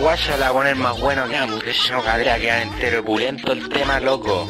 [0.00, 4.48] guacha la poner más bueno que hamburguesa no cadera, queda entero pulento el tema, loco.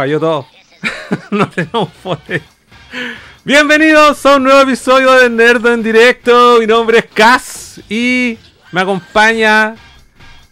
[0.00, 0.46] Falló todo.
[1.30, 2.40] no tenemos poder.
[3.44, 6.56] Bienvenidos a un nuevo episodio de Nerdo en directo.
[6.58, 8.38] Mi nombre es Cas y
[8.72, 9.76] me acompaña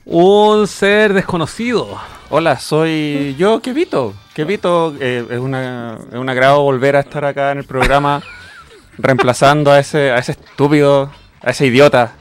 [0.04, 1.98] un ser desconocido.
[2.28, 4.12] Hola, soy yo, Kevito.
[4.34, 8.22] Kevito, eh, es, una, es un agrado volver a estar acá en el programa
[8.98, 11.10] reemplazando a ese, a ese estúpido,
[11.40, 12.12] a ese idiota.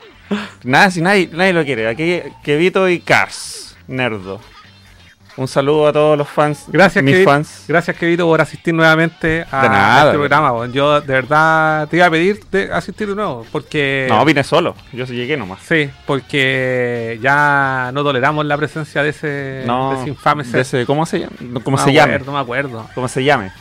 [0.64, 1.90] Nada, si nadie, nadie lo quiere.
[1.90, 4.40] Aquí Kevito y Cars, Nerdo.
[5.38, 7.66] Un saludo a todos los fans, Gracias, mis fans.
[7.68, 10.66] Gracias, Kevito, por asistir nuevamente a, este programa.
[10.68, 13.46] Yo de verdad te iba a pedir de asistir de nuevo.
[13.52, 14.08] Porque.
[14.10, 14.74] No, vine solo.
[14.94, 15.60] Yo llegué nomás.
[15.62, 20.60] Sí, porque ya no toleramos la presencia de ese, No, de ese infame de ser.
[20.62, 21.34] ese- ¿Cómo se llama?
[21.40, 22.14] No, ¿Cómo No se me llame?
[22.16, 22.90] acuerdo, No me acuerdo.
[22.96, 23.52] ¿Cómo se llame?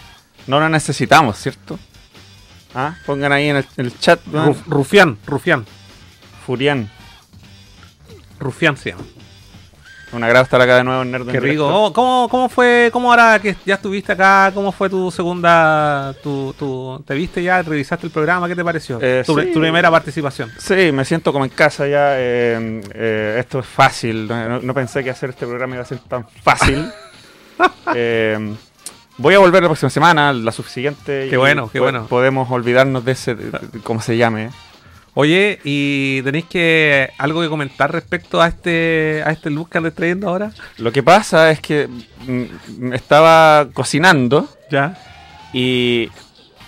[0.46, 1.78] No lo necesitamos, ¿cierto?
[2.74, 4.18] Ah, pongan ahí en el, en el chat.
[4.32, 5.66] Ruf- Rufián, Rufián.
[6.46, 6.90] Furián.
[8.38, 9.02] Rufián se llama.
[10.16, 11.64] Un agrado estar acá de nuevo en Nerdo en Qué rico.
[11.64, 11.72] directo.
[11.72, 16.54] ¿Cómo, cómo, cómo fue, cómo ahora que ya estuviste acá, cómo fue tu segunda, tu,
[16.58, 18.98] tu, te viste ya, revisaste el programa, ¿qué te pareció?
[19.02, 19.50] Eh, tu, sí.
[19.52, 20.50] tu primera participación.
[20.58, 22.18] Sí, me siento como en casa ya.
[22.18, 24.26] eh, eh, esto es fácil.
[24.62, 26.90] No, pensé que hacer este programa iba a ser tan fácil.
[27.94, 28.54] Eh,
[29.16, 31.28] voy a volver la próxima semana, la subsiguiente.
[31.30, 32.06] Qué bueno, qué bueno.
[32.06, 34.50] Podemos olvidarnos de ese, de- de- ¿cómo se llame?
[35.18, 39.94] Oye, ¿y tenéis que algo que comentar respecto a este a este look que andas
[39.94, 40.52] trayendo ahora?
[40.76, 44.98] Lo que pasa es que mm, estaba cocinando Ya.
[45.54, 46.10] y,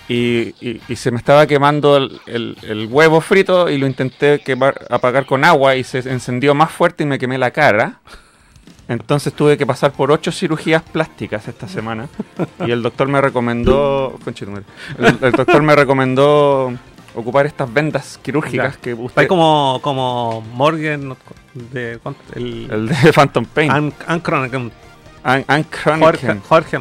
[0.07, 4.41] y- y- y se me estaba quemando el, el- el huevo frito y lo intenté
[4.43, 7.99] quemar- apagar con agua y se encendió más fuerte y me quemé la cara.
[8.87, 12.07] Entonces tuve que pasar por ocho cirugías plásticas esta semana
[12.65, 14.17] y el doctor me recomendó,
[14.97, 16.73] el doctor me recomendó
[17.19, 18.81] ocupar estas vendas quirúrgicas Ya.
[18.81, 21.15] que usted, ahí como, como Morgan
[21.53, 21.99] de
[22.35, 24.71] el, el de Phantom Pain, An- Ancron-
[25.23, 25.65] An- An
[26.01, 26.35] Jorge.
[26.47, 26.77] Jorge.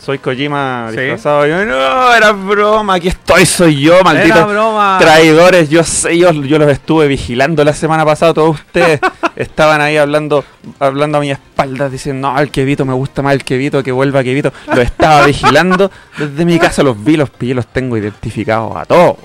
[0.00, 0.98] Soy Kojima Sí.
[0.98, 1.46] disfrazado.
[1.46, 4.34] Yo, no, era broma, aquí estoy, soy yo, maldito.
[4.34, 4.96] Era broma.
[5.00, 8.98] Traidores, yo sé, yo, yo los estuve vigilando la semana pasada, todos ustedes
[9.36, 10.44] estaban ahí hablando
[10.80, 14.24] hablando a mi espalda, diciendo, no, el Kevito, me gusta más el Kevito, que vuelva
[14.24, 14.52] Kevito.
[14.74, 19.16] Lo estaba vigilando, desde mi casa los vi, los pillé, los tengo identificados a todos.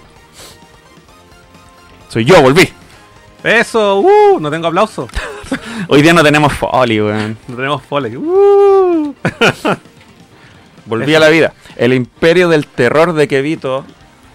[2.10, 2.70] Soy yo, volví.
[3.44, 5.08] Eso, uh, no tengo aplauso.
[5.88, 7.38] Hoy día no tenemos folly, weón.
[7.48, 8.16] No tenemos foley.
[8.16, 9.14] Uh.
[10.86, 11.54] Volví a la vida.
[11.76, 13.86] El imperio del terror de Kevito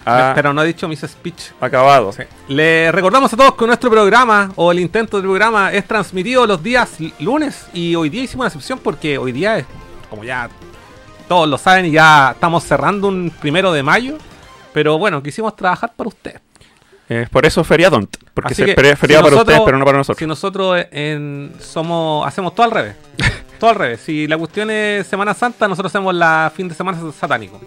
[0.04, 1.52] ha Pero no he dicho mis speech.
[1.60, 2.12] acabado.
[2.12, 2.22] Sí.
[2.48, 6.62] Le recordamos a todos que nuestro programa o el intento del programa es transmitido los
[6.62, 9.66] días lunes y hoy día hicimos una excepción porque hoy día es,
[10.10, 10.48] como ya
[11.28, 14.18] todos lo saben, ya estamos cerrando un primero de mayo.
[14.72, 16.40] Pero bueno, quisimos trabajar para usted.
[17.22, 18.00] Es por eso feriado,
[18.34, 20.18] porque Así se feria- si para nosotros- ustedes, pero no para nosotros.
[20.18, 22.96] Si nosotros en- somos hacemos todo al revés.
[23.58, 24.00] todo al revés.
[24.00, 27.60] Si la cuestión es Semana Santa, nosotros hacemos la fin de semana satánico.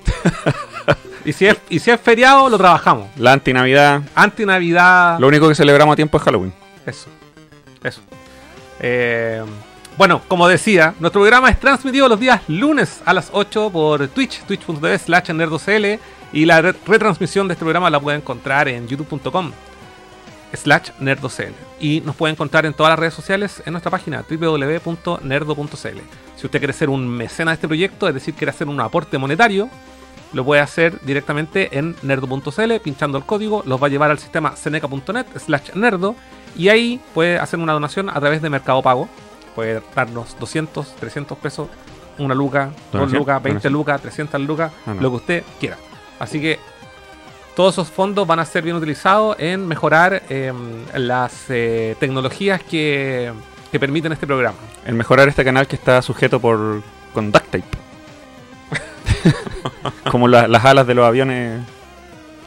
[1.25, 3.09] y, si es, y si es feriado, lo trabajamos.
[3.17, 5.19] La antinavidad, Anti-Navidad.
[5.19, 6.53] lo único que celebramos a tiempo es Halloween.
[6.85, 7.07] Eso.
[7.83, 8.01] Eso.
[8.79, 9.43] Eh,
[9.97, 14.41] bueno, como decía, nuestro programa es transmitido los días lunes a las 8 por Twitch,
[14.45, 15.85] twitch.tv slash nerdocl
[16.35, 19.51] y la re- retransmisión de este programa la pueden encontrar en youtube.com
[20.53, 25.99] slash nerdocl y nos pueden encontrar en todas las redes sociales en nuestra página www.nerdo.cl
[26.37, 29.17] Si usted quiere ser un mecena de este proyecto, es decir, quiere hacer un aporte
[29.17, 29.69] monetario,
[30.33, 34.55] lo puede hacer directamente en nerdo.cl, pinchando el código, los va a llevar al sistema
[34.55, 36.15] seneca.net slash nerdo
[36.57, 39.07] y ahí puede hacer una donación a través de Mercado Pago.
[39.55, 41.69] Puede darnos 200, 300 pesos,
[42.17, 43.73] una luca, dos lucas, 20 ¿Donación?
[43.73, 45.01] lucas, 300 lucas, Ah, no.
[45.01, 45.77] lo que usted quiera.
[46.19, 46.59] Así que
[47.55, 50.51] todos esos fondos van a ser bien utilizados en mejorar eh,
[50.93, 53.31] las eh, tecnologías que,
[53.71, 54.57] que permiten este programa.
[54.85, 56.81] En mejorar este canal que está sujeto por
[57.13, 57.63] con duct tape.
[60.11, 61.61] Como la- las alas de los aviones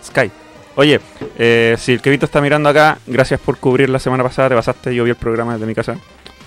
[0.04, 0.30] Sky.
[0.76, 1.00] Oye,
[1.36, 4.94] eh, si el Kevito está mirando acá, gracias por cubrir la semana pasada, te pasaste,
[4.94, 5.96] yo vi el programa desde mi casa.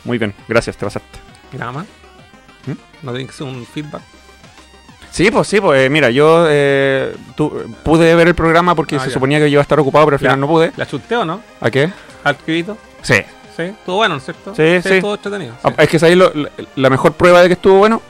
[0.06, 1.20] Muy bien, gracias, te pasaste.
[1.52, 1.86] Y nada más.
[2.66, 2.72] ¿Mm?
[3.06, 4.02] No tiene que ser un feedback.
[5.12, 7.52] Sí, pues sí, pues eh, mira, yo eh, tu-
[7.84, 9.14] pude ver el programa porque Ah, se ya.
[9.14, 10.40] suponía que yo iba a estar ocupado, pero al final Ya.
[10.40, 10.72] no pude.
[10.78, 11.42] ¿La chuteo no?
[11.60, 11.92] ¿A qué?
[12.24, 12.78] ¿Al escribito?
[13.02, 13.16] Sí.
[13.58, 14.56] Sí, estuvo bueno, ¿no es cierto?
[14.56, 14.96] Sí, sí.
[14.96, 15.54] Estuvo entretenido.
[15.64, 15.76] Ah, sí.
[15.80, 18.02] Es que es ahí lo- la, la mejor prueba de que estuvo bueno.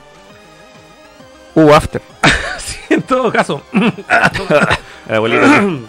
[1.54, 2.00] Hubo after.
[2.58, 3.60] Sí, en todo caso.
[3.72, 4.42] Sí.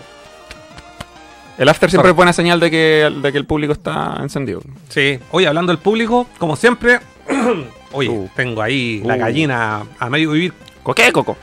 [1.60, 4.62] El after siempre es buena señal de que, de que el público está encendido.
[4.90, 7.00] Sí, oye, hablando del público, como siempre,
[7.92, 8.28] oye, Uh.
[8.36, 9.20] tengo ahí la Uh.
[9.20, 10.54] gallina a medio vivir.
[10.84, 11.38] ¿Coqué, Coco?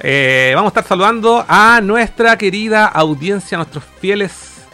[0.00, 4.64] Eh, vamos a estar saludando a nuestra querida audiencia, nuestros fieles,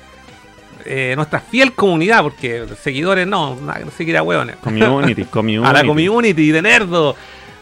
[0.84, 4.56] eh, nuestra fiel comunidad, porque seguidores no, no se quiera hueones.
[4.56, 5.68] Community, community.
[5.68, 7.16] a la community de Nerdo.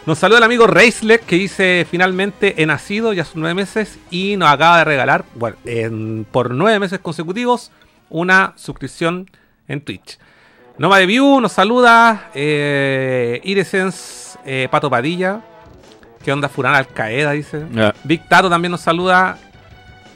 [0.05, 4.37] Nos saluda el amigo Reisler que dice finalmente he nacido ya son nueve meses y
[4.37, 7.71] nos acaba de regalar bueno, en- por nueve meses consecutivos
[8.09, 9.29] una suscripción
[9.67, 10.17] en Twitch.
[10.79, 15.41] Noma de View nos saluda eh, Iresens eh, Pato Padilla.
[16.23, 17.31] ¿Qué onda Furán Al Qaeda?
[17.31, 17.65] Dice.
[17.71, 17.93] Ya.
[18.03, 19.37] Big Tato también nos saluda.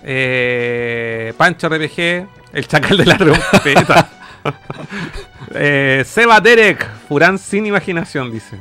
[0.03, 4.09] Eh, Pancho RPG, el chacal de la trompeta.
[5.55, 8.59] eh, Seba Derek, Furán sin imaginación, dice.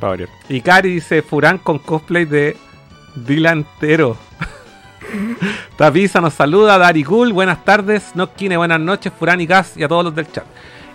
[0.48, 2.56] Y Cari dice Furán con cosplay de
[3.16, 4.16] delantero.
[5.76, 9.88] Tapiza nos saluda, Dari Cool, buenas tardes, Notkine, buenas noches, Furán y Gas y a
[9.88, 10.44] todos los del chat.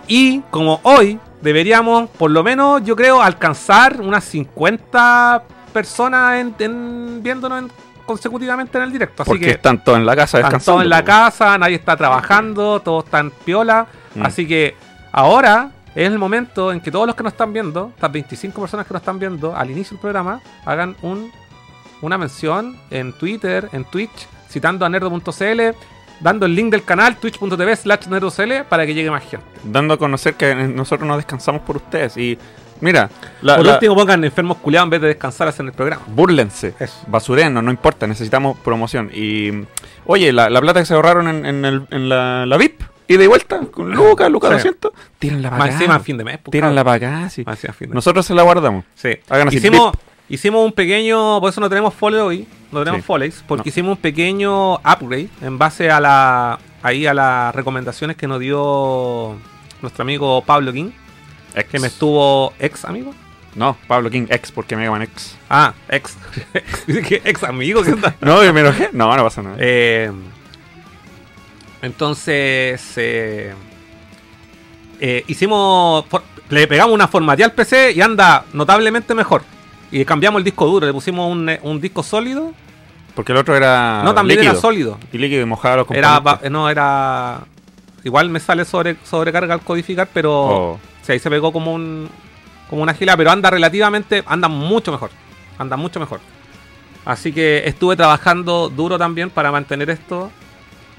[0.08, 5.44] Y como hoy deberíamos, por lo menos, yo creo, alcanzar unas 50
[5.82, 7.72] personas en, en- viéndonos en-
[8.06, 9.24] consecutivamente en el directo.
[9.24, 10.72] Así Porque que están todos en la casa están descansando.
[10.78, 13.86] todos en la casa, nadie está trabajando, todos están piola.
[14.16, 14.26] Mm.
[14.26, 14.76] Así que
[15.12, 18.86] ahora es el momento en que todos los que nos están viendo, estas 25 personas
[18.88, 21.32] que nos están viendo al inicio del programa, hagan un,
[22.02, 25.62] una mención en Twitter, en Twitch, citando a nerdo.cl,
[26.22, 29.46] dando el link del canal twitch.tv slash nerdocl para que llegue más gente.
[29.64, 32.16] Dando a conocer que nosotros nos descansamos por ustedes.
[32.18, 32.38] Y
[32.82, 33.10] mira,
[33.42, 36.04] la, Por la- último, pongan enfermos culiados en vez de descansar en el programa.
[36.08, 36.74] búrlense.
[37.08, 39.10] Basurenos, no importa, necesitamos promoción.
[39.14, 39.52] Y
[40.06, 43.16] oye, la, la plata que se ahorraron en, en el- en la, la VIP, y
[43.18, 44.56] de vuelta, con Lucas, Lucas Sí.
[44.70, 45.78] 200, tírenla para Más acá.
[45.78, 46.40] encima en fin de mes.
[46.44, 46.76] pues, cabrón.
[46.84, 47.44] para acá, sí.
[47.46, 47.96] Más fin de mes.
[47.96, 48.84] Nosotros se la guardamos.
[48.96, 49.10] Sí.
[49.30, 49.94] Hagan así, Hicimos,
[50.28, 53.06] hicimos un pequeño, por eso no tenemos follow hoy, no tenemos Sí.
[53.08, 53.70] follows, porque No.
[53.70, 59.36] hicimos un pequeño upgrade en base a la ahí a las recomendaciones que nos dio
[59.82, 60.90] nuestro amigo Pablo King,
[61.60, 61.70] Ex.
[61.70, 63.14] que me estuvo ex amigo.
[63.56, 65.36] No, Pablo King, ex, porque Mega Man ex.
[65.50, 66.16] Ah, ex.
[66.86, 68.16] Que ex amigo, ¿qué onda?
[68.22, 68.90] No, me enojé.
[68.94, 69.56] No, no pasa nada.
[69.60, 70.12] Eh,
[71.82, 73.54] entonces, eh,
[75.00, 76.06] eh, hicimos.
[76.08, 79.44] for- Le pegamos una formateada al PC y anda notablemente mejor.
[79.92, 82.54] Y cambiamos el disco duro, le pusimos un, eh, un disco sólido.
[83.16, 84.02] Porque el otro era.
[84.04, 84.54] no, también líquido.
[84.54, 84.98] era sólido.
[85.12, 86.44] Y líquido y mojaba los Era, componentes.
[86.44, 87.40] ba- no, era.
[88.04, 90.34] Igual me sale sobre, sobrecarga al codificar, pero.
[90.34, 90.80] Oh.
[91.08, 92.10] Sí, ahí se pegó como un.
[92.70, 94.24] Como una gila, pero anda relativamente.
[94.28, 95.10] Anda mucho mejor.
[95.58, 96.20] Anda mucho mejor.
[97.06, 100.30] Así que estuve trabajando duro también para mantener esto.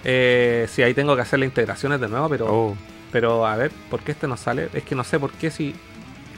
[0.05, 2.47] Eh, sí, ahí tengo que hacer las integraciones de nuevo, pero.
[2.49, 2.77] Oh,
[3.13, 4.71] Pero a ver, ¿por qué este no sale?
[4.73, 5.75] Es que no sé por qué si.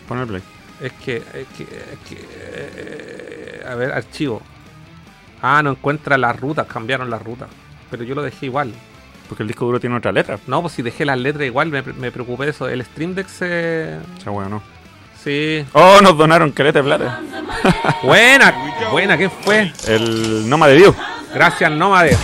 [0.08, 0.42] pon el play.
[0.80, 1.16] Es que.
[1.18, 4.42] Es que, es que, eh, a ver, archivo.
[5.40, 7.48] Ah, no encuentra las rutas, cambiaron las rutas.
[7.90, 8.72] Pero yo lo dejé igual.
[9.30, 10.38] Porque el disco duro tiene otra letra.
[10.48, 12.68] No, pues si dejé las letras igual, me, me preocupé de eso.
[12.68, 13.96] El Stream Deck se.
[14.18, 14.60] Esa wea no.
[15.22, 15.64] Sí.
[15.72, 17.20] Oh, nos donaron caleta de plata.
[18.02, 18.52] Buena,
[18.90, 19.70] buena, ¿qué fue?
[19.86, 20.96] El Noma de Dios.
[21.34, 22.16] Gracias, Nómade.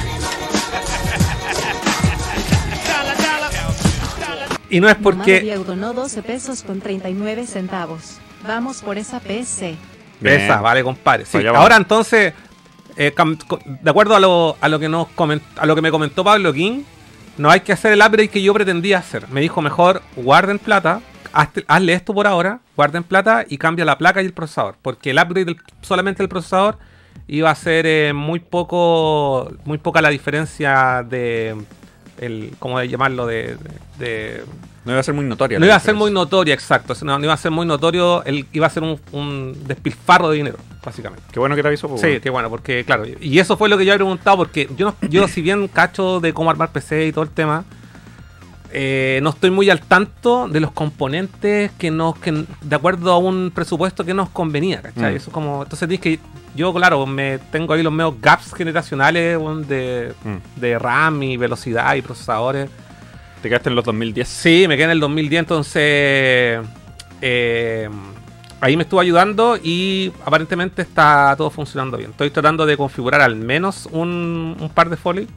[4.69, 5.55] Y no es porque.
[5.65, 8.19] Donó 12 pesos con 39 centavos.
[8.47, 9.77] Vamos por esa PC.
[10.21, 10.41] Bien.
[10.41, 11.25] Esa, vale, compadre.
[11.27, 12.33] Sí, ahora entonces,
[12.97, 13.15] eh,
[13.83, 16.53] de acuerdo a lo, a lo que nos coment- a lo que me comentó Pablo
[16.53, 16.83] King,
[17.39, 19.29] no hay que hacer el upgrade que yo pretendía hacer.
[19.29, 21.01] Me dijo mejor guarden plata,
[21.33, 24.77] hazle esto por ahora, guarden plata y cambia la placa y el procesador.
[24.83, 26.79] Porque el upgrade solamente del procesador
[27.29, 31.57] iba a ser eh, muy poco, muy poca la diferencia de
[32.19, 33.27] el, ¿cómo llamarlo?
[33.27, 33.57] De-
[33.99, 34.43] de-
[34.87, 35.59] No iba a ser muy notoria.
[35.59, 36.95] no iba a ser muy notoria, exacto.
[37.03, 40.37] No, no iba a ser muy notorio, el, iba a ser un, un despilfarro de
[40.37, 41.25] dinero, básicamente.
[41.33, 41.89] Qué bueno que te aviso.
[41.89, 44.69] pues, Sí, qué bueno, porque claro, y eso fue lo que yo había preguntado, porque
[44.77, 47.65] yo, no- yo si bien cacho de cómo armar PC y todo el tema,
[48.73, 53.19] eh, no estoy muy al tanto de los componentes que nos, que de acuerdo a
[53.19, 55.15] un presupuesto que nos convenía, ¿cachai?
[55.15, 55.17] Mm.
[55.17, 56.19] Eso es como, entonces tienes que,
[56.55, 59.39] yo claro, me tengo ahí los medios gaps generacionales
[59.69, 60.61] de, Mm.
[60.61, 62.69] de RAM y velocidad y procesadores.
[63.43, 64.27] Te quedaste en los 2010.
[64.29, 66.61] Sí, me quedé en el 2010, entonces
[67.21, 67.89] eh,
[68.61, 72.11] ahí me estuvo ayudando y aparentemente está todo funcionando bien.
[72.11, 75.29] Estoy tratando de configurar al menos un, un par de Foley.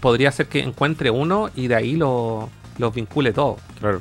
[0.00, 3.56] Podría ser que encuentre uno y de ahí lo- los vincule todo.
[3.80, 4.00] Claro.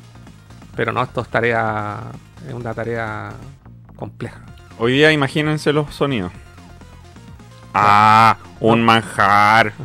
[0.75, 2.01] Pero no, esto es tarea.
[2.47, 3.31] Es una tarea
[3.95, 4.41] compleja.
[4.77, 6.31] Hoy día imagínense los sonidos.
[7.73, 9.73] Ah, un manjar.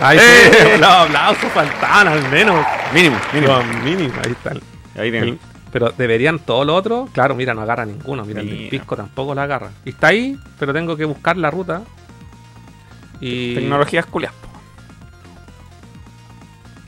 [0.00, 0.50] Ay, ¡Eh!
[0.52, 2.64] sí, los aplausos faltaban al menos.
[2.94, 3.52] Mínimo, mínimo.
[3.54, 4.60] Los mínimos, ahí están.
[4.96, 5.28] Ahí tienen.
[5.30, 7.08] El- pero deberían todo lo otro.
[7.12, 8.24] Claro, mira, no agarra ninguno.
[8.24, 9.70] Mira, el pisco tampoco la agarra.
[9.84, 11.82] Y está ahí, pero tengo que buscar la ruta.
[13.20, 13.54] Y.
[13.54, 14.32] Tecnologías culias.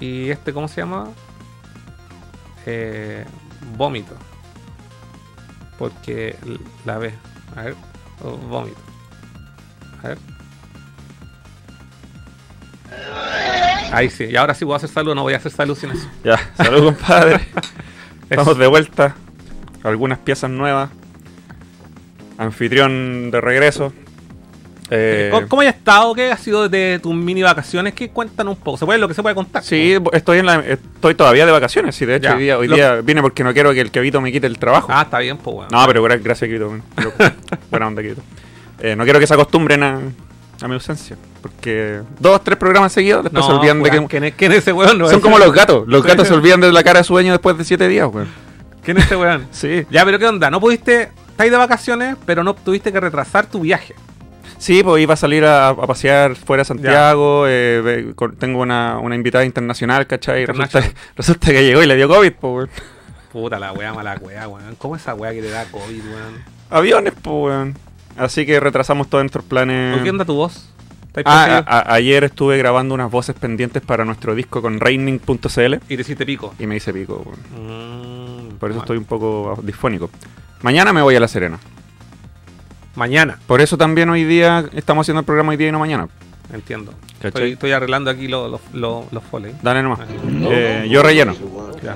[0.00, 1.08] Y este, ¿cómo se llama?
[2.64, 3.26] Eh,
[3.76, 4.14] vómito.
[5.78, 6.36] Porque
[6.86, 7.12] la ve.
[7.56, 7.74] A ver.
[8.24, 8.78] oh, vómito.
[10.02, 10.18] A ver.
[13.92, 14.24] Ahí sí.
[14.24, 15.14] Y ahora sí voy a hacer salud.
[15.14, 16.08] No voy a hacer salud sin eso.
[16.24, 17.40] Ya, salud compadre.
[18.30, 19.14] Estamos de vuelta.
[19.82, 20.90] Algunas piezas nuevas.
[22.38, 23.92] Anfitrión de regreso.
[24.92, 26.14] Eh, ¿Cómo, cómo has estado?
[26.14, 27.94] ¿Qué ha sido de tus mini vacaciones?
[27.94, 28.76] ¿Qué cuentan un poco?
[28.76, 29.62] ¿Se puede lo que se puede contar?
[29.62, 31.94] Sí, estoy en la, estoy todavía de vacaciones.
[31.94, 32.34] Sí, de hecho, Ya.
[32.36, 34.88] hoy día, hoy día vine porque no quiero que el Kevito me quite el trabajo.
[34.90, 35.68] Ah, está bien, pues, weón.
[35.70, 36.50] No, pero gra- gracias.
[36.96, 37.12] Pero-
[37.70, 38.22] Buena onda, Kevito.
[38.80, 40.00] Eh, no quiero que se acostumbren a,
[40.60, 41.16] a mi ausencia.
[41.42, 44.06] Porque dos, tres programas seguidos, después se olvidan de que.
[44.06, 44.98] ¿Quién es, quién es ese weón?
[44.98, 45.84] No Son es- como los gatos.
[45.86, 48.28] Los gatos se olvidan de la cara de su dueño después de siete días, weón.
[48.84, 49.46] ¿Quién es ese weón?
[49.52, 49.86] Sí.
[49.90, 50.50] Ya, pero ¿qué onda?
[50.50, 51.10] No pudiste...
[51.30, 53.94] Estáis de vacaciones, pero no tuviste que retrasar tu viaje.
[54.58, 57.44] Sí, pues iba a salir a, a pasear fuera de Santiago.
[57.48, 60.44] eh, tengo una, una invitada internacional, ¿cachai?
[61.16, 62.70] Resulta, que llegó y le dio COVID, pues, weón.
[63.32, 64.74] Puta la wea, mala wea, weón.
[64.76, 66.44] ¿Cómo esa wea que te da COVID, weón?
[66.68, 67.78] Aviones, pues, weón.
[68.18, 69.94] Así que retrasamos todos nuestros planes.
[69.94, 70.68] ¿Por qué onda tu voz?
[71.20, 71.64] ¿Estáis Ah, poseído?
[71.68, 76.02] a- a- ayer estuve grabando unas voces pendientes para nuestro disco con raining.cl Y te
[76.02, 76.54] hiciste pico.
[76.58, 77.24] y me hice pico.
[77.56, 80.10] Mm, Por eso estoy un poco disfónico.
[80.62, 81.58] Mañana me voy a La Serena.
[82.96, 86.08] Mañana, Por eso también hoy día estamos haciendo el programa hoy día y no mañana.
[86.52, 86.92] entiendo.
[87.22, 89.52] Estoy, estoy arreglando aquí los los los los foley.
[89.62, 90.00] Dale nomás.
[90.50, 91.34] Eh, yo relleno.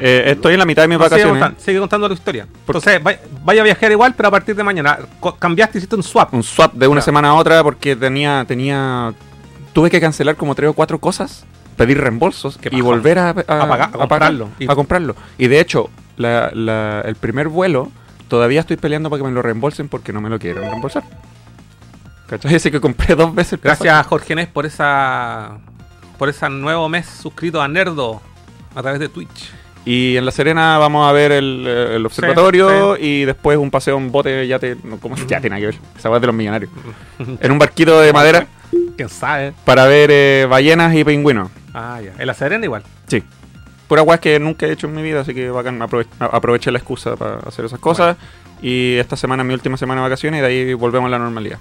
[0.00, 1.62] Eh, estoy en la mitad de mis No, sigue, vacaciones.
[1.62, 2.47] sigue contando la historia.
[2.67, 4.99] Entonces, vaya, vaya a viajar igual, pero a partir de mañana.
[5.38, 6.33] Cambiaste, hiciste un swap.
[6.35, 9.12] un swap de una semana a otra porque tenía tenía
[9.73, 11.45] tuve que cancelar como tres o cuatro cosas
[11.76, 14.49] pedir reembolsos y volver a, a, pagar- a pagar- comprarlo.
[14.61, 17.91] Y- a comprarlo y de hecho la- la- el primer vuelo
[18.29, 21.03] todavía estoy peleando para que me lo reembolsen porque no me lo quieren reembolsar
[22.29, 22.55] ¿cachai?
[22.55, 23.61] así que compré dos veces.
[23.61, 25.59] Gracias, Jorge Nes, por esa
[26.19, 28.23] por ese nuevo mes suscrito a Nerdo
[28.76, 29.50] a través de Twitch.
[29.87, 33.97] Y en La Serena vamos a ver el, eh, el observatorio y después un paseo
[33.99, 35.49] en bote yate no, ¿cómo se yate?
[35.50, 36.71] Nada que ver esa de los millonarios
[37.41, 38.47] en un barquito de madera
[38.97, 39.53] ¿Quién sabe?
[39.64, 42.12] para ver eh, ballenas y pingüinos Ah, ya.
[42.19, 42.85] En la Serena igual.
[43.09, 43.21] Sí.
[43.88, 46.79] Pura weas que nunca he hecho en mi vida, así que bacán, aprove- aproveché la
[46.79, 48.17] excusa para hacer esas cosas.
[48.62, 51.19] Y esta semana es mi última semana de vacaciones y de ahí volvemos a la
[51.19, 51.59] normalidad.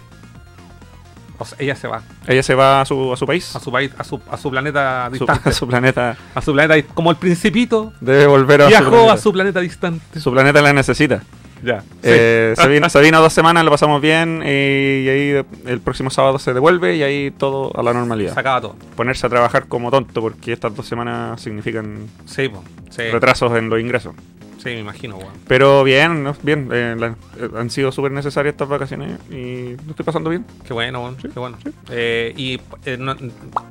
[1.40, 3.72] O sea, ella se va Ella se va a su, a su país, a su
[3.72, 5.50] país, a su, a su planeta su, distante.
[5.50, 6.18] a su planeta.
[6.36, 9.14] A su planeta, como el principito Debe volver a su viajó planeta.
[9.14, 10.20] a su planeta distante.
[10.20, 11.22] Su planeta la necesita.
[11.64, 11.82] Ya.
[12.04, 14.50] Eh, se, vino, se vino dos semanas, lo pasamos bien y,
[15.06, 18.34] y ahí el próximo sábado se devuelve y ahí todo a la normalidad.
[18.34, 18.76] Se acaba todo.
[18.96, 22.64] Ponerse a trabajar como tonto porque estas dos semanas significan Sí, po.
[22.90, 24.14] sí, retrasos en los ingresos.
[24.64, 25.34] Sí, me imagino, weón.
[25.48, 26.36] Pero bien, ¿no?
[26.42, 26.70] bien.
[26.72, 30.46] eh, la- eh, han sido súper necesarias estas vacaciones y lo estoy pasando bien.
[30.66, 31.18] Qué bueno, weón.
[31.18, 31.58] Qué bueno.
[31.90, 33.16] Eh, y eh, no-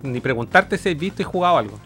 [0.03, 1.79] ni preguntarte si has visto y jugado algo.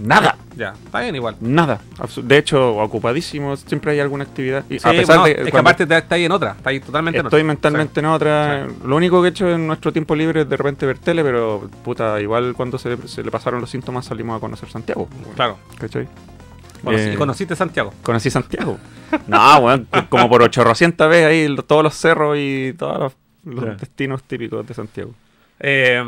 [0.00, 0.36] Nada.
[0.56, 1.34] Ya, está bien igual.
[1.40, 1.80] Nada.
[1.98, 3.56] Absu- De hecho, ocupadísimo.
[3.56, 4.64] Siempre hay alguna actividad.
[4.70, 6.52] Y Sí, a pesar bueno, de es que cuando aparte te- está ahí en otra,
[6.52, 7.48] está ahí totalmente en estoy otra.
[7.48, 8.66] mentalmente en otra.
[8.84, 11.68] Lo único que he hecho en nuestro tiempo libre es de repente ver tele, pero
[11.84, 15.08] puta, igual cuando se, se le pasaron los síntomas salimos a conocer Santiago.
[15.10, 15.58] Sí, Claro.
[15.80, 16.06] ¿Cachai?
[16.84, 17.92] Conocí- Eh, conociste Santiago.
[18.02, 18.78] Conocí Santiago.
[19.26, 23.12] no, weón, como por 800 veces ahí todos los cerros y todos
[23.44, 25.12] los, destinos típicos de Santiago.
[25.60, 26.02] Eh,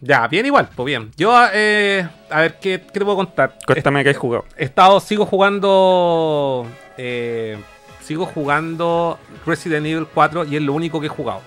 [0.00, 1.10] ya, bien igual, pues bien.
[1.16, 3.56] Yo, eh, a ver, ¿qué, qué te puedo contar?
[3.66, 4.44] Cuéntame que has jugado.
[4.56, 6.66] He estado, sigo jugando.
[6.96, 7.58] eh,
[8.02, 11.40] sigo jugando Resident Evil 4 y es lo único que he jugado.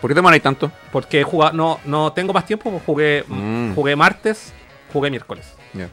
[0.00, 0.70] ¿Por qué te demoráis tanto?
[0.92, 3.74] Porque he jugado, no, no tengo más tiempo, pues jugué, Mm.
[3.74, 4.52] jugué martes,
[4.92, 5.52] jugué miércoles.
[5.74, 5.88] Ya.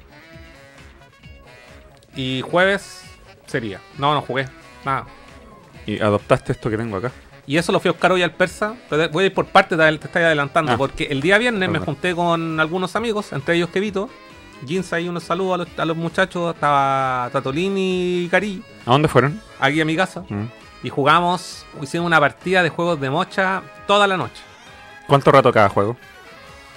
[2.16, 3.04] Y jueves
[3.46, 3.80] sería.
[3.98, 4.48] No, no jugué.
[4.84, 5.06] Nada.
[5.86, 7.12] Y adoptaste esto que tengo acá.
[7.48, 8.76] Y eso lo fui a buscar hoy al persa.
[8.90, 10.72] Pero voy a ir por parte, te estoy adelantando.
[10.72, 10.78] Ah.
[10.78, 14.10] Porque el día viernes me junté con algunos amigos, entre ellos Kevito.
[14.66, 16.56] Ginza y unos saludos a los, a los muchachos.
[16.56, 19.42] Estaba Tatolini y Cari ¿A dónde fueron?
[19.60, 20.24] aquí a mi casa.
[20.28, 20.46] Mm.
[20.84, 24.42] Y jugamos, hicimos una partida de juegos de mocha toda la noche.
[25.08, 25.96] ¿Cuánto rato cada juego?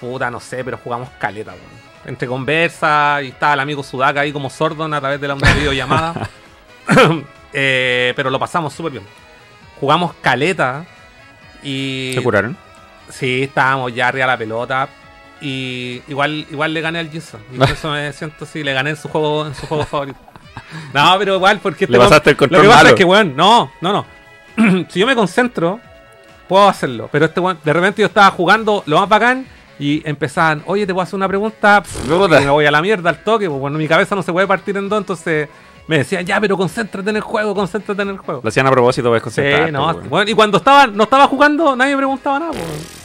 [0.00, 1.87] Puta, no sé, pero jugamos caleta, weón.
[2.08, 5.52] Entre conversa y estaba el amigo Sudaka ahí como sordon a través de la una
[5.52, 6.28] videollamada.
[7.50, 9.04] Eh, pero lo pasamos súper bien.
[9.80, 10.84] Jugamos caleta
[11.62, 12.12] y.
[12.14, 12.54] ¿Se curaron?
[13.08, 14.88] Sí, estábamos ya arriba de la pelota.
[15.40, 17.40] Y igual, igual le gané al Jason.
[17.54, 20.18] Y por eso me siento así, le gané en su juego, en su juego favorito.
[20.92, 22.94] No, pero igual, porque Le pasaste el control Lo que pasa malo.
[22.94, 24.86] es que, weón, no, no, no.
[24.90, 25.80] si yo me concentro,
[26.48, 27.08] puedo hacerlo.
[27.10, 29.46] Pero este weón, de repente yo estaba jugando lo más bacán
[29.78, 31.82] y empezaban, oye, te voy a hacer una pregunta.
[31.82, 34.32] pff, y me voy a la mierda al toque, pues bueno, mi cabeza no se
[34.32, 35.48] puede partir en dos, entonces
[35.86, 38.40] me decían, ya, pero concéntrate en el juego, concéntrate en el juego.
[38.42, 40.08] Lo hacían a propósito, ves, Sí, concentrarte, no, weón.
[40.10, 42.50] bueno, y cuando estaba, no estaba jugando, nadie me preguntaba nada.
[42.52, 43.04] pues.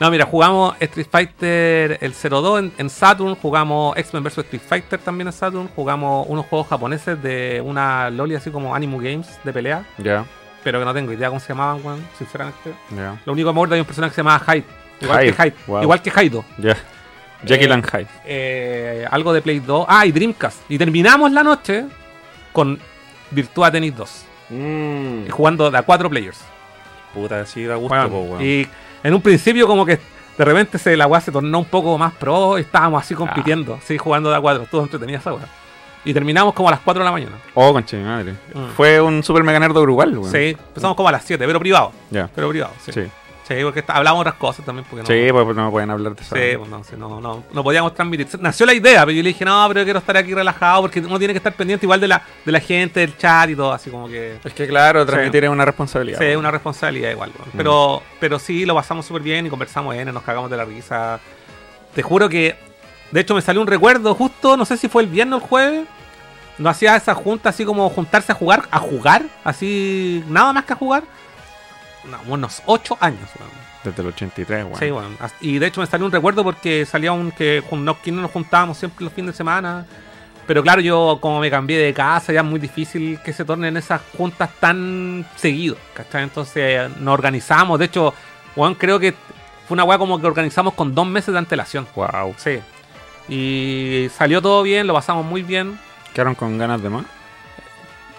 [0.00, 5.00] No, mira, jugamos Street Fighter el 02 en, en Saturn, jugamos X-Men vs Street Fighter
[5.00, 9.52] también en Saturn, jugamos unos juegos japoneses de una loli así como Animu Games de
[9.52, 10.24] pelea, Ya,
[10.62, 12.74] pero que no tengo idea cómo se llamaban, weón, sinceramente.
[12.94, 14.64] ya, Lo único que me acuerdo hay un personaje que se llamaba Hyde,
[15.00, 15.82] igual Hyde, que Hyde, wow.
[15.82, 16.44] igual que Haido.
[16.58, 16.76] ya.
[17.44, 18.08] Jekyll Eh, and Hyde.
[18.24, 19.86] Eh, algo de Play 2.
[19.88, 20.58] Ah, y Dreamcast.
[20.68, 21.84] Y terminamos la noche
[22.52, 22.78] con
[23.30, 24.24] Virtua Tennis 2.
[24.50, 26.40] y Jugando de a cuatro players.
[27.14, 28.42] Puta, sí da gusto, Weón, po, weón.
[28.44, 28.66] Y
[29.02, 29.98] en un principio como que
[30.36, 33.74] de repente se, la weá se tornó un poco más pro y estábamos así compitiendo,
[33.74, 33.82] Ah.
[33.84, 34.66] sí, jugando de a cuatro.
[34.70, 35.46] Todo entretenido esa weá.
[36.04, 37.32] Y terminamos como a las 4 de la mañana.
[37.54, 38.32] Oh, concha de mi madre.
[38.54, 38.68] Mm.
[38.76, 40.30] Fue un super mega nerd Uruguay, weón.
[40.30, 41.92] Sí, empezamos como a las 7, pero privado.
[42.10, 42.30] Ya.
[42.34, 42.92] Pero privado, sí.
[42.92, 43.02] Sí.
[43.48, 44.86] Sí, porque está- hablamos otras cosas también.
[44.88, 46.36] Porque no, Sí, pues no pueden hablar de eso.
[46.36, 48.28] Sí, pues no, sí, no, no, no podíamos transmitir.
[48.40, 51.00] Nació la idea, pero yo le dije, no, pero yo quiero estar aquí relajado porque
[51.00, 53.72] uno tiene que estar pendiente igual de la, de la gente, del chat y todo,
[53.72, 54.38] así como que...
[54.44, 56.18] Es que claro, transmitir es una responsabilidad.
[56.18, 57.32] Sí, es una responsabilidad igual.
[57.38, 57.48] weón.
[57.48, 57.56] Mm.
[57.56, 61.18] Pero, pero sí, lo pasamos súper bien y conversamos bien, nos cagamos de la risa.
[61.94, 62.54] Te juro que,
[63.10, 65.48] de hecho, me salió un recuerdo justo, no sé si fue el viernes o el
[65.48, 65.86] jueves.
[66.58, 70.72] No hacía esa junta así como juntarse a jugar, a jugar, así, nada más que
[70.74, 71.04] a jugar.
[72.10, 73.50] No, unos 8 años, weón.
[73.84, 74.78] Desde el 83, weón.
[74.78, 78.10] Sí, as- Y de hecho me salió un recuerdo porque salía un que no, que
[78.12, 79.86] no nos juntábamos siempre los fines de semana.
[80.46, 83.76] Pero claro, yo como me cambié de casa, ya es muy difícil que se tornen
[83.76, 85.76] esas juntas tan seguido.
[85.94, 86.22] ¿Cachai?
[86.22, 87.78] Entonces nos organizamos.
[87.78, 88.14] De hecho,
[88.54, 89.12] Juan creo que
[89.66, 91.86] fue una weá como que organizamos con dos meses de antelación.
[91.94, 92.34] Wow.
[92.38, 92.60] Sí.
[93.28, 95.78] Y salió todo bien, lo pasamos muy bien.
[96.14, 97.04] Quedaron con ganas de más.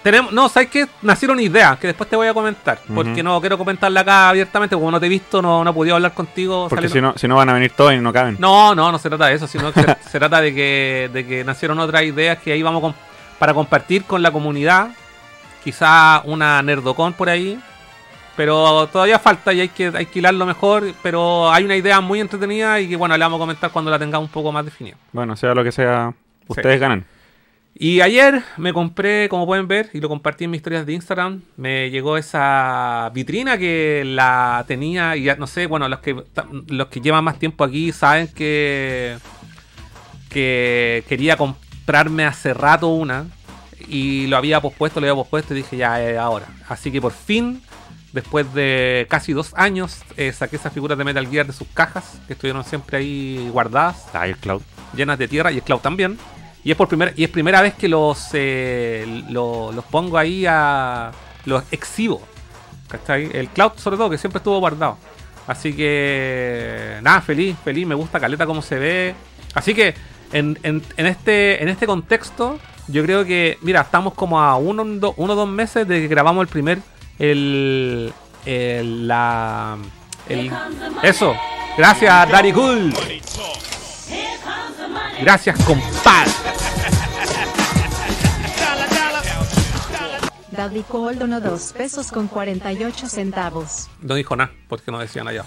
[0.03, 0.87] Tenemos, no, ¿sabes qué?
[1.01, 2.79] Nacieron ideas que después te voy a comentar.
[2.95, 5.73] Porque no quiero comentarla acá abiertamente, porque como no te he visto, no, no he
[5.73, 6.67] podido hablar contigo.
[6.69, 8.37] Porque si no, si no van a venir todos y no caben.
[8.39, 11.27] No, no, no se trata de eso, sino que se, se trata de que, de
[11.27, 12.95] que nacieron otras ideas que ahí vamos con-
[13.37, 14.89] para compartir con la comunidad.
[15.63, 17.59] Quizá una Nerdocon por ahí.
[18.37, 20.85] Pero todavía falta y hay que, hay que hilarlo mejor.
[21.03, 23.99] Pero hay una idea muy entretenida y que bueno, la vamos a comentar cuando la
[23.99, 24.95] tengamos un poco más definida.
[25.11, 26.13] Bueno, sea lo que sea,
[26.47, 27.05] ustedes ganan.
[27.75, 31.41] Y ayer me compré, como pueden ver, y lo compartí en mis historias de Instagram,
[31.55, 36.21] me llegó esa vitrina que la tenía, y ya no sé, bueno, los que
[36.67, 39.17] los que llevan más tiempo aquí saben que,
[40.29, 43.27] que quería comprarme hace rato una,
[43.87, 46.47] y lo había pospuesto, lo había pospuesto, y dije ya es ahora.
[46.67, 47.61] Así que por fin,
[48.11, 52.19] después de casi dos años, eh, saqué esas figuras de Metal Gear de sus cajas,
[52.27, 54.61] que estuvieron siempre ahí guardadas Ay, el Cloud.
[54.97, 56.17] llenas de tierra y el Cloud también.
[56.63, 60.45] Y es por primera y es primera vez que los eh, lo- los pongo ahí
[60.47, 61.11] a
[61.45, 62.21] los exhibo.
[62.87, 63.29] ¿Cachai?
[63.33, 64.97] El Cloud sobre todo que siempre estuvo guardado.
[65.47, 69.15] Así que nada, feliz, feliz, me gusta caleta cómo se ve.
[69.53, 69.95] Así que
[70.31, 74.83] en, en- en este en este contexto yo creo que mira, estamos como a uno
[74.85, 76.79] do- uno o dos meses de que grabamos el primer
[77.19, 78.11] el,
[78.45, 79.77] el la
[80.27, 80.51] el
[81.03, 81.35] eso.
[81.77, 82.93] Gracias, Dari Cool.
[85.21, 86.31] Gracias, compadre.
[90.51, 93.87] Daddy Cole donó 2 pesos con 48 centavos.
[94.01, 95.45] No dijo nada, porque no decían allá.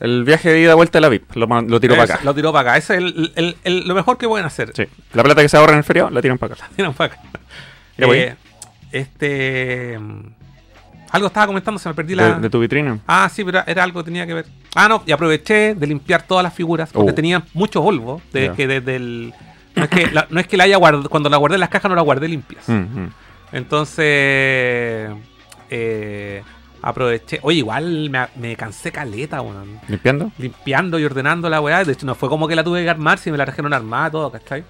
[0.00, 1.36] El viaje de ida a vuelta de la VIP.
[1.36, 1.46] Lo,
[1.80, 2.20] tiro para acá.
[2.24, 2.78] Lo tiró para acá.
[2.78, 4.72] Ese es el- el- el- lo mejor que pueden hacer.
[4.74, 4.86] Sí.
[5.12, 6.68] La plata que se ahorra en el feriado, la tiran para acá.
[6.74, 7.22] Tiran para acá.
[7.98, 8.34] Eh,
[8.90, 9.98] este.
[11.14, 12.34] Algo estaba comentando, se me perdí la.
[12.34, 12.98] De, de tu vitrina.
[13.06, 14.46] Ah, sí, pero era algo que tenía que ver.
[14.74, 17.14] Ah, no, y aproveché de limpiar todas las figuras porque Oh.
[17.14, 18.20] tenían mucho polvo.
[18.32, 19.32] De, que desde el.
[19.76, 21.08] No es que, la, no es que la haya guardado.
[21.08, 22.68] Cuando la guardé en las cajas no la guardé limpias.
[22.68, 23.10] Mm, mm.
[23.52, 25.10] Entonces.
[25.70, 26.42] eh,
[26.82, 27.38] aproveché.
[27.42, 29.80] Oye, igual me, me cansé caleta, weón.
[29.88, 30.30] ¿Limpiando?
[30.38, 31.84] limpiando y ordenando la weá.
[31.84, 34.10] De hecho, no fue como que la tuve que armar, si me la trajeron armada,
[34.10, 34.64] todo, ¿cachai?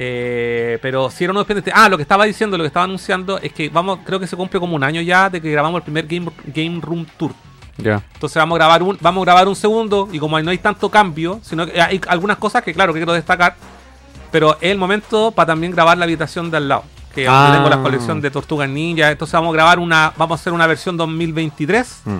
[0.00, 1.74] Eh, pero sí era unos pendientes.
[1.76, 4.36] Ah, lo que estaba diciendo, lo que estaba anunciando es que vamos, creo que se
[4.36, 7.32] cumple como un año ya de que grabamos el primer Game, game Room Tour.
[7.78, 8.00] Ya.
[8.14, 10.88] Entonces vamos a grabar un, vamos a grabar un segundo y como no hay tanto
[10.88, 13.56] cambio, sino que hay algunas cosas que claro que quiero destacar,
[14.30, 16.84] pero es el momento para también grabar la habitación de al lado.
[17.12, 17.50] Que Ah.
[17.52, 19.10] tengo la colección de Tortugas Ninja.
[19.10, 22.02] Entonces vamos a grabar una, vamos a hacer una versión 2023.
[22.04, 22.18] Mm.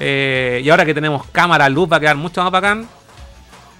[0.00, 2.86] Eh, y ahora que tenemos cámara, luz, va a quedar mucho más bacán.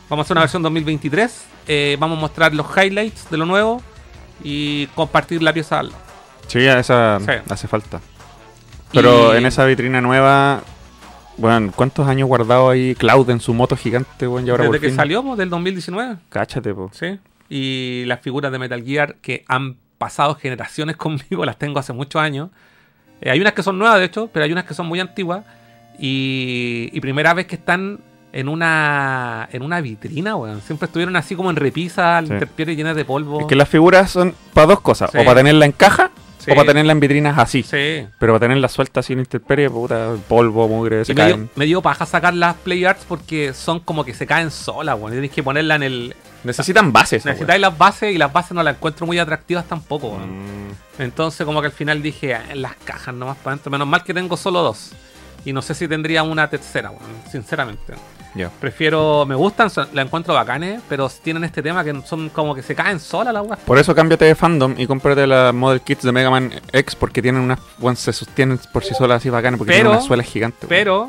[0.08, 1.46] Vamos a hacer una versión 2023.
[1.66, 3.82] Eh, vamos a mostrar los highlights de lo nuevo
[4.42, 5.82] y compartir la pieza.
[6.46, 7.32] Sí, esa Sí.
[7.50, 8.00] hace falta.
[8.92, 10.62] Pero Y- en esa vitrina nueva
[11.40, 14.24] Bueno, ¿cuántos años guardado ahí Cloud en su moto gigante?
[14.24, 14.96] Y ahora Desde por que fin?
[14.96, 16.16] salió, pues, del 2019.
[16.30, 16.90] Cáchate, po.
[16.92, 17.20] Sí.
[17.48, 20.96] Y las figuras de Metal Gear que han pasado generaciones
[21.30, 22.50] conmigo, las tengo hace muchos años.
[23.20, 25.44] Eh, hay unas que son nuevas, de hecho, pero hay unas que son muy antiguas.
[26.00, 28.00] Y, y primera vez que están
[28.32, 30.60] en una en una vitrina, weón.
[30.60, 32.64] Siempre estuvieron así como en repisa, Sí.
[32.64, 33.40] llenas de polvo.
[33.40, 35.10] Es que las figuras son para dos cosas.
[35.10, 35.18] Sí.
[35.18, 36.50] O para tenerla en caja, Sí.
[36.50, 37.62] o para tenerla en vitrinas así.
[37.62, 38.06] Sí.
[38.18, 41.50] Pero para tenerla suelta así en intemperie, puta, polvo, mugre, se Y me dio, caen.
[41.56, 45.12] me dio paja sacar las Play Arts porque son como que se caen solas, weón.
[45.12, 46.16] Tienes que ponerla en el.
[46.44, 47.24] Necesitan bases.
[47.24, 50.68] Necesitáis las bases y las bases no las encuentro muy atractivas tampoco, weón.
[50.68, 50.68] Mm,
[51.00, 53.70] Entonces como que al final dije, "Ah, en las cajas nomás para adentro.
[53.70, 54.92] Menos mal que tengo solo dos.
[55.44, 57.94] Y no sé si tendría una tercera, weón, sinceramente.
[58.60, 62.62] Prefiero, me gustan, son- la encuentro bacanes, pero tienen este tema que son como que
[62.62, 63.58] se caen solas las weas.
[63.60, 67.20] Por eso cámbiate de fandom y cómprate las Model Kits de Mega Man X porque
[67.22, 70.26] tienen unas, bueno, se sostienen por sí solas así bacanas porque Pero- tienen unas suelas
[70.26, 70.68] gigantes.
[70.68, 71.08] Pero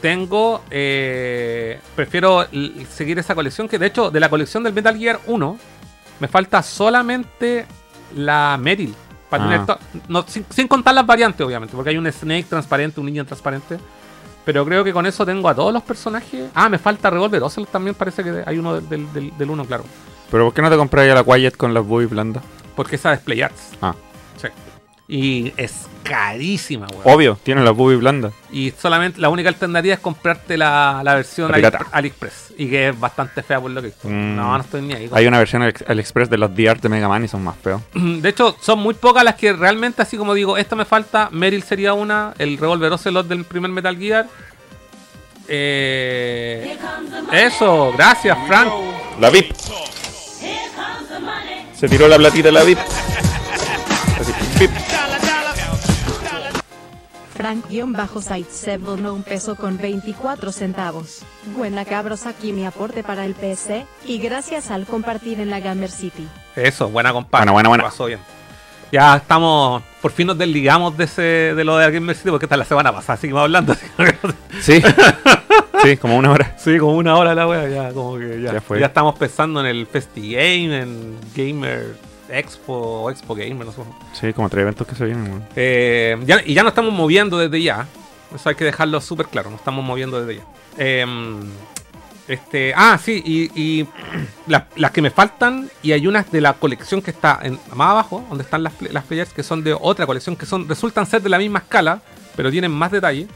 [0.00, 2.46] tengo, eh, prefiero
[2.90, 5.58] seguir esa colección, que de hecho de la colección del Metal Gear 1
[6.18, 7.66] me falta solamente
[8.16, 8.94] la Meryl.
[9.28, 9.48] Para Ah.
[9.78, 13.24] tener no, sin, sin contar las variantes, obviamente, porque hay un Snake transparente, un Ninja
[13.24, 13.78] transparente.
[14.44, 16.50] Pero creo que con eso tengo a todos los personajes.
[16.54, 19.84] Ah, me falta Revolver Ocelot también, parece que hay uno del, del, del 1, claro.
[20.30, 22.42] Pero ¿por qué no te compras ya la Quiet con las boobies blandas?
[22.74, 23.70] Porque esa es Play Arts.
[23.80, 23.94] Ah.
[24.40, 24.48] Sí.
[25.14, 27.02] Y es carísima, weón.
[27.04, 28.32] Obvio, tienen las boobies blandas.
[28.50, 31.58] Y solamente la única alternativa es comprarte la, la versión La.
[31.58, 32.54] Ali- AliExpress.
[32.56, 33.88] Y que es bastante fea por lo que.
[34.04, 34.36] Mm.
[34.36, 35.08] No, no estoy ni ahí.
[35.08, 37.82] con- Hay una versión AliExpress de los DR de Mega Man y son más feos.
[37.94, 41.28] De hecho, son muy pocas las que realmente, así como digo, esta me falta.
[41.30, 42.32] Meryl sería una.
[42.38, 44.26] El Revolver Ocelot del primer Metal Gear.
[45.46, 46.78] Eh,
[47.32, 48.72] eso, gracias, Frank.
[49.20, 49.52] La VIP.
[51.74, 52.78] Se tiró la platita la VIP.
[54.22, 54.70] Así, VIP.
[57.34, 61.24] Frank-Side donó un peso con 24 centavos.
[61.56, 65.90] Buena cabros aquí mi aporte para el PC, y gracias al compartir en la Gamer
[65.90, 66.28] City.
[66.54, 67.50] Eso, buena compadre.
[67.50, 67.84] Buena, buena, buena.
[67.84, 68.20] Pasó bien.
[68.92, 72.54] Ya estamos, por fin nos desligamos de ese de lo de Gamer City porque esta
[72.54, 73.74] es la semana pasada, seguimos hablando.
[74.60, 74.80] Sí.
[75.82, 76.54] Sí, como una hora.
[76.58, 78.52] Sí, como una hora la wea, ya como que ya.
[78.52, 78.78] Ya fue.
[78.78, 83.82] Ya estamos pensando en el FestiGame, en Gamer Expo, o Expo Gamer, no sé.
[84.12, 85.24] Sí, como tres eventos que se vienen.
[85.30, 85.44] weón.
[85.56, 87.86] Eh, ya- y ya nos estamos moviendo desde ya.
[88.34, 90.46] Eso hay que dejarlo súper claro, nos estamos moviendo desde ya.
[90.78, 91.04] Eh,
[92.28, 93.86] este, ah, sí, y, y
[94.46, 97.90] las, las que me faltan, y hay unas de la colección que está en, más
[97.90, 101.20] abajo, donde están las, las players, que son de otra colección, que son resultan ser
[101.22, 102.00] de la misma escala,
[102.36, 103.26] pero tienen más detalle,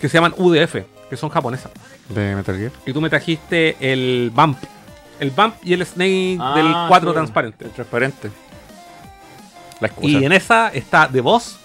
[0.00, 0.76] que se llaman UDF,
[1.08, 1.70] que son japonesas.
[2.08, 2.72] De Metal Gear.
[2.86, 4.58] Y tú me trajiste el Bump.
[5.20, 7.64] El Bump y el Snake del 4 transparente.
[7.66, 8.30] El transparente.
[9.80, 10.08] La excusa.
[10.08, 11.56] Y en esa está The Boss,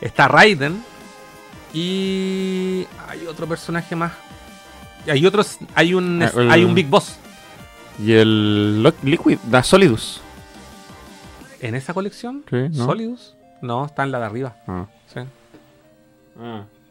[0.00, 0.82] está Raiden
[1.72, 4.12] y hay otro personaje más.
[5.06, 7.16] Y Hay otros, hay un, Ah, el- hay un Big Boss
[8.00, 10.20] Y el Liquid, da Solidus.
[11.60, 12.44] en esa colección.
[12.50, 12.84] Sí, ¿no?
[12.86, 13.34] Solidus.
[13.62, 14.56] No, está en la de arriba.
[14.66, 14.86] Ah.
[15.12, 15.20] Sí,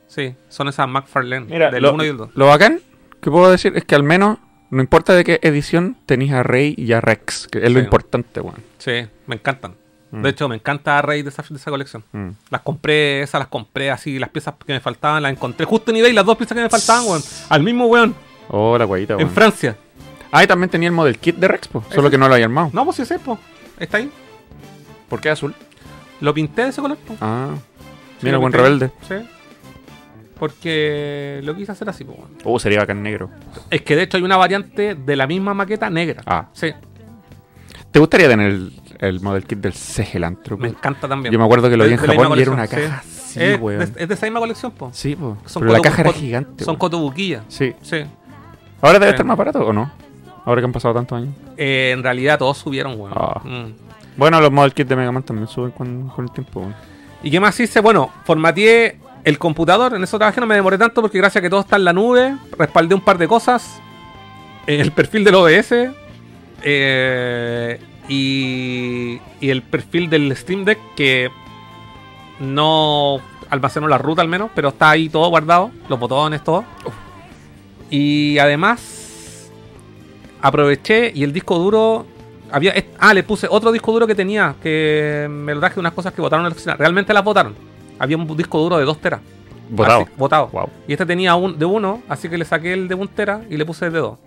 [0.08, 2.30] sí son esas McFarlane Mira, del lo, 1 y el 2.
[2.34, 2.80] lo bacán
[3.22, 4.38] que puedo decir es que al menos,
[4.70, 8.42] no importa de qué edición, tenéis a Rey y a Rex, que es lo importante,
[8.42, 8.58] weón.
[8.78, 9.76] Sí, me encantan.
[10.12, 10.22] Mm.
[10.22, 12.04] De hecho, me encanta Rey de esa, de esa colección.
[12.12, 12.30] Mm.
[12.50, 15.98] Las compré, esas las compré así, las piezas que me faltaban las encontré justo en
[15.98, 17.22] eBay, las dos piezas que me faltaban, weón.
[17.50, 18.16] Al mismo weón,
[18.48, 19.32] Oh, la guayita, en weón.
[19.32, 19.76] Francia.
[20.32, 22.46] Ah, y también tenía el model kit de Rex, po, solo que no lo había
[22.46, 22.70] armado.
[22.74, 23.40] No, pues sí sé, po.
[23.80, 24.12] Está ahí.
[25.10, 25.54] ¿Por qué azul?
[26.22, 27.16] Lo pinté de ese color, po.
[27.22, 27.50] Ah,
[28.20, 28.64] Sí, mira, buen pinté.
[28.64, 28.92] rebelde.
[29.08, 29.16] Sí.
[30.40, 32.14] Porque lo quise hacer así, po.
[32.14, 32.30] weón.
[32.44, 33.30] Oh, sería bacán negro.
[33.70, 36.22] Es que de hecho hay una variante de la misma maqueta negra.
[36.26, 36.48] Ah.
[36.54, 36.72] Sí,
[37.92, 40.58] ¿Te gustaría tener el, el model kit del Segelantro?
[40.58, 41.32] me encanta también.
[41.32, 43.40] Yo me acuerdo que lo vi en Japón y era una caja sí.
[43.40, 43.80] así, es, weón.
[43.80, 44.90] de, es de esa misma colección, po.
[44.92, 45.38] Sí, po.
[45.46, 46.66] Son Pero la caja era gigante.
[46.66, 47.44] Son cotobuquillas.
[47.48, 47.74] Sí.
[47.82, 48.04] Sí.
[48.82, 49.14] Ahora debe Sí.
[49.16, 49.90] estar más barato, ¿o no?
[50.44, 51.34] Ahora que han pasado tantos años.
[51.56, 53.14] Eh, en realidad todos subieron, weón.
[53.16, 53.40] Ah.
[53.46, 53.74] Mm.
[54.18, 56.76] Bueno, los model kits de Mega Man también suben con, con el tiempo, weón.
[57.24, 57.80] ¿Y qué más hice?
[57.80, 59.96] Bueno, formateé el computador.
[59.96, 61.94] En eso trabajé, no me demoré tanto porque gracias a que todo está en la
[61.94, 63.82] nube, respaldé un par de cosas.
[64.68, 65.74] El perfil del OBS.
[66.64, 71.32] eh, y, y el perfil del Steam Deck que
[72.40, 76.64] no almacenó la ruta al menos, pero está ahí todo guardado, los botones, todo.
[77.90, 79.52] Y además
[80.42, 82.06] aproveché y el disco duro
[82.52, 86.14] había ah le puse otro disco duro que tenía que me lo traje unas cosas
[86.14, 87.56] que botaron en la oficina realmente las botaron
[88.00, 89.22] había un disco duro de 2 teras
[89.70, 90.02] Botado.
[90.02, 90.70] Así, botado Wow.
[90.88, 93.58] y este tenía un de uno así que le saqué el de 1 tera y
[93.58, 94.20] le puse el de 2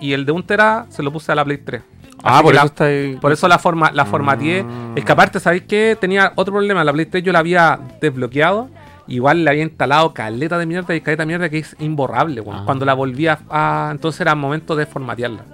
[0.00, 1.82] y el de 1 tera se lo puse a la Play 3
[2.22, 3.16] Ah, por eso la- está ahí.
[3.20, 4.92] por eso la forma la formateé Ah.
[4.96, 8.68] es que aparte sabéis que tenía otro problema la Play 3 yo la había desbloqueado
[9.08, 12.58] Igual le había instalado caleta de mierda y caleta de mierda que es imborrable, weón.
[12.58, 12.62] Ah.
[12.66, 15.44] Cuando la volví a, a- Entonces era momento de formatearla.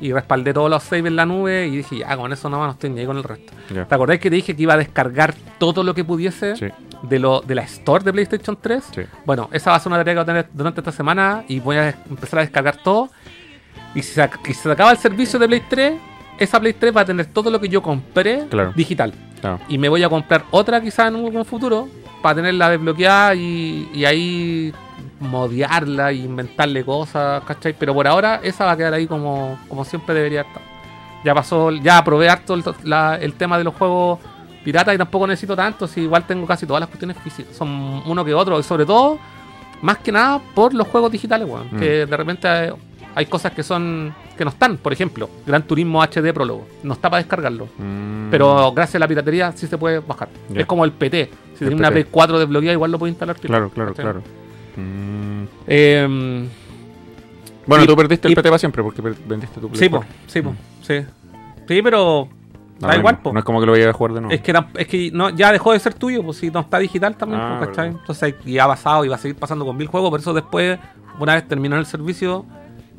[0.00, 2.72] Y respaldé todos los saves en la nube y dije, ya, con eso nomás no
[2.72, 3.52] estoy ni ahí con el resto.
[3.72, 6.66] ¿Te acordás que te dije que iba a descargar todo lo que pudiese Sí.
[7.02, 8.84] De, lo, de la store de PlayStation 3?
[8.94, 9.02] Sí.
[9.24, 11.60] Bueno, esa va a ser una tarea que voy a tener durante esta semana y
[11.60, 13.10] voy a empezar a descargar todo.
[13.94, 15.94] Y si se, y acaba el servicio de Play 3,
[16.38, 18.72] esa Play 3 va a tener todo lo que yo compré Claro.
[18.74, 19.12] digital.
[19.40, 19.60] Claro.
[19.68, 21.88] Y me voy a comprar otra quizá en un, futuro
[22.22, 24.72] para tenerla desbloqueada y, y ahí
[25.20, 27.72] modearla e inventarle cosas, ¿cachai?
[27.78, 30.62] Pero por ahora esa va a quedar ahí como, como siempre debería estar.
[31.24, 34.18] Ya pasó, ya probé harto el, la- el tema de los juegos
[34.68, 37.56] piratas y tampoco necesito tanto, si igual tengo casi todas las cuestiones físicas.
[37.56, 39.18] Son uno que otro, y sobre todo,
[39.80, 41.68] más que nada por los juegos digitales, weón.
[41.70, 41.78] Mm.
[41.78, 42.70] Que de repente hay,
[43.14, 47.08] hay cosas que son que no están, por ejemplo, Gran Turismo HD Prólogo, no está
[47.08, 47.66] para descargarlo.
[47.78, 48.28] Mm.
[48.30, 50.28] Pero gracias a la piratería sí se puede bajar.
[50.54, 51.30] Es como el PT.
[51.54, 51.90] Si tienes una.
[51.90, 53.36] Play 4 desbloqueada, igual lo puedes instalar.
[53.36, 54.22] Claro, claro, claro.
[54.76, 55.44] Mm.
[55.66, 56.48] Eh,
[57.66, 60.14] Bueno, Y- tú perdiste el PT para siempre porque vendiste tu Play sí, po, 4.
[60.26, 61.04] sí, po, sí.
[61.68, 62.28] Sí, pero
[62.78, 63.32] da no, igual, po.
[63.32, 64.34] No es como que lo vaya a jugar de nuevo.
[64.34, 67.16] Es que, es que no, ya dejó de ser tuyo, pues si no está digital
[67.16, 67.88] también, Ah, pues, ¿cachai?
[67.88, 70.78] Entonces, y ha pasado y va a seguir pasando con mil juegos, por eso después,
[71.18, 72.46] una vez terminado el servicio,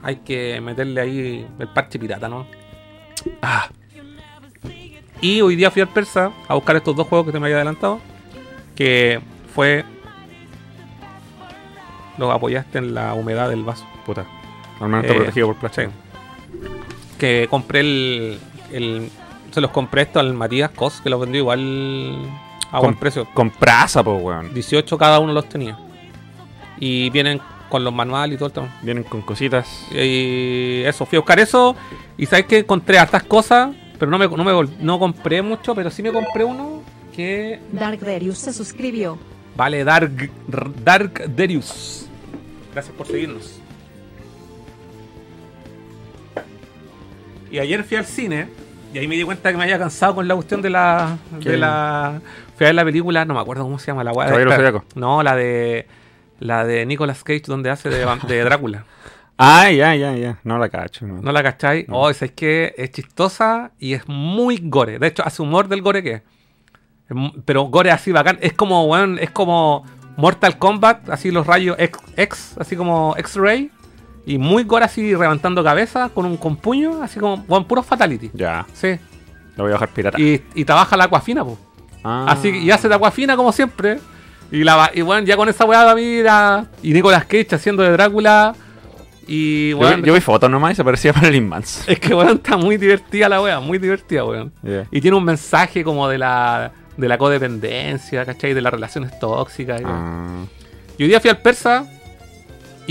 [0.04, 2.46] hay que meterle ahí el parche pirata, ¿no?
[3.42, 3.70] Ah.
[5.22, 7.58] Y hoy día fui al Persa a buscar estos dos juegos que te me había
[7.58, 8.00] adelantado,
[8.76, 9.20] que
[9.54, 9.84] fue...
[12.18, 13.86] Los apoyaste en la humedad del vaso.
[14.06, 14.26] Puta.
[14.80, 15.92] Al menos está Eh, protegido por plástico.
[17.18, 18.40] Que compré el,
[18.72, 19.10] el-
[19.52, 22.16] Se los compré esto al Matías Cos, que los vendió igual
[22.72, 23.28] a Con- buen precio.
[23.34, 24.54] Con prasa, po, weón.
[24.54, 25.78] 18 cada uno los tenía.
[26.80, 28.80] Y vienen con los manuales y todo el tema.
[28.84, 29.86] Vienen con cositas.
[29.92, 31.76] Y eso, fui a buscar eso.
[32.18, 35.90] Y sabes que encontré hartas cosas, pero no me, no me no compré mucho, pero
[35.90, 36.82] sí me compré uno
[37.16, 39.18] que Dark Darius se suscribió.
[39.58, 40.32] vale Dark,
[40.84, 42.06] Dark Darius.
[42.74, 43.60] Gracias por seguirnos.
[47.52, 48.48] Y ayer fui al cine
[48.94, 51.18] y ahí me di cuenta que me había cansado con la cuestión de la.
[51.42, 51.52] ¿Qué?
[51.52, 52.22] De la
[52.56, 54.12] fui a ver la película, no me acuerdo cómo se llama la.
[54.12, 54.86] Caballero Zodiaco.
[54.96, 55.88] No, la de.
[56.40, 58.86] La de Nicolas Cage, donde hace de, Drácula.
[59.42, 60.38] Ah, ya, ya, ya.
[60.44, 61.22] No la cacho, no.
[61.22, 61.88] ¿No la cacháis?
[61.88, 61.96] No.
[61.96, 65.00] Oh, es que es chistosa y es muy gore.
[65.00, 66.22] De hecho, hace humor del gore que es.
[67.46, 68.38] Pero gore así bacán.
[68.42, 69.86] Es como, weón, es como
[70.18, 73.72] Mortal Kombat, así los rayos X, X, así como X-Ray.
[74.30, 78.30] Y muy gore así levantando cabeza con un con puño, así como, weón, puro fatality.
[78.36, 78.64] Ya.
[78.74, 79.00] Sí.
[79.58, 80.22] Lo voy a bajar pirata.
[80.22, 81.58] Y, y trabaja la aquafina, pues.
[82.04, 82.28] Ah.
[82.30, 84.00] Así que y hace de aquafina como siempre.
[84.52, 86.68] Y, la, y bueno, ya con esa weá mira.
[86.84, 88.54] Y Nicolas Cage haciendo de Drácula.
[89.26, 91.86] Y bueno, yo vi fotos nomás y se parecía Marilyn Manson.
[91.88, 94.54] es que weón está muy divertida la weá, muy divertida, weón.
[94.92, 98.54] Y tiene un mensaje como de la de la codependencia, ¿cachai?
[98.54, 99.82] De las relaciones tóxicas.
[99.84, 100.46] Ah.
[101.00, 101.88] Y hoy día fui al persa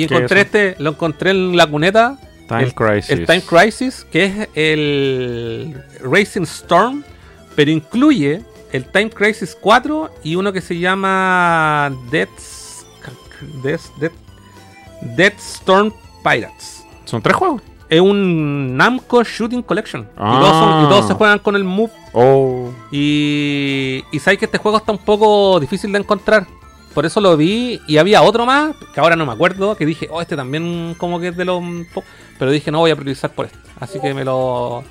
[0.03, 2.19] y ¿Qué encontré este, lo encontré en la cuneta.
[2.49, 3.11] Time el, Crisis.
[3.11, 7.05] El Time Crisis, que es el Racing Storm,
[7.55, 12.29] pero incluye el Time Crisis 4 y uno que se llama Death,
[13.63, 14.13] Death, Death,
[15.17, 15.93] Death Storm
[16.25, 16.85] Pirates.
[17.05, 17.63] Son tres juegos.
[17.89, 20.03] Es un Namco Shooting Collection.
[20.03, 20.39] Y, Ah.
[20.41, 21.91] todos son- y todos se juegan con el Move.
[22.13, 22.71] Oh.
[22.91, 26.47] Y, y sabéis que este juego está un poco difícil de encontrar.
[26.95, 27.81] Por eso lo vi.
[27.87, 31.21] Y había otro más, que ahora no me acuerdo, que dije, oh, este también como
[31.21, 31.63] que es de los...
[31.95, 32.05] po-".
[32.39, 33.59] Pero dije, no, voy a priorizar por este.
[33.81, 34.83] Así que me lo...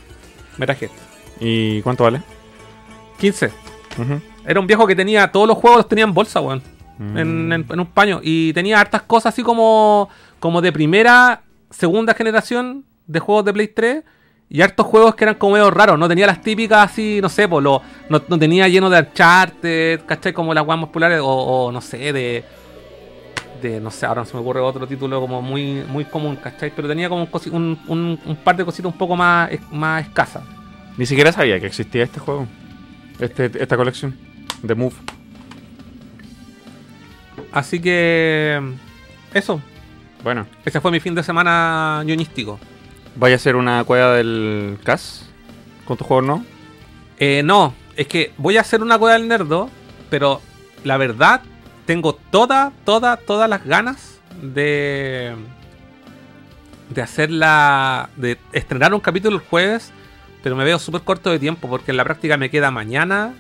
[0.58, 0.98] Me traje este.
[1.40, 2.22] ¿Y cuánto vale?
[3.20, 3.48] 15.
[4.00, 4.22] Ujú.
[4.46, 5.32] Era un viejo que tenía...
[5.32, 6.62] Todos los juegos los tenía en bolsa, weón.
[6.98, 7.18] Mm.
[7.18, 8.20] En, en- en un paño.
[8.24, 10.10] Y tenía hartas cosas así como...
[10.40, 14.04] Como de primera, segunda generación de juegos de Play 3.
[14.50, 16.00] Y hartos juegos que eran como medio raros.
[16.00, 20.06] No tenía las típicas así, no sé, pues lo, no, no tenía lleno de Uncharted,
[20.06, 20.32] ¿cachai?
[20.32, 21.20] Como las guas más populares.
[21.22, 22.46] O, o no sé, de.
[23.62, 26.72] De, no sé, ahora no se me ocurre otro título como muy, muy común, ¿cachai?
[26.76, 30.44] Pero tenía como un, un, un- un par de cositas un poco más, más escasas.
[30.96, 32.48] Ni siquiera sabía que existía este juego.
[33.20, 34.16] Este, esta colección.
[34.62, 34.94] De Move.
[37.52, 38.62] Así que.
[39.34, 39.62] Eso.
[40.24, 40.46] Bueno.
[40.66, 42.60] Ese fue mi fin de semana ñoñístico.
[43.20, 45.26] ¿Vaya a ser una cueva del CAS?
[45.86, 46.46] ¿Con tu juego no?
[47.18, 49.72] Eh, no, es que voy a hacer una cueva del nerdo,
[50.12, 50.40] pero
[50.84, 51.42] la verdad,
[51.88, 55.36] tengo toda, toda, todas las ganas de.
[56.90, 58.12] de hacerla.
[58.18, 59.92] de estrenar un capítulo el jueves,
[60.44, 63.34] pero me veo súper corto de tiempo, porque en la práctica me queda mañana,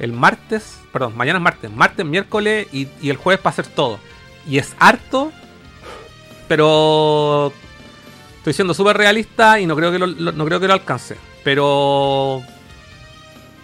[0.00, 4.00] el martes, perdón, mañana es martes, martes, miércoles y, y el jueves para hacer todo.
[4.48, 5.30] Y es harto,
[6.48, 7.52] pero
[8.40, 11.16] estoy siendo súper realista y no creo que lo, lo- no creo que lo alcance.
[11.44, 12.42] Pero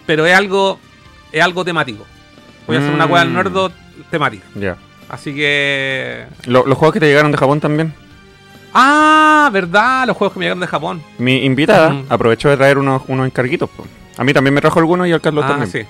[0.05, 0.79] pero es algo
[1.31, 2.05] es algo temático.
[2.65, 3.71] Voy a hacer una cueva del nerdo
[4.09, 4.45] temática.
[4.55, 4.77] Ya.
[5.09, 6.25] Así que.
[6.45, 7.93] Lo- los juegos que te llegaron de Japón también.
[8.73, 11.01] Ah, verdad, los juegos que me llegaron de Japón.
[11.17, 12.05] Mi invitada Mm.
[12.09, 13.69] aprovechó de traer unos, unos encarguitos.
[13.69, 13.85] po.
[14.17, 15.71] A mí también me trajo algunos y al Carlos ah, también.
[15.71, 15.81] sí.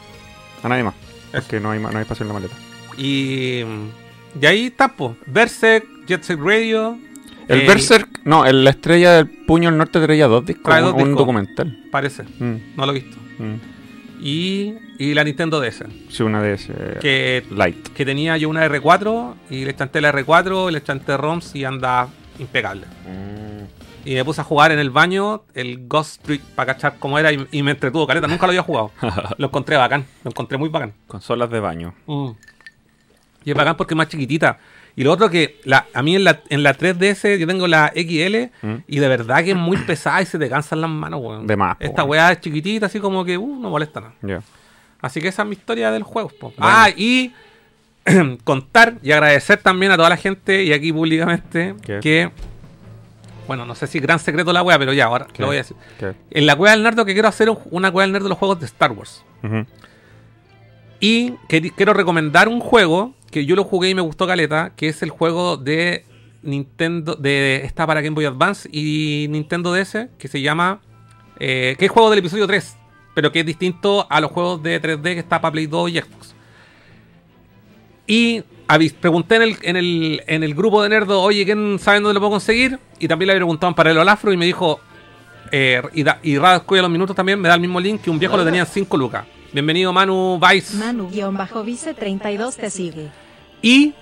[0.63, 0.93] A nadie más.
[1.33, 1.41] Eso.
[1.41, 2.55] Porque no hay, no hay espacio en la maleta.
[2.97, 3.63] Y.
[4.39, 5.15] Y ahí está, po.
[5.25, 6.97] Berserk, Jet Set Radio.
[7.47, 10.65] El eh, Berserk, no, el- la estrella del puño al norte traía dos discos.
[10.65, 11.19] Trae dos un, un discos.
[11.19, 11.77] documental.
[11.91, 13.17] Parece, Mm, no lo he visto.
[13.39, 13.55] mm.
[14.19, 15.85] Y, y la Nintendo DS.
[16.09, 16.73] Sí, una ese.
[16.99, 17.89] Que, Light.
[17.89, 22.07] que tenía yo una R4 y le chanté la R4, le chanté ROMs y anda
[22.39, 22.85] impecable.
[24.05, 27.31] Y me puse a jugar en el baño el Ghost Trick para cachar cómo era
[27.31, 28.25] y, y me entretuvo caleta.
[28.27, 28.91] Nunca lo había jugado.
[29.37, 30.05] Lo encontré bacán.
[30.23, 30.93] Lo encontré muy bacán.
[31.07, 31.93] Consolas de baño.
[33.45, 34.57] Y es bacán porque es más chiquitita.
[34.97, 37.93] Y lo otro que la, a mí en la, en la 3DS yo tengo la
[37.95, 38.75] XL Mm.
[38.87, 41.45] y de verdad que es muy pesada y se te cansan las manos, weón.
[41.47, 42.09] De más, po, Esta weón.
[42.11, 44.41] weá es chiquitita, así como que uh, no molesta nada.
[44.99, 46.29] Así que esa es mi historia del juego.
[46.29, 46.51] po.
[46.57, 47.31] Ah, y
[48.43, 51.99] contar y agradecer también a toda la gente y aquí públicamente ¿Qué?
[52.01, 52.31] que,
[53.47, 55.43] bueno, no sé si gran secreto la wea, pero ya, ahora ¿Qué?
[55.43, 55.77] lo voy a decir.
[55.99, 56.13] ¿Qué?
[56.31, 58.37] En la cueva del nerdo que quiero hacer un- una cueva del nerdo de los
[58.39, 59.23] juegos de Star Wars.
[60.99, 64.87] Y que- quiero recomendar un juego que yo lo jugué y me gustó caleta, que
[64.87, 66.05] es el juego de
[66.43, 70.81] Nintendo, de está para Game Boy Advance y Nintendo DS, que se llama,
[71.39, 72.77] eh, que es juego del episodio 3,
[73.13, 75.99] pero que es distinto a los juegos de 3D que está para Play 2 y
[75.99, 76.35] Xbox.
[78.07, 78.43] Y
[79.01, 82.19] pregunté en el, en, el, en el grupo de nerdo, oye, ¿quién sabe dónde lo
[82.19, 82.79] puedo conseguir?
[82.99, 84.79] Y también le había preguntado en paralelo al afro y me dijo,
[85.51, 88.09] eh, y, da, y Escuela a los minutos también me da el mismo link que
[88.09, 89.25] un viejo lo tenía en 5 lucas.
[89.57, 90.77] Bienvenido Manu Vice.
[90.77, 93.07] Manu-Vice 32 te sigue.
[93.63, 93.95] Y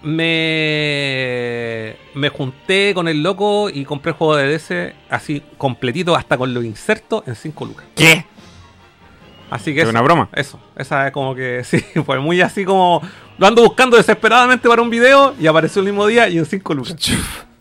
[0.00, 6.38] me, me junté con el loco y compré el juego de DS así completito, hasta
[6.38, 7.84] con los insertos en 5 lucas.
[7.94, 8.24] ¿Qué?
[9.50, 10.30] Así que ¿Es eso, una broma?
[10.32, 13.02] eso, esa es como que sí, fue muy así como
[13.36, 16.72] lo ando buscando desesperadamente para un video y apareció el mismo día y en 5
[16.72, 16.96] lucas.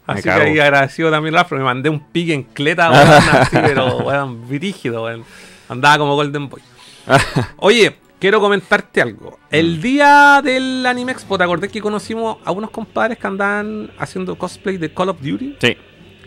[0.08, 3.98] Así que ahí agradecido también Rafro, me mandé un pique en cleta, weón, así, pero
[3.98, 5.26] weón, virígido, weón.
[5.68, 6.62] Andaba como Golden Boy.
[7.58, 9.40] Oye, quiero comentarte algo.
[9.52, 14.36] El día del Anime Expo, ¿te acordás que conocimos a unos compadres que andaban haciendo
[14.38, 15.58] cosplay de Call of Duty?
[15.60, 15.78] Sí.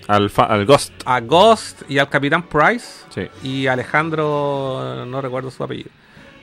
[0.08, 0.92] Al, fa- al Ghost.
[1.04, 3.22] A Ghost y al Capitán Price Sí.
[3.42, 5.90] y Alejandro, no recuerdo su apellido.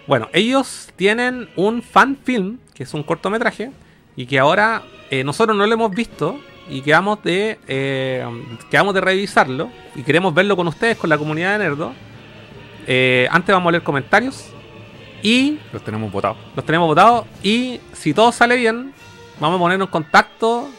[0.05, 3.71] Bueno, ellos tienen un fan film, que es un cortometraje,
[4.17, 8.25] y que ahora eh, nosotros no lo hemos visto y quedamos de, eh,
[8.69, 11.93] quedamos de revisarlo y queremos verlo con ustedes, con la comunidad de Nerdo.
[12.87, 14.45] Eh, antes vamos a leer comentarios
[15.21, 16.37] y Los tenemos votados.
[16.55, 18.93] los tenemos votados y si todo sale bien,
[19.39, 20.69] vamos a ponernos en contacto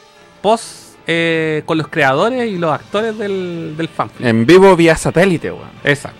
[0.43, 4.27] post eh, con los creadores y los actores del, del fanfilm.
[4.29, 5.69] En vivo vía satélite, weón.
[5.83, 6.19] Exacto.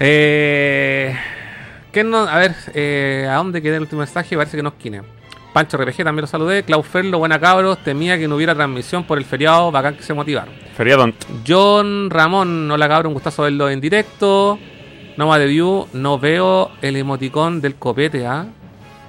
[0.00, 1.14] Eh,
[1.92, 4.36] ¿qué no- a ver, eh, ¿a dónde quedé el último mensaje?
[4.36, 5.02] Parece que nos quine.
[5.52, 6.62] Pancho RPG también lo saludé.
[6.62, 7.78] Clau Ferlo, buena cabros.
[7.82, 9.70] Temía que no hubiera transmisión por el feriado.
[9.72, 10.54] Bacán que se motivaron.
[10.76, 11.14] Feriadont.
[11.46, 14.58] John Ramón, hola cabrón, un gustazo verlo en directo.
[15.16, 18.46] Noma de View, no veo el emoticón del copete, ¿ah?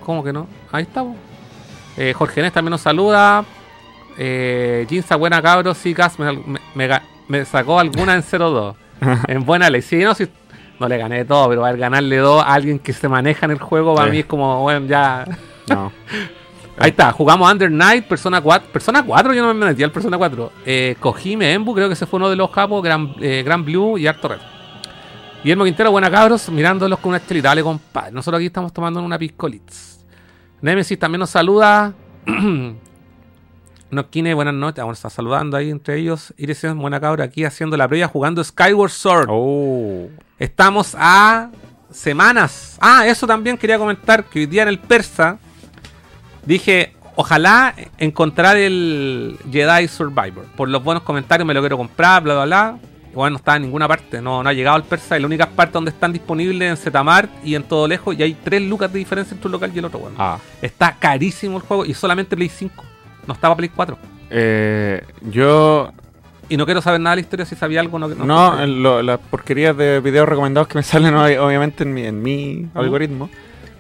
[0.04, 0.48] ¿Cómo que no?
[0.72, 1.16] Ahí estamos.
[1.98, 3.46] Eh, Jorge Nés también nos saluda.
[4.18, 6.32] Eh, Jinza, buena cabros, sí, Cas, me,
[6.74, 8.74] me- me sacó alguna en 0-2.
[9.28, 9.82] en buena ley.
[9.84, 10.28] Sí, no, sí,
[10.80, 13.52] no le gané todo, pero a ver, ganarle dos a alguien que se maneja en
[13.52, 14.12] el juego, para Sí.
[14.14, 15.26] mí es como, bueno, ya.
[15.70, 15.92] No.
[16.82, 18.72] Ahí está, jugamos Under Night, Persona 4.
[18.72, 20.52] Persona 4, yo no me metí al Persona 4.
[20.66, 23.98] Eh, Kojime Embu, creo que ese fue uno de los capos, Gran, eh, Gran Blue
[23.98, 24.40] y Harto Red.
[25.44, 27.50] Guillermo Quintero, buena cabros, mirándolos con una estelita.
[27.50, 28.12] Dale, compadre.
[28.12, 30.06] Nosotros aquí estamos tomando una piscolitz.
[30.62, 31.94] Nemesis también nos saluda.
[33.92, 34.78] Noquine, buenas noches.
[34.78, 36.34] Vamos a estar saludando ahí entre ellos.
[36.38, 39.28] Iris, buena cabra, aquí haciendo la previa jugando Skyward Sword.
[39.30, 40.08] Oh.
[40.38, 41.50] Estamos a
[41.92, 42.78] semanas.
[42.80, 45.40] Ah, eso también quería comentar que hoy día en el persa
[46.46, 50.46] dije, ojalá encontrar el Jedi Survivor.
[50.56, 52.78] Por los buenos comentarios me lo quiero comprar, bla, bla, bla.
[53.14, 55.18] Bueno, no está en ninguna parte, no, no ha llegado al persa.
[55.18, 58.16] Y la única parte donde están disponibles en Zetamar y en todo lejos.
[58.18, 60.00] Y hay 3 lucas de diferencia entre un local y el otro.
[60.00, 60.16] Bueno.
[60.20, 60.38] Ah.
[60.62, 62.84] Está carísimo el juego y solamente Play 5.
[63.26, 63.98] No estaba Play 4.
[64.30, 65.92] Eh, yo.
[66.50, 68.08] Y no quiero saber nada de la historia, si sabía algo no.
[68.10, 72.22] no- No, lo- las porquerías de videos recomendados que me salen obviamente en mi, en
[72.22, 73.30] mi algoritmo.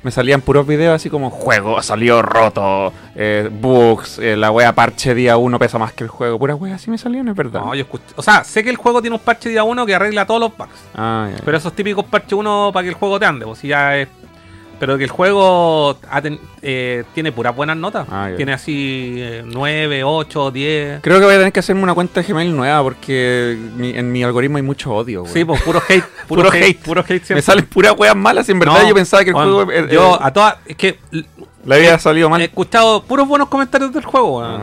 [0.01, 5.13] Me salían puros videos así como juego salió roto, eh, bugs, eh, la wea parche
[5.13, 6.39] día 1 pesa más que el juego.
[6.39, 7.61] Puras weas así me salían, es verdad.
[7.61, 8.05] No, yo escuché.
[8.15, 10.57] O sea, sé que el juego tiene un parche día 1 que arregla todos los
[10.57, 10.71] bugs.
[10.95, 11.43] Ah, ya, ya.
[11.43, 14.07] Pero esos típicos parche 1 para que el juego te ande, pues si ya es.
[14.79, 18.07] Pero que el juego ten- eh, tiene puras buenas notas.
[18.09, 21.01] Ah, tiene así eh, 9, 8, 10.
[21.01, 24.11] Creo que voy a tener que hacerme una cuenta de Gmail nueva porque mi- en
[24.11, 25.33] mi algoritmo hay mucho odio, weón.
[25.33, 26.03] Sí, pues puro hate.
[26.29, 26.79] Puro, Puro hate, hate.
[26.83, 27.35] Puro hate siempre.
[27.35, 29.71] Me salen puras weas malas y en verdad No, yo pensaba que el bueno, juego...
[29.71, 30.55] eh, Yo eh, a todas.
[30.65, 30.99] Es que.
[31.65, 32.39] Le había salido mal.
[32.41, 34.41] He escuchado puros buenos comentarios del juego.
[34.41, 34.59] Ah.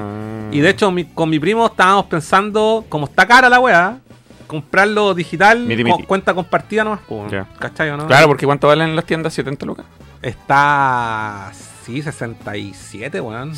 [0.50, 3.98] Y de hecho, mi- con mi primo estábamos pensando, como está cara la weá,
[4.46, 7.46] comprarlo digital Miti, con cuenta compartida nomás, po, Ya.
[7.58, 8.06] ¿cachai o no?
[8.06, 9.34] Claro, porque ¿cuánto valen en las tiendas?
[9.34, 9.84] 70 lucas.
[10.22, 11.50] Está.
[11.84, 13.52] Sí, 67, weón.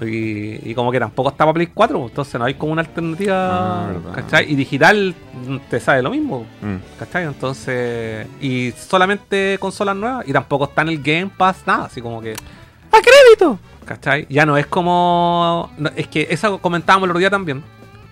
[0.00, 2.82] Y, y como que tampoco está para Play 4, pues, entonces no hay como una
[2.82, 3.92] alternativa, Ah.
[4.14, 4.50] ¿cachai?
[4.52, 5.12] Y digital
[5.46, 6.76] mm, te sabe lo mismo, Mm.
[6.98, 7.24] ¿cachai?
[7.24, 8.26] Entonces.
[8.40, 12.32] Y solamente consolas nuevas, y tampoco está en el Game Pass, nada, así como que.
[12.92, 13.58] ¡A crédito!
[13.84, 14.26] ¿Cachai?
[14.30, 15.70] Ya no es como.
[15.78, 17.62] no, es que eso comentábamos el otro día también.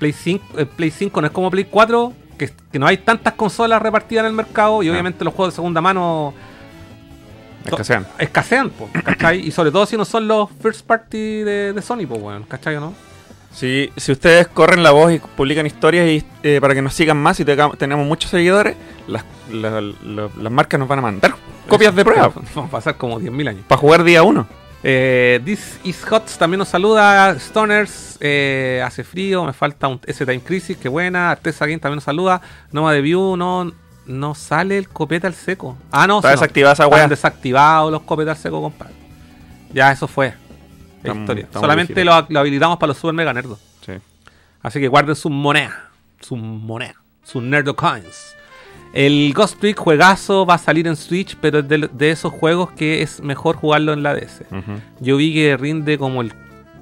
[0.01, 3.35] Play 5, eh, Play 5 no es como Play 4, que, que no hay tantas
[3.35, 4.93] consolas repartidas en el mercado y No.
[4.93, 6.35] obviamente los juegos de segunda mano
[7.65, 8.07] Es que sean.
[8.19, 9.41] escasean, po, ¿cachai?
[9.41, 12.77] y sobre todo si no son los first party de, de Sony, pues, weón, ¿cachai
[12.77, 12.95] o no?
[13.53, 17.17] Si, si ustedes corren la voz y publican historias y, eh, para que nos sigan
[17.17, 18.77] más y tenemos muchos seguidores,
[19.09, 21.35] las, la- la- las marcas nos van a mandar
[21.67, 23.65] copias de prueba Vamos a pasar como 10.000 años.
[23.67, 24.47] para jugar día uno.
[24.83, 27.35] Eh, This is Hot también nos saluda.
[27.41, 31.31] Stoners, eh, hace frío, me falta un S-Time Crisis, qué buena.
[31.31, 32.41] Artesa Game también nos saluda.
[32.73, 33.73] Nova de View, no,
[34.07, 35.77] no sale el copete al seco.
[35.91, 36.41] Ah, no, Está sí, no.
[36.41, 38.95] desactivada esa Están desactivados los copetes al seco, compadre.
[39.73, 40.29] Ya, eso fue.
[40.29, 40.35] La
[40.99, 41.45] Estamos- historia.
[41.45, 43.59] estamos Solamente lo, lo habilitamos para los super mega nerdos.
[43.85, 43.93] Sí.
[44.63, 45.75] Así que guarden sus monedas.
[46.21, 46.97] Sus monedas.
[47.23, 48.35] Sus nerdo coins.
[48.93, 52.71] El Ghost Trick juegazo va a salir en Switch, pero es de, de esos juegos
[52.73, 54.43] que es mejor jugarlo en la DS.
[55.01, 56.33] Yo vi que rinde como el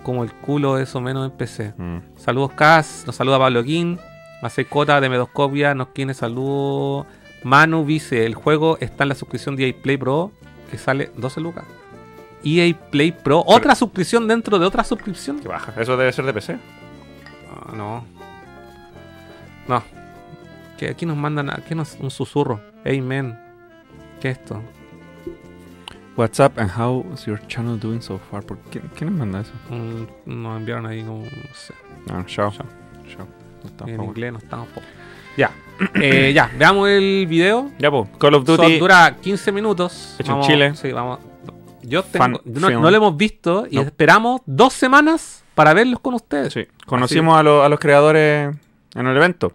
[0.05, 1.73] como el culo eso menos en PC.
[1.79, 1.99] Mm.
[2.17, 3.97] Saludos Cas, nos saluda Pablo King,
[4.45, 7.07] Macecota de Medoscopia, nos quiere saludos.
[7.45, 10.33] Manu dice, el juego está en la suscripción de EA Play Pro,
[10.71, 11.65] que sale 12 lucas.
[12.45, 15.41] EA Play Pro, otra suscripción dentro de otra suscripción.
[15.41, 15.73] Qué baja.
[15.81, 16.59] Eso debe ser de PC.
[17.51, 18.05] Ah, no.
[19.67, 19.83] No.
[20.77, 22.61] Que aquí nos mandan, aquí nos un susurro.
[22.85, 23.39] Amen.
[24.21, 24.61] ¿Qué es esto?
[26.19, 28.43] What's up and how's your channel doing so far?
[28.45, 29.53] ¿Por qué, ¿Quién nos manda eso?
[29.71, 31.73] Un- nos enviaron ahí como, no sé.
[32.13, 32.51] No, chao.
[32.53, 32.67] Chao.
[33.09, 33.27] Chao.
[33.65, 34.81] No está, en inglés no estamos po-
[35.37, 35.51] Ya.
[35.97, 37.71] Eh, ya, veamos el video.
[37.81, 38.09] Ya, pues.
[38.19, 38.79] Call of Son- Duty.
[38.79, 40.15] dura 15 minutos.
[40.21, 40.75] Hecho en Vamos- Chile.
[40.77, 41.19] Sí, vamos.
[41.83, 43.83] Yo tengo, no, no lo hemos visto y No.
[43.83, 46.53] esperamos dos semanas para verlos con ustedes.
[46.53, 46.67] Sí.
[46.87, 48.55] Conocimos a, los- a los creadores
[48.95, 49.53] en el evento.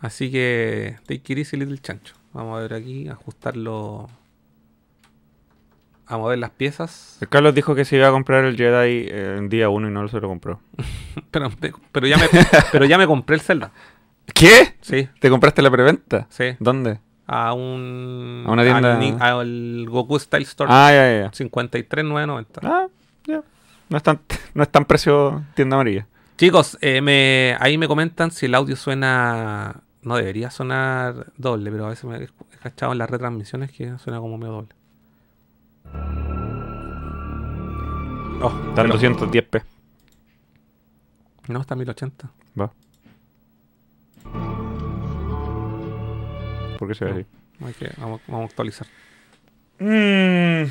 [0.00, 2.14] Así que, take it easy, little chancho.
[2.32, 4.08] Vamos a ver aquí, ajustarlo.
[6.06, 7.18] A ver las piezas.
[7.20, 9.90] El Carlos dijo que se iba a comprar el Jedi eh, en día uno y
[9.90, 10.60] no se lo compró.
[11.30, 11.50] Pero,
[11.92, 12.24] pero, ya me,
[12.72, 13.70] pero ya me compré el Zelda.
[14.34, 14.74] ¿Qué?
[14.80, 16.26] Sí, ¿Te compraste la preventa?
[16.30, 16.56] sí.
[16.58, 16.98] ¿Dónde?
[17.26, 18.44] A un.
[18.46, 20.68] A una tienda- Al, Goku Style Store.
[20.72, 21.30] Ah, ya, ya, ya.
[21.32, 22.60] 53,990.
[22.62, 22.86] Ah,
[23.26, 23.42] ya.
[23.88, 24.20] No es tan,
[24.54, 26.06] no es tan precio tienda amarilla.
[26.36, 29.80] Chicos, eh, me, ahí me comentan si el audio suena.
[30.02, 32.28] No debería sonar doble, pero a veces me he
[32.62, 34.68] cachado en las retransmisiones que suena como medio doble.
[38.42, 39.62] Oh, Está en 210p.
[41.48, 42.30] no, está en 1080.
[42.60, 42.72] Va.
[46.78, 47.26] ¿Por qué se ve así?
[47.64, 48.86] Hay que, vamos, vamos a actualizar.
[49.78, 50.64] Mm.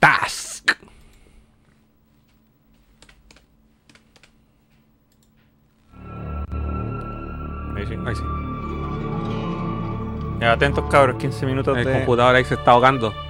[0.00, 0.72] Task.
[7.76, 7.94] Ahí sí.
[8.06, 8.22] Ahí sí.
[10.42, 11.92] Ya, atentos cabros, 15 minutos El de...
[11.92, 13.14] computador ahí se está ahogando.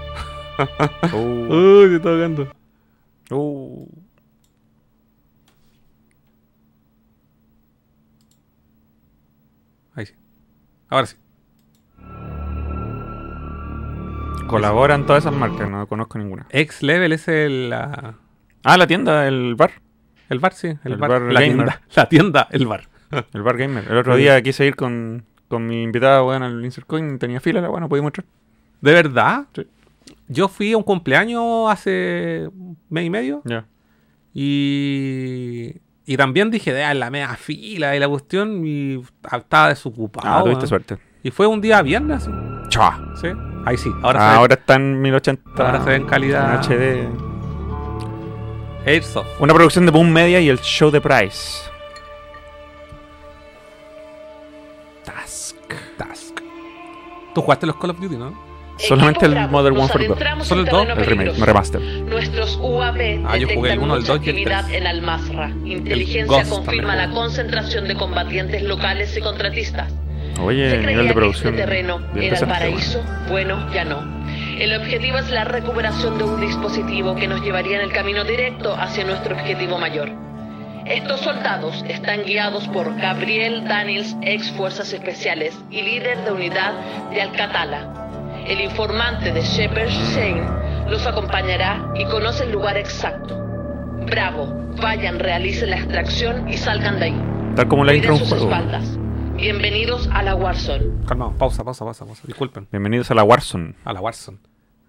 [1.12, 1.16] Uh,
[1.52, 2.48] Uy, se está ahogando.
[3.30, 3.86] uh.
[9.94, 10.14] Ahí sí.
[10.88, 11.16] Ahora sí.
[14.46, 16.46] Colaboran todas esas marcas, no conozco ninguna.
[16.50, 18.14] X Level es el, la-
[18.64, 19.72] Ah, la tienda, el bar.
[20.28, 20.68] el bar, sí.
[20.68, 21.10] El, El bar.
[21.10, 21.56] bar la, gamer.
[21.56, 22.88] tienda, la tienda, el bar.
[23.34, 23.84] El bar gamer.
[23.90, 27.18] El otro día quise ir con, con mi invitada, weón, al Insert Coin.
[27.18, 28.24] Tenía fila, la weón, no podía mostrar.
[28.80, 29.44] ¿De verdad?
[29.54, 29.66] Sí.
[30.28, 32.48] Yo fui a un cumpleaños hace
[32.88, 33.64] mes y medio Ya.
[34.34, 35.76] y,
[36.06, 40.26] y también dije, de la media fila y la cuestión y estaba desocupado.
[40.28, 40.98] Ah, tuviste suerte.
[41.22, 42.28] Y fue un día viernes,
[42.68, 43.12] Chua.
[43.20, 43.28] ¿sí?
[43.64, 45.42] Ahí sí, ahora, Ah, se, ahora está en 1080.
[45.64, 47.08] ahora se ve en calidad en HD.
[48.86, 49.28] Airsoft.
[49.40, 51.70] Una producción de Boom Media y el show de Price.
[57.34, 58.32] Tú jugaste los Call of Duty, ¿no?
[58.78, 60.16] Solamente el Modern Warfare 2.
[60.16, 61.80] adentramos Solo el dos, terreno El remake, no remaster.
[61.80, 64.76] Nuestros UAV Ah, yo jugué el detectan uno, el mucha dos y el actividad tres.
[64.80, 65.48] en Al-Masra.
[65.64, 69.92] Inteligencia Ghost confirma la concentración de combatientes locales y contratistas.
[70.40, 71.54] Oye, Se el nivel de que producción.
[71.54, 73.02] este terreno era el paraíso.
[73.28, 74.00] Bueno, ya no.
[74.58, 78.74] El objetivo es la recuperación de un dispositivo que nos llevaría en el camino directo
[78.74, 80.10] hacia nuestro objetivo mayor.
[80.86, 86.72] Estos soldados están guiados por Gabriel Daniels, ex Fuerzas Especiales y líder de unidad
[87.10, 88.44] de Alcatala.
[88.46, 93.38] El informante de Shepard Shane los acompañará y conoce el lugar exacto.
[94.06, 94.46] Bravo,
[94.82, 97.22] vayan, realicen la extracción y salgan de ahí.
[97.54, 98.44] Tal como la intro un juego.
[98.44, 98.98] espaldas.
[99.36, 101.04] Bienvenidos a la Warzone.
[101.06, 102.22] Calma, pausa, pausa, pausa, pausa.
[102.26, 102.66] Disculpen.
[102.72, 103.74] Bienvenidos a la Warzone.
[103.84, 104.38] A la Warzone.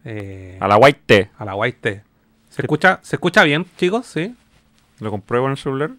[0.06, 2.04] Eh, A la White a la White.
[2.50, 4.06] ¿Se escucha, ¿Se escucha bien, chicos?
[4.08, 4.36] ¿Sí?
[5.04, 5.92] ¿Lo compruebo en el celular?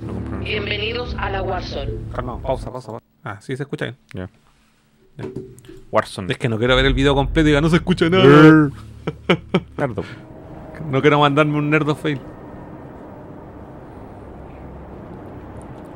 [0.00, 1.92] Lo compruebo en el Bienvenidos a la Warzone.
[2.14, 3.04] Calma, pausa, pausa, pausa.
[3.22, 3.96] Ah, sí se escucha bien.
[4.14, 4.30] Ya.
[5.90, 6.32] Warzone.
[6.32, 8.70] Es que no quiero ver el video completo y diga, no se escucha nada.
[9.76, 10.04] Nerdo.
[10.90, 12.20] No quiero mandarme un nerdo fail.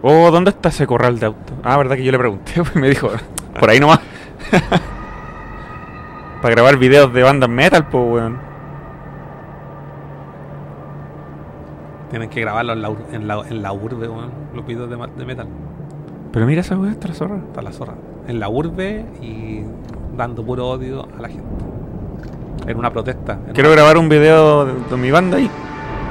[0.03, 1.55] Oh, ¿dónde está ese corral de auto?
[1.63, 3.11] Ah, verdad que yo le pregunté, pues me dijo,
[3.59, 4.01] por ahí nomás.
[6.43, 8.52] Para grabar videos de bandas metal, pues, weón.
[12.13, 14.31] Tienen que grabarlo en la, en la, en la urbe, weón.
[14.55, 15.47] Los videos de, metal.
[16.33, 17.37] Pero mira esa weón, está la zorra.
[17.39, 17.95] Está la zorra.
[18.29, 19.63] En la urbe y
[20.17, 21.49] dando puro odio a la gente.
[22.69, 23.39] En una protesta.
[23.49, 25.51] En, Quiero grabar un video de, de mi banda ahí.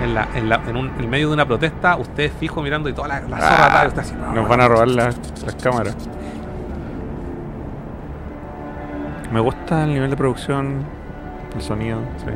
[0.03, 2.93] en, la, en, la- en un- en medio de una protesta, ustedes fijo mirando y
[2.93, 5.05] toda la, la zorra así, no, nos van a robar la-
[5.45, 5.95] las cámaras.
[9.31, 10.83] Me gusta el nivel de producción,
[11.55, 12.31] el sonido, sí.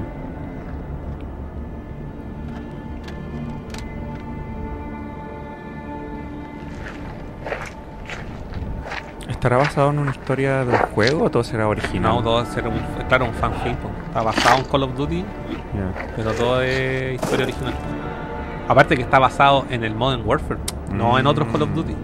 [9.45, 12.15] ¿Estará basado en una historia del juego o todo será original?
[12.15, 13.75] No, todo es ser un, claro, un fanfilm.
[14.07, 15.23] Está basado en Call of Duty,
[16.15, 17.73] pero todo es historia original.
[18.67, 20.59] Aparte que está basado en el Modern Warfare,
[20.91, 21.75] no en otros Call of Mm.
[21.75, 21.95] Duty.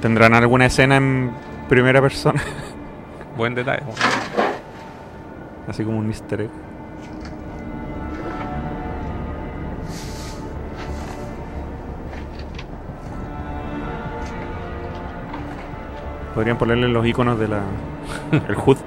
[0.00, 1.30] ¿Tendrán alguna escena en
[1.68, 2.40] primera persona?
[3.36, 3.82] Buen detalle.
[5.68, 6.50] Así como un easter egg.
[16.34, 17.60] Podrían ponerle los iconos de la.
[18.48, 18.78] el HUD.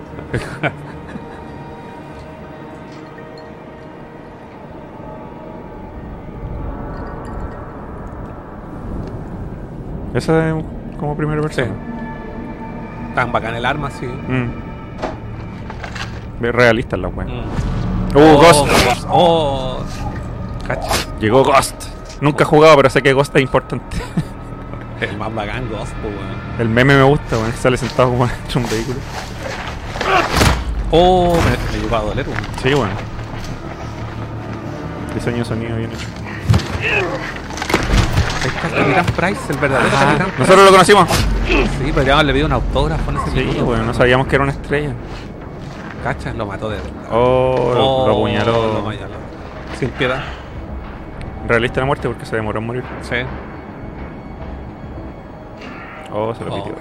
[10.13, 10.55] Esa es
[10.97, 11.71] como primera persona.
[13.13, 14.05] Tan bacán el arma, sí.
[14.05, 14.49] Mm.
[16.39, 17.27] Ve realista la wea.
[17.27, 17.39] Mm.
[18.15, 18.67] Uh, Oh, Ghost.
[18.85, 19.07] Ghost.
[19.09, 19.79] Oh.
[21.19, 21.75] Llegó Ghost.
[22.21, 23.97] Nunca he jugado, pero sé que Ghost es importante.
[25.01, 26.59] El más bacán po, weón.
[26.59, 27.51] El meme me gusta, weón.
[27.51, 28.99] que Sale sentado como dentro de un vehículo.
[30.91, 32.41] Oh, me, me llegó a doler, weón.
[32.63, 32.93] Sí, bueno.
[35.13, 36.05] Diseño de sonido bien hecho.
[38.43, 40.39] Ahí está el Capitán Price, el verdadero Capitán Price.
[40.39, 41.09] Nosotros lo conocimos.
[41.47, 44.43] Sí, podríamos haberle pedido un autógrafo en ese Sí, minuto, bueno, no sabíamos que era
[44.43, 44.91] una estrella.
[46.03, 46.91] Cacha, lo mató de verdad.
[47.11, 48.51] Oh, lo- Oh, lo apuñaló.
[48.73, 49.15] lo apuñaló.
[49.79, 50.23] Sin piedad.
[51.47, 52.83] Realista la muerte porque se demoró en morir.
[53.01, 53.15] Sí.
[56.11, 56.75] Oh, se lo Oh, pitió.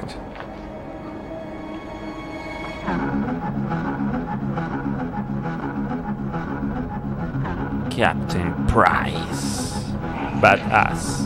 [7.91, 9.95] Captain Price.
[10.41, 11.25] Badass.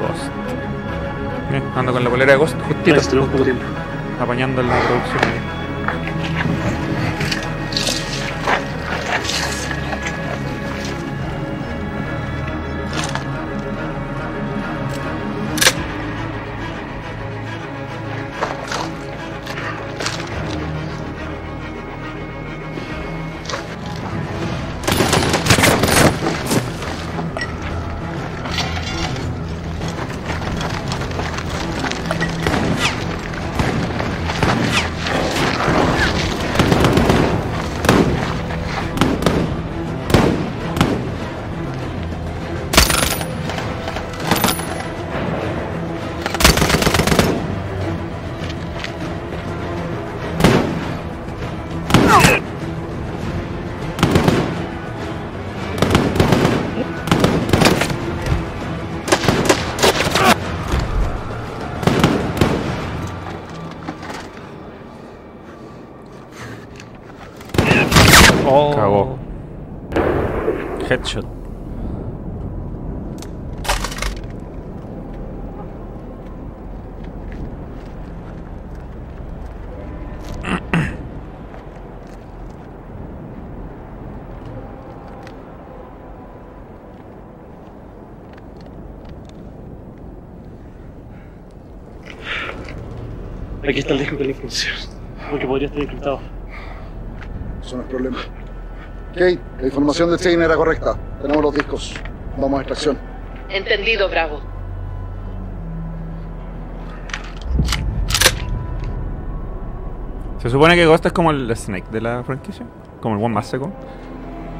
[0.00, 0.30] Ghost.
[1.50, 2.96] Bien, ando con la polera de Ghost justito.
[2.96, 3.62] Nice, tenemos poco tiempo.
[4.22, 5.51] Apañando en la producción.
[93.72, 94.74] Aquí está el disco con la información.
[95.30, 96.20] Porque podría estar encriptado.
[97.62, 98.18] Eso no es problema.
[99.14, 100.94] Kate, la información de Chain era correcta.
[101.22, 101.94] Tenemos los discos.
[102.36, 102.98] Vamos a extracción.
[103.48, 104.42] Entendido, Bravo.
[110.42, 112.66] Se supone que Ghost es como el Snake de la franquicia.
[113.00, 113.72] Como el one más seco.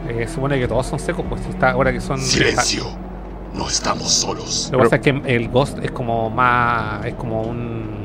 [0.08, 2.18] Eh, se supone que todos son secos, pues si está ahora que son.
[2.18, 2.84] Silencio.
[3.52, 4.70] No estamos solos.
[4.72, 7.04] Lo que pasa es que el Ghost es como más.
[7.04, 8.01] es como un.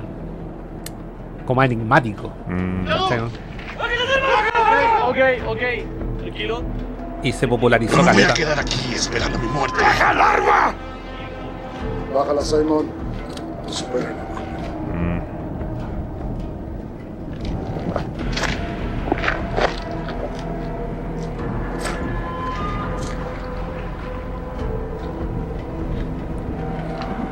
[1.48, 2.32] Como más enigmático.
[2.48, 2.86] Mm.
[2.86, 3.26] ¿cachai, no?
[5.08, 5.18] Ok,
[5.48, 6.20] ok.
[6.20, 6.62] Tranquilo.
[7.24, 9.82] Y se popularizó No me voy a quedar aquí esperando mi muerte.
[9.82, 10.76] ¡Baja el arma!
[12.14, 12.88] Bájala, Simon.
[13.68, 14.16] Supéralo.
[14.94, 15.22] Mm.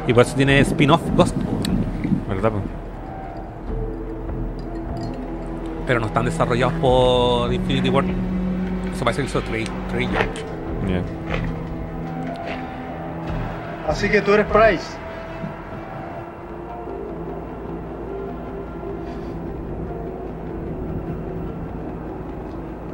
[0.08, 1.36] Y por eso tiene spin-off Ghost.
[2.30, 2.52] ¿Verdad?
[5.86, 8.06] Pero no están desarrollados por Infinity Ward.
[8.94, 10.10] Eso parece que hizo Trey, Trey.
[13.88, 14.98] Así que tú eres Price.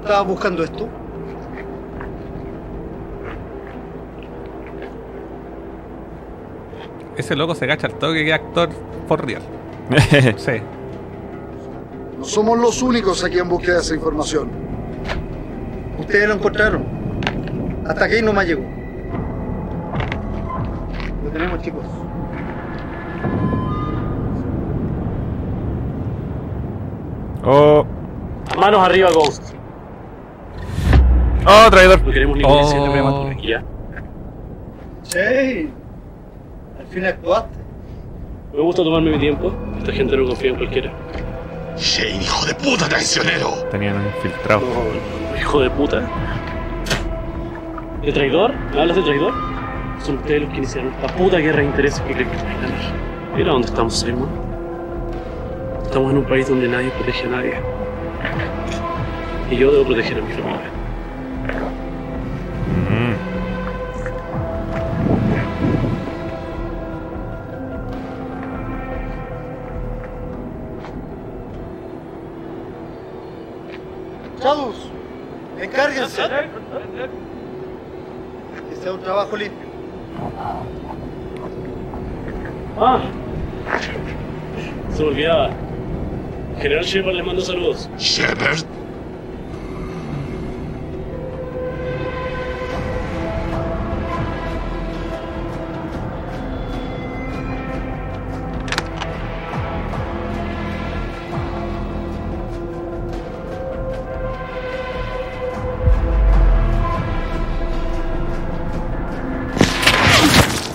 [0.01, 0.89] ¿Estabas buscando esto?
[7.15, 8.69] Ese loco se gacha al toque que es actor
[9.07, 9.41] for real.
[10.37, 10.61] Sí.
[12.21, 14.47] No somos los únicos aquí en búsqueda de esa información.
[15.97, 16.85] Ustedes lo encontraron.
[17.87, 18.61] Hasta aquí no más llegó.
[21.23, 21.83] Lo tenemos, chicos.
[27.43, 27.87] Oh,
[28.55, 29.55] Manos arriba, Ghost.
[31.47, 32.03] oh, traidor.
[32.03, 33.63] No queremos ningún incidente prematuro aquí, ¿ya?
[35.01, 35.71] Sí.
[36.79, 37.57] Al fin actuaste.
[38.53, 39.51] Me gusta tomarme mi tiempo.
[39.79, 40.93] Esta gente no confía en cualquiera.
[41.77, 43.49] Shane, hijo de puta traicionero.
[43.71, 44.61] Tenían un infiltrado.
[44.61, 46.01] No, hijo de puta.
[48.03, 48.53] ¿De traidor?
[48.73, 49.33] ¿Me hablas de traidor?
[50.03, 52.71] Son ustedes los que iniciaron esta puta guerra de intereses que creen que ganar.
[53.35, 54.29] Mira dónde estamos, Simon.
[55.83, 57.53] Estamos en un país donde nadie protege a nadie.
[59.49, 60.80] Y yo debo proteger a mi familia.
[76.19, 77.09] Encárguense.
[78.69, 79.67] Que sea un trabajo limpio.
[82.79, 83.01] ¡Ah!
[84.93, 85.49] Se me olvidaba.
[86.59, 87.89] General Shepard les mando saludos.
[87.97, 88.65] Shepard.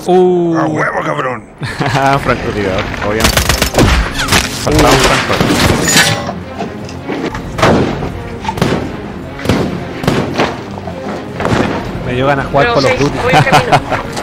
[0.09, 1.43] Uh, ¡A huevo, cabrón!
[1.61, 3.41] Francotirador, obviamente.
[4.63, 5.67] Faltaba un francotirador.
[12.07, 13.19] me dio ganas de jugar of 6, Duty.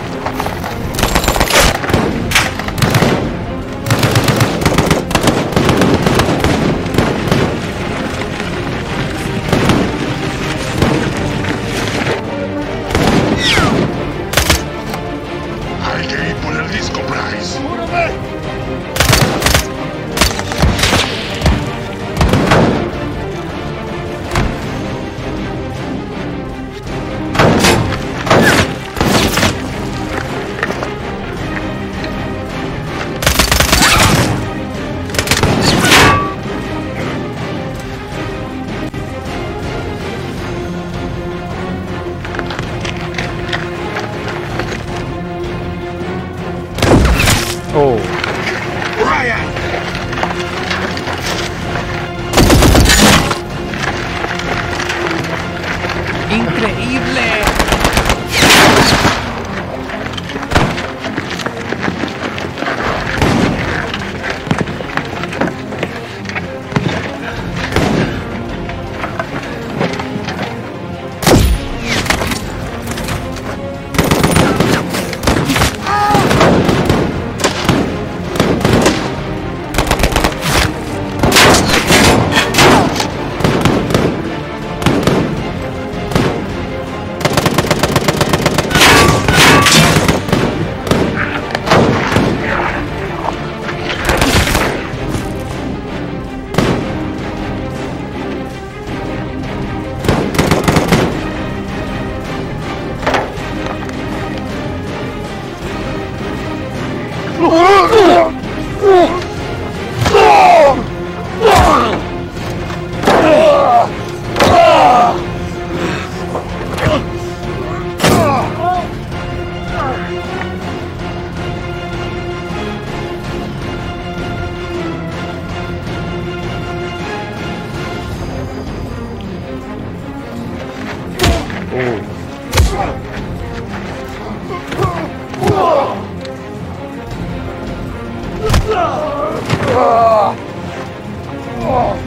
[141.65, 142.02] Oh!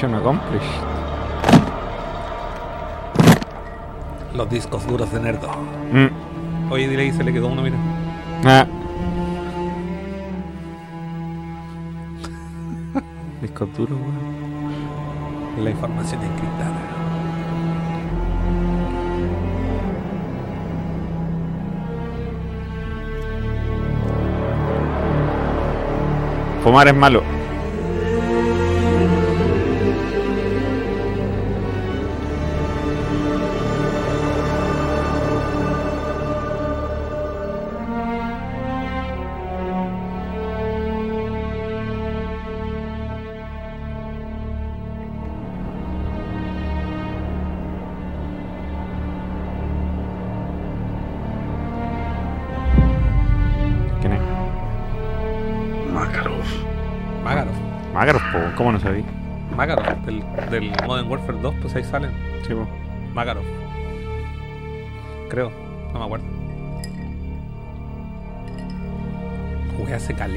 [0.00, 0.64] Mission accomplished.
[4.34, 5.50] Los discos duros de Nerdo.
[5.92, 6.72] Mm.
[6.72, 7.76] Oye, dile y se le quedó uno, mira.
[8.46, 8.66] Ah.
[13.42, 15.64] Disco duro, weón.
[15.64, 16.80] La información encriptada.
[26.64, 27.39] Fumar es malo.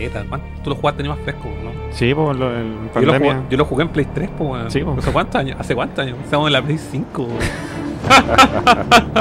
[0.10, 0.42] Caleta, man.
[0.64, 1.72] Tú lo jugaste ni más fresco, ¿no?
[1.92, 3.34] Sí, po, lo, en Yo lo, pandemia.
[3.36, 4.74] jugué, yo lo jugué en Play 3, pues.
[4.74, 4.96] Sí, po.
[4.98, 5.58] ¿Hace cuántos años?
[5.60, 6.18] ¿Hace cuántos años?
[6.24, 7.40] Estamos en la Play 5, weón.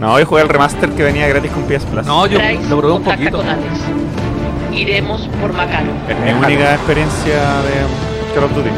[0.00, 2.06] No, hoy jugué el remaster que venía gratis con PS Plus.
[2.06, 2.38] No, yo
[2.70, 3.42] lo probé un poquito.
[4.72, 5.92] Iremos por Macarov.
[6.08, 8.70] Es mi única experiencia de Call of Duty.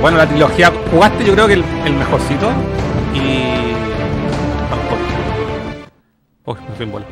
[0.00, 0.72] Bueno, la trilogía.
[0.90, 2.48] Jugaste, yo creo que el, el mejorcito.
[3.14, 3.68] Y.
[6.46, 7.04] Uy, me fui en bola.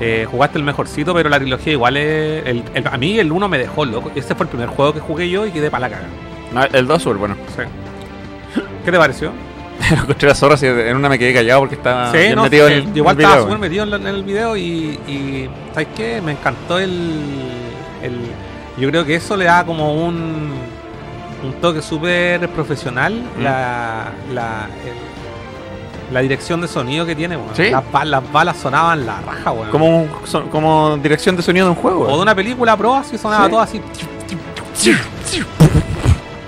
[0.00, 2.46] Eh, jugaste el mejorcito, pero la trilogía igual es.
[2.46, 4.10] el- el- a mí el 1 me dejó loco.
[4.14, 6.08] Ese fue el primer juego que jugué yo y quedé para la caga.
[6.52, 7.36] No, el 2 súper bueno.
[7.56, 7.62] Sí.
[8.84, 9.32] ¿Qué te pareció?
[9.90, 12.68] Lo encontré la zorra, en una me quedé callado porque estaba sí, bien no, metido
[12.68, 15.48] en el, igual estaba súper metido en, la- en el video y, y.
[15.72, 16.20] ¿Sabes qué?
[16.20, 16.90] Me encantó el,
[18.02, 18.18] el.
[18.78, 20.52] Yo creo que eso le da como un.
[21.44, 23.14] Un toque súper profesional.
[23.38, 23.42] Mm.
[23.42, 24.12] La.
[24.32, 25.14] La, el-
[26.12, 27.54] la dirección de sonido que tiene, weón.
[27.54, 27.70] ¿Sí?
[27.70, 29.70] Las, ba- las balas sonaban la raja, weón.
[29.70, 32.08] Como, un- son- como dirección de sonido de un juego.
[32.08, 33.50] O de una película pro, así sonaba Sí.
[33.50, 33.80] todo así.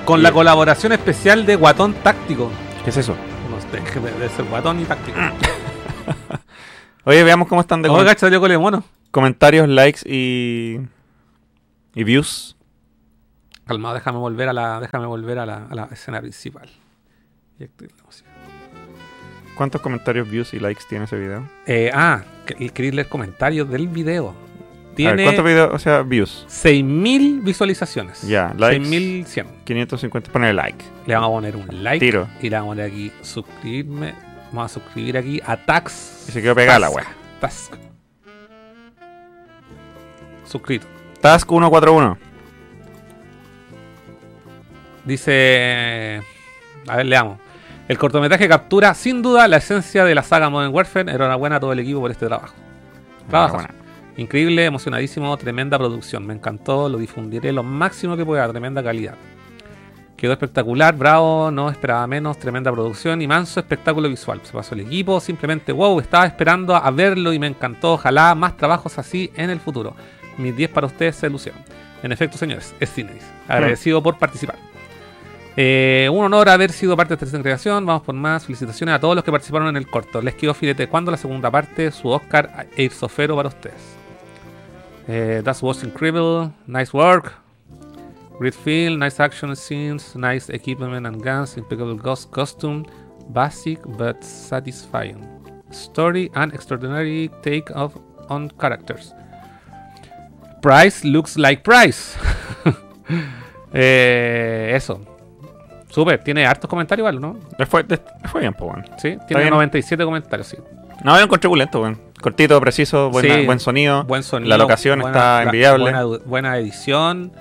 [0.05, 2.51] Con la colaboración especial de Guatón Táctico.
[2.85, 3.17] ¿Qué es eso?
[3.51, 5.19] No sé, de, de ser Guatón y Táctico.
[7.05, 8.85] Oye, veamos cómo están de comen- cacho, salió cole mono.
[9.11, 10.79] comentarios, likes y.
[11.95, 12.57] y views.
[13.67, 16.69] Calmado, déjame volver a la, déjame volver a la, a la escena principal.
[17.59, 17.69] Y la
[18.05, 18.29] música.
[19.57, 21.49] ¿Cuántos comentarios, views y likes tiene ese video?
[21.67, 24.35] Eh, ah, que- queréis leer comentarios del video.
[24.95, 25.75] Tiene ¿Cuántos videos?
[25.75, 26.47] O sea, views.
[26.49, 28.23] 6.000 visualizaciones.
[28.23, 28.85] Ya, likes.
[28.87, 29.47] 6.100.
[29.65, 30.31] 550.
[30.33, 30.83] Poner like.
[31.07, 32.05] Le vamos a poner un like.
[32.05, 32.29] Tiro.
[32.41, 34.15] Y le vamos a poner aquí suscribirme.
[34.53, 36.27] Vamos a suscribir aquí a Tax.
[36.29, 37.07] Y se quedó pegada la wea.
[37.41, 37.75] Task.
[40.47, 40.87] Suscrito.
[41.21, 42.17] Task 141.
[45.05, 46.23] Dice.
[46.89, 47.39] A ver, leamos.
[47.89, 51.13] El cortometraje captura sin duda la esencia de la saga Modern Warfare.
[51.13, 52.55] Enhorabuena a todo el equipo por este trabajo.
[53.29, 53.59] Trabajo.
[54.17, 56.27] Increíble, emocionadísimo, tremenda producción.
[56.27, 59.15] Me encantó, lo difundiré lo máximo que pueda, tremenda calidad.
[60.17, 64.41] Quedó espectacular, bravo, no esperaba menos, tremenda producción y manso espectáculo visual.
[64.43, 67.93] Se pasó el equipo, simplemente wow, estaba esperando a verlo y me encantó.
[67.93, 69.95] Ojalá más trabajos así en el futuro.
[70.39, 71.61] Mis 10 para ustedes se lucieron.
[72.03, 73.23] En efecto, señores, es Cineis.
[73.47, 74.57] Agradecido por participar.
[75.57, 77.87] Eh, un honor haber sido parte de esta creación.
[77.87, 78.45] Vamos por más.
[78.45, 80.21] Felicitaciones a todos los que participaron en el corto.
[80.21, 80.87] Les quedó filete.
[80.89, 81.91] ¿Cuándo la segunda parte?
[81.91, 83.97] Su Oscar e para ustedes.
[85.09, 86.51] Eh, that was incredible.
[86.67, 87.33] Nice work.
[88.39, 92.85] Great feel, nice action scenes, nice equipment and guns, impeccable ghost costume,
[93.31, 95.27] basic but satisfying.
[95.71, 97.97] Story and extraordinary take of
[98.29, 99.15] on characters.
[100.61, 102.17] Price looks like Price.
[103.73, 105.16] Eh, eso.
[105.97, 107.39] Super, tiene hartos comentarios, igual, ¿no?
[107.67, 107.83] Fue,
[108.31, 108.85] fue bien, pues, weón.
[108.99, 109.51] Sí, tiene bien.
[109.55, 110.59] 97 comentarios, sí.
[111.03, 111.99] No, yo lo encontré bulento, weón.
[112.21, 114.05] Cortito, preciso, buena- Sí, buen sonido.
[114.05, 114.51] Buen sonido.
[114.51, 115.83] La locación buena- está envidiable.
[115.85, 117.33] Buena, buena edición.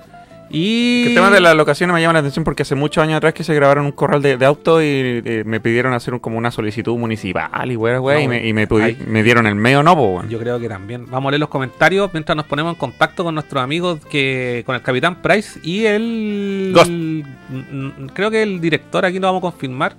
[0.49, 1.07] Y.
[1.07, 3.43] El tema de las locaciones me llama la atención porque hace muchos años atrás que
[3.43, 4.85] se grabaron un corral de, de auto y
[5.25, 8.47] eh, me pidieron hacer un- como una solicitud municipal y weá, weá, No, y, me,
[8.47, 10.29] y me, pudi- hay- me dieron el medio no, po, weón.
[10.29, 11.05] Yo creo que también.
[11.09, 14.75] Vamos a leer los comentarios mientras nos ponemos en contacto con nuestros amigos que con
[14.75, 16.71] el Capitán Price y el.
[16.73, 16.89] Ghost.
[16.91, 19.95] mm, Creo que el director aquí lo vamos a confirmar.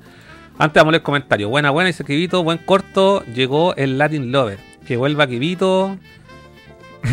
[0.58, 1.50] Antes vamos a leer comentarios.
[1.50, 2.42] Buena, buena, dice Kivito.
[2.42, 3.22] Buen corto.
[3.34, 4.58] Llegó el Latin Lover.
[4.86, 5.98] Que vuelva Kivito.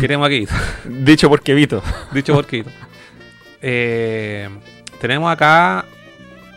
[0.00, 0.52] Queremos a Kivito.
[1.04, 1.82] Dicho por Kevito.
[2.12, 2.70] Dicho por Kivito.
[3.66, 4.46] Eh,
[5.00, 5.86] tenemos acá.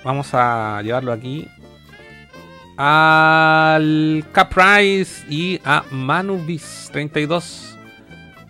[0.04, 1.48] Vamos a llevarlo aquí.
[2.76, 7.78] Al Caprice y a Manubis32.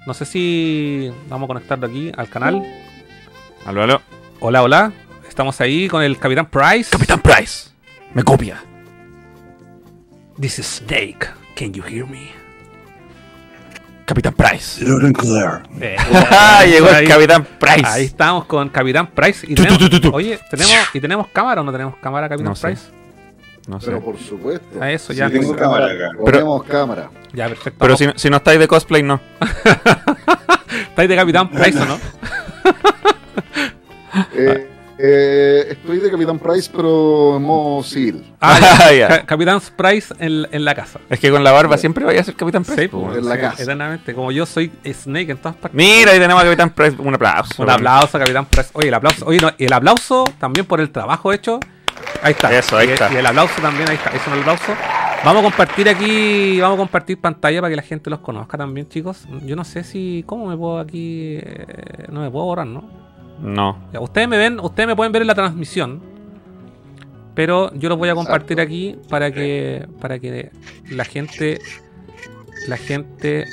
[0.07, 2.63] No sé si vamos a conectarlo aquí al canal.
[3.63, 4.01] Aló, aló.
[4.39, 4.91] Hola, hola.
[5.29, 6.89] Estamos ahí con el Capitán Price.
[6.89, 7.69] Capitán Price.
[8.15, 8.63] Me copia.
[10.39, 11.27] This is Snake.
[11.55, 12.46] Can you hear me?
[14.07, 14.85] Capitán Price.
[15.81, 15.95] Eh,
[16.31, 17.85] Ah, llegó ahí- el Capitán Price.
[17.85, 19.45] Ahí estamos con Capitán Price.
[19.45, 20.15] Y Tu, tu, tenemos- tu, tu, tu.
[20.15, 22.67] Oye, ¿tenemos, ¿y tenemos cámara o no tenemos cámara, Capitán No sé.
[22.67, 22.83] Price?
[23.67, 23.87] No sé.
[23.87, 24.81] Pero por supuesto.
[24.81, 25.29] A eso ya.
[25.29, 26.17] tengo cámara acá.
[26.17, 27.09] Ponemos cámara.
[27.33, 27.77] Ya, perfecto.
[27.79, 29.19] Pero si, si no estáis de cosplay, no.
[30.89, 31.99] ¿Estáis de Capitán Price o no?
[34.35, 34.69] Eh,
[34.99, 38.33] eh, estoy de Capitán Price, pero en modo civil.
[38.39, 38.77] Ah, ya.
[38.87, 39.07] Ah, ya.
[39.07, 40.99] Ca- Capitán Price en, en la casa.
[41.09, 42.81] Es que con la barba siempre vaya a ser Capitán Price.
[42.83, 43.63] Sí, pues, en la sí, casa.
[43.63, 44.13] Eternamente.
[44.13, 45.75] Como yo soy Snake en todas partes.
[45.75, 46.95] Mira, ahí tenemos a Capitán Price.
[46.99, 47.61] Un aplauso.
[47.63, 48.69] Un aplauso, Capitán Price.
[48.73, 49.25] Oye, el aplauso.
[49.25, 51.59] Oye, no, el aplauso también por el trabajo hecho.
[52.21, 52.55] Ahí está.
[52.57, 53.11] Eso, ahí y, está.
[53.11, 54.09] Y el aplauso también, ahí está.
[54.11, 54.73] Es un aplauso.
[55.25, 58.87] Vamos a compartir aquí, vamos a compartir pantalla para que la gente los conozca también,
[58.87, 59.25] chicos.
[59.43, 61.37] Yo no sé si, ¿cómo me puedo aquí?
[61.41, 63.06] eh, no me puedo borrar, ¿no?
[63.41, 63.77] No.
[63.93, 66.01] Ya, ustedes me ven, ustedes me pueden ver en la transmisión.
[67.35, 70.51] Pero yo los voy a compartir aquí para que para que
[70.89, 71.59] la gente
[72.67, 73.45] la gente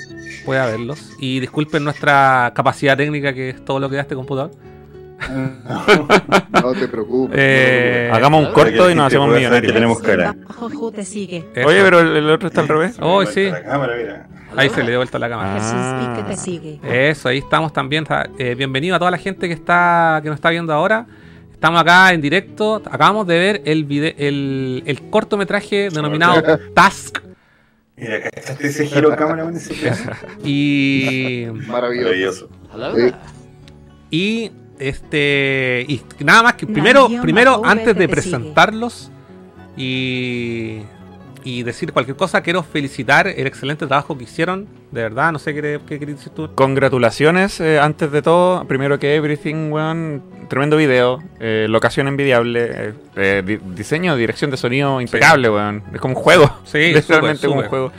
[0.45, 1.12] pueda verlos.
[1.18, 4.53] Y disculpen nuestra capacidad técnica que es todo lo que da este computador.
[6.62, 7.36] No te preocupes.
[7.38, 9.72] Eh, Hagamos un corto y nos hacemos saber que millonarios.
[9.72, 10.34] tenemos cara.
[10.94, 11.44] Te sigue.
[11.54, 11.68] eso.
[11.68, 12.96] Oye, pero el, el otro está al revés.
[13.00, 13.50] Oh, sí.
[13.50, 14.26] La cámara, mira.
[14.56, 15.54] Ahí se le dio vuelta la cámara.
[15.54, 16.14] Jesús Ah.
[16.16, 16.80] Pique te sigue.
[17.10, 18.04] Eso, ahí estamos también.
[18.38, 21.06] Eh, bienvenido a toda la gente que está que nos está viendo ahora.
[21.52, 22.76] Estamos acá en directo.
[22.84, 26.42] Acabamos de ver el vide- el, el cortometraje denominado
[26.74, 27.18] Task.
[27.96, 30.10] Mira, ¿cachaste ese giro de cámara en ese pedazo?
[30.44, 32.48] Y, Maravilloso.
[32.72, 33.06] Maravilloso.
[33.08, 33.12] Eh,
[34.10, 39.11] y este y nada más que primero primero antes de presentarlos
[39.77, 40.81] y
[41.47, 44.66] y decir cualquier cosa quiero felicitar el excelente trabajo que hicieron.
[44.93, 46.49] De verdad no sé qué, qué querías decir tú.
[46.55, 52.93] Congratulaciones, eh, antes de todo, primero que Everything, weón, tremendo video, eh, locación envidiable, eh,
[53.16, 57.49] eh, di- diseño, dirección de sonido impecable, weón, es como un juego, Sí, literalmente súper,
[57.51, 57.93] como un juego.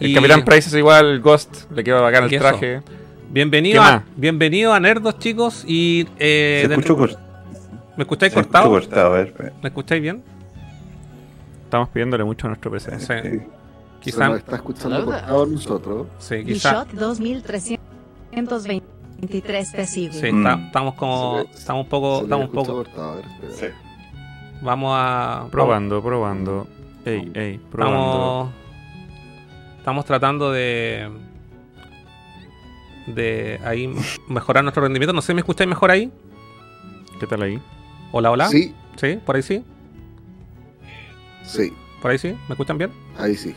[0.00, 2.42] El Y- Capitán Price es igual, Ghost, le queda bacán el eso.
[3.30, 7.18] Bienvenido ¿Qué a, bienvenido a Nerdos chicos y eh, Se cort-
[7.96, 9.52] me escucháis se cortado cortado, a ver.
[9.62, 10.22] me escucháis bien
[11.64, 12.98] Estamos pidiéndole mucho a nuestro PC.
[13.00, 13.06] sí.
[13.06, 13.12] Sí.
[13.22, 13.46] se
[14.00, 16.06] quizá nos está escuchando cortado a nosotros.
[16.18, 20.12] sí quizá Bishot 2323 te sigue.
[20.12, 20.46] sí, Mm.
[20.46, 23.24] está- estamos como Se estamos un poco estamos un poco cortado, a ver.
[23.52, 23.66] Sí.
[24.62, 26.66] vamos a Probando, probando.
[27.04, 27.98] Ey, ey, probando.
[27.98, 28.48] Estamos,
[29.78, 31.08] estamos tratando de
[33.14, 33.92] de ahí
[34.28, 35.12] mejorar nuestro rendimiento.
[35.12, 36.10] No sé, ¿me escucháis mejor ahí?
[37.20, 37.60] ¿Qué tal ahí?
[38.12, 38.48] Hola, hola.
[38.48, 39.18] Sí, ¿Sí?
[39.24, 39.64] ¿Por ahí sí?
[41.44, 42.28] sí, ¿Por ahí sí?
[42.48, 42.90] ¿Me escuchan bien?
[43.18, 43.54] ahí sí.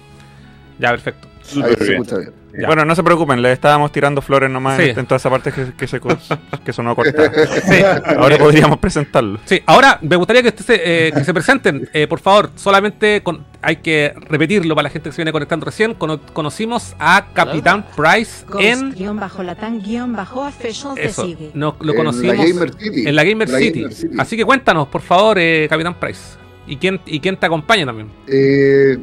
[0.80, 1.28] Ya, perfecto.
[1.64, 1.94] Ahí se bien.
[2.02, 2.34] escucha bien.
[2.60, 2.68] Ya.
[2.68, 4.90] Bueno, no se preocupen, le estábamos tirando flores nomás Sí.
[4.90, 6.02] en, en toda esa parte que, que, se,
[6.66, 7.32] que sonó cortada.
[7.48, 7.82] Sí.
[8.18, 9.40] Ahora podríamos presentarlo.
[9.46, 11.90] Sí, ahora me gustaría que, usted se, eh, que se presenten.
[11.94, 15.66] Eh, por favor, solamente con- hay que repetirlo para la gente que se viene conectando
[15.66, 15.94] recién.
[15.94, 18.94] Cono- conocimos a Capitán Price en...
[20.98, 21.38] Eso,
[21.80, 23.08] lo En conocimos la Gamer City.
[23.08, 23.80] en la Gamer, La City.
[23.82, 24.16] Gamer City.
[24.20, 26.38] Así que cuéntanos, por favor, eh, Capitán Price.
[26.68, 28.10] ¿Y quién, ¿Y quién te acompaña también?
[28.28, 28.98] Eh,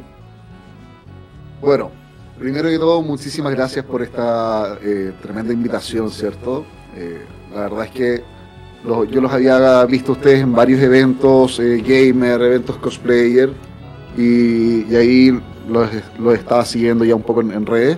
[1.61, 1.91] bueno,
[2.39, 6.65] primero que todo, muchísimas gracias por esta eh, tremenda invitación, ¿cierto?
[6.95, 7.21] Eh,
[7.53, 8.23] la verdad es que
[9.11, 13.51] yo los había visto ustedes en varios eventos eh, gamer, eventos cosplayer,
[14.17, 17.97] y, ahí los, los estaba siguiendo ya un poco en, en redes.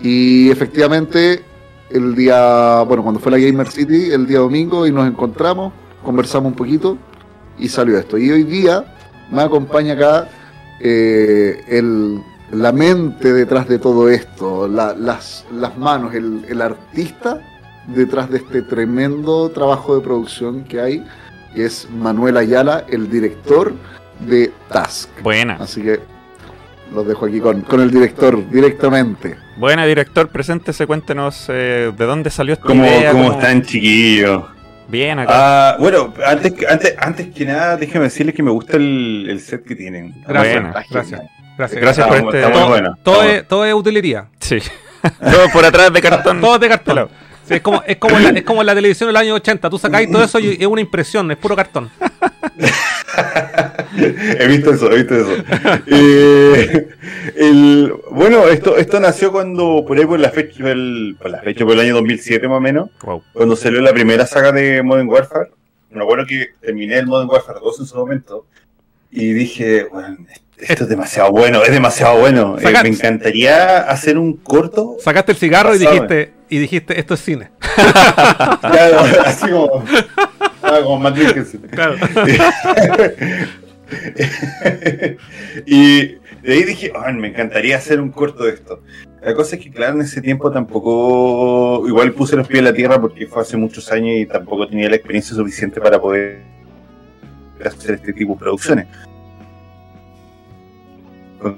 [0.00, 1.42] Y efectivamente,
[1.90, 5.72] el día, bueno, cuando fue la Gamer City, el día domingo, y nos encontramos,
[6.04, 6.96] conversamos un poquito,
[7.58, 8.16] y salió esto.
[8.18, 8.84] Y hoy día
[9.32, 10.28] me acompaña acá
[10.80, 12.22] eh, el,
[12.52, 17.40] la mente detrás de todo esto, la- las, las manos, el, el artista
[17.88, 21.04] detrás de este tremendo trabajo de producción que hay,
[21.54, 23.72] que es Manuel Ayala, el director
[24.20, 25.08] de Task.
[25.22, 25.54] Buena.
[25.60, 26.00] Así que
[26.94, 29.36] los dejo aquí con, con el director directamente.
[29.58, 33.12] Buena, director, preséntese, cuéntenos eh, de dónde salió esta ¿Cómo, idea.
[33.12, 34.44] cómo cómo- están, chiquillos?
[34.88, 35.32] Bien acá.
[35.34, 39.40] Ah, bueno, antes, que- antes, antes que nada, déjeme decirles que me gusta el, el
[39.40, 40.14] set que tienen.
[40.26, 41.20] Gracias, gracias.
[41.58, 41.80] Gracias.
[41.82, 42.98] Gracias por Está este- está muy todo, bueno.
[43.02, 44.28] todo Está es, todo es utilería.
[44.40, 44.58] Sí.
[45.20, 46.40] Todo por atrás de cartón.
[46.40, 46.94] Todo es de cartón.
[46.94, 47.10] Claro.
[47.46, 49.70] Sí, es, como, es, como la, es como la televisión del año 80.
[49.70, 51.88] Tú sacáis todo eso y es una impresión, es puro cartón.
[53.96, 55.44] he visto eso, he visto eso.
[55.86, 56.88] Eh,
[57.36, 61.40] el, bueno, esto, esto nació cuando, por ahí por la fecha, por, el- por la
[61.40, 63.22] fecha, por el año 2007 más o menos, Wow.
[63.32, 65.50] cuando salió la primera saga de Modern Warfare.
[65.90, 68.46] Me acuerdo que terminé el Modern Warfare 2 en su momento
[69.10, 70.16] y dije, bueno,
[70.60, 72.56] esto es demasiado bueno, es demasiado bueno.
[72.58, 74.96] Eh, me encantaría hacer un corto.
[75.00, 77.50] Sacaste el cigarro y dijiste, y dijiste, esto es cine.
[78.60, 79.84] Claro, así como,
[80.62, 81.60] ah, como Matt Mikkelsen.
[81.70, 81.94] Claro.
[85.66, 86.06] y
[86.42, 88.82] de ahí dije, "Ah, me encantaría hacer un corto de esto.
[89.22, 92.72] La cosa es que, claro, en ese tiempo tampoco, igual puse los pies en la
[92.72, 96.40] tierra porque fue hace muchos años y tampoco tenía la experiencia suficiente para poder
[97.64, 98.86] hacer este tipo de producciones.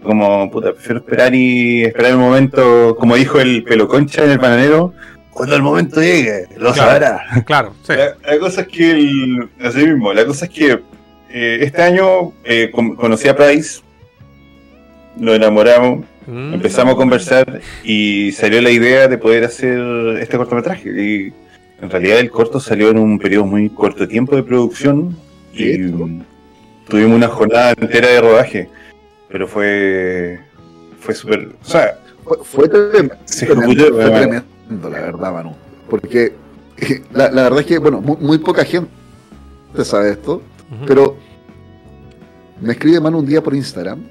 [0.03, 4.39] Como, puta, prefiero esperar y esperar el momento, como dijo el pelo concha en el
[4.39, 4.93] bananero,
[5.31, 6.91] cuando el momento llegue, lo Claro.
[6.93, 7.21] sabrá.
[7.47, 7.95] Claro, sí.
[7.95, 10.81] La, la cosa es que, el, así mismo, la cosa es que
[11.31, 13.81] eh, este año eh, conocí a Price,
[15.17, 16.55] nos enamoramos, Mm.
[16.55, 19.81] empezamos a conversar y salió la idea de poder hacer
[20.21, 20.89] este cortometraje.
[20.91, 21.33] Y
[21.83, 25.17] en realidad el corto salió en un periodo muy corto de tiempo de producción
[25.53, 25.89] y
[26.89, 28.69] tuvimos una jornada entera de rodaje,
[29.31, 30.41] pero fue
[31.01, 31.55] fue súper...
[31.63, 35.55] O sea, Fue, fue tremendo, se tremendo, ejecutó, fue tremendo, la verdad, Manu.
[35.89, 36.35] Porque
[37.13, 38.91] la, la verdad es que, bueno, muy, muy poca gente
[39.85, 40.43] sabe esto,
[40.87, 41.17] pero
[42.61, 44.03] me escribe Manu un día por Instagram,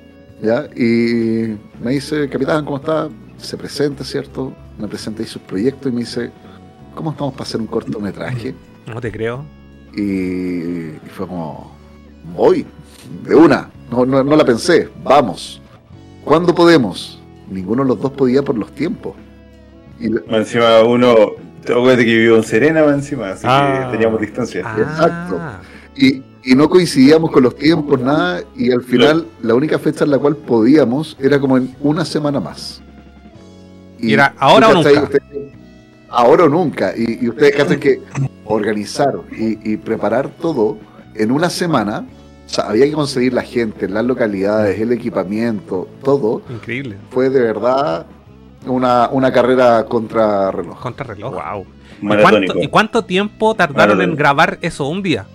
[0.42, 0.68] ¿ya?
[0.76, 3.10] Y me dice, capitán, ¿cómo está?
[3.38, 4.54] Se presenta, ¿cierto?
[4.78, 6.32] Me presenta ahí sus proyectos y me dice,
[6.96, 8.56] ¿cómo estamos para hacer un cortometraje?
[8.88, 9.46] No te creo.
[9.96, 11.72] Y, y fue como,
[12.36, 12.66] voy,
[13.24, 15.62] de una, no, no, no la pensé, vamos.
[16.24, 17.20] ¿Cuándo podemos?
[17.50, 19.14] Ninguno de los dos podía por los tiempos.
[20.00, 21.16] Y, Encima uno,
[21.64, 23.86] acuérdate que vivió en Serena, encima, así Ah.
[23.86, 24.62] que teníamos distancia.
[24.62, 25.40] Exacto.
[25.96, 30.12] y, y no coincidíamos con los tiempos, nada, y al final la única fecha en
[30.12, 32.82] la cual podíamos era como en una semana más.
[34.00, 35.04] Y era ahora o nunca.
[35.04, 35.22] Usted-
[36.10, 36.94] ahora o nunca.
[36.96, 38.02] Y, y ustedes cachan que
[38.46, 40.78] organizar y, y preparar todo
[41.16, 42.06] en una semana,
[42.50, 46.96] o sea, había que conseguir la gente, las localidades, el equipamiento, todo, Increíble.
[47.12, 48.08] fue de verdad
[48.66, 50.80] una, una carrera contra reloj.
[50.82, 51.34] Contra reloj.
[51.36, 51.66] Wow.
[52.02, 54.88] ¿Y cuánto, y cuánto tiempo tardaron en grabar eso?
[54.88, 55.26] ¿Un día?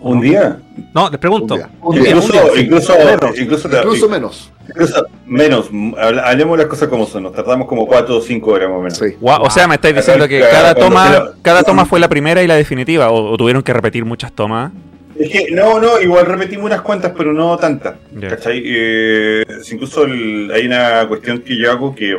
[0.00, 0.60] ¿Un día?
[0.94, 1.54] No, les pregunto.
[1.54, 1.70] Un día.
[1.82, 2.10] Un día.
[2.10, 2.60] Incluso, un día, sí.
[2.60, 4.52] incluso, Menos, incluso, Incluso menos.
[4.68, 5.70] incluso menos.
[5.98, 7.24] Habla- Hablemos las cosas como son.
[7.24, 8.98] Nos tardamos como 4 o 5 horas más o menos.
[8.98, 9.16] Sí.
[9.20, 12.46] Wow, O sea, me estáis diciendo que cada toma, cada toma fue la primera y
[12.46, 14.70] la definitiva, o, o tuvieron que repetir muchas tomas.
[15.18, 17.94] Es que, no, no, igual repetimos unas cuantas, pero no tantas.
[18.20, 18.62] ¿Cachai?
[18.64, 22.12] Eh, incluso el- hay una cuestión que yo hago que.
[22.12, 22.16] eh,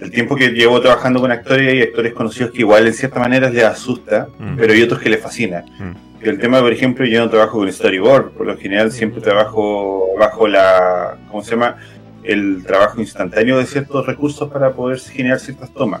[0.00, 3.48] El tiempo que llevo trabajando con actores, hay actores conocidos que igual en cierta manera
[3.48, 4.56] les asusta, Mm.
[4.56, 5.64] pero hay otros que les fascina.
[5.78, 5.92] Mm.
[6.26, 10.48] El tema, por ejemplo, yo no trabajo con storyboard, por lo general siempre trabajo bajo
[10.48, 11.76] la, ¿cómo se llama?
[12.22, 16.00] El trabajo instantáneo de ciertos recursos para poder generar ciertas tomas.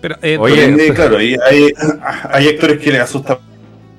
[0.00, 1.72] Pero, eh, Oye, claro, hay, hay,
[2.30, 3.38] hay actores que les asusta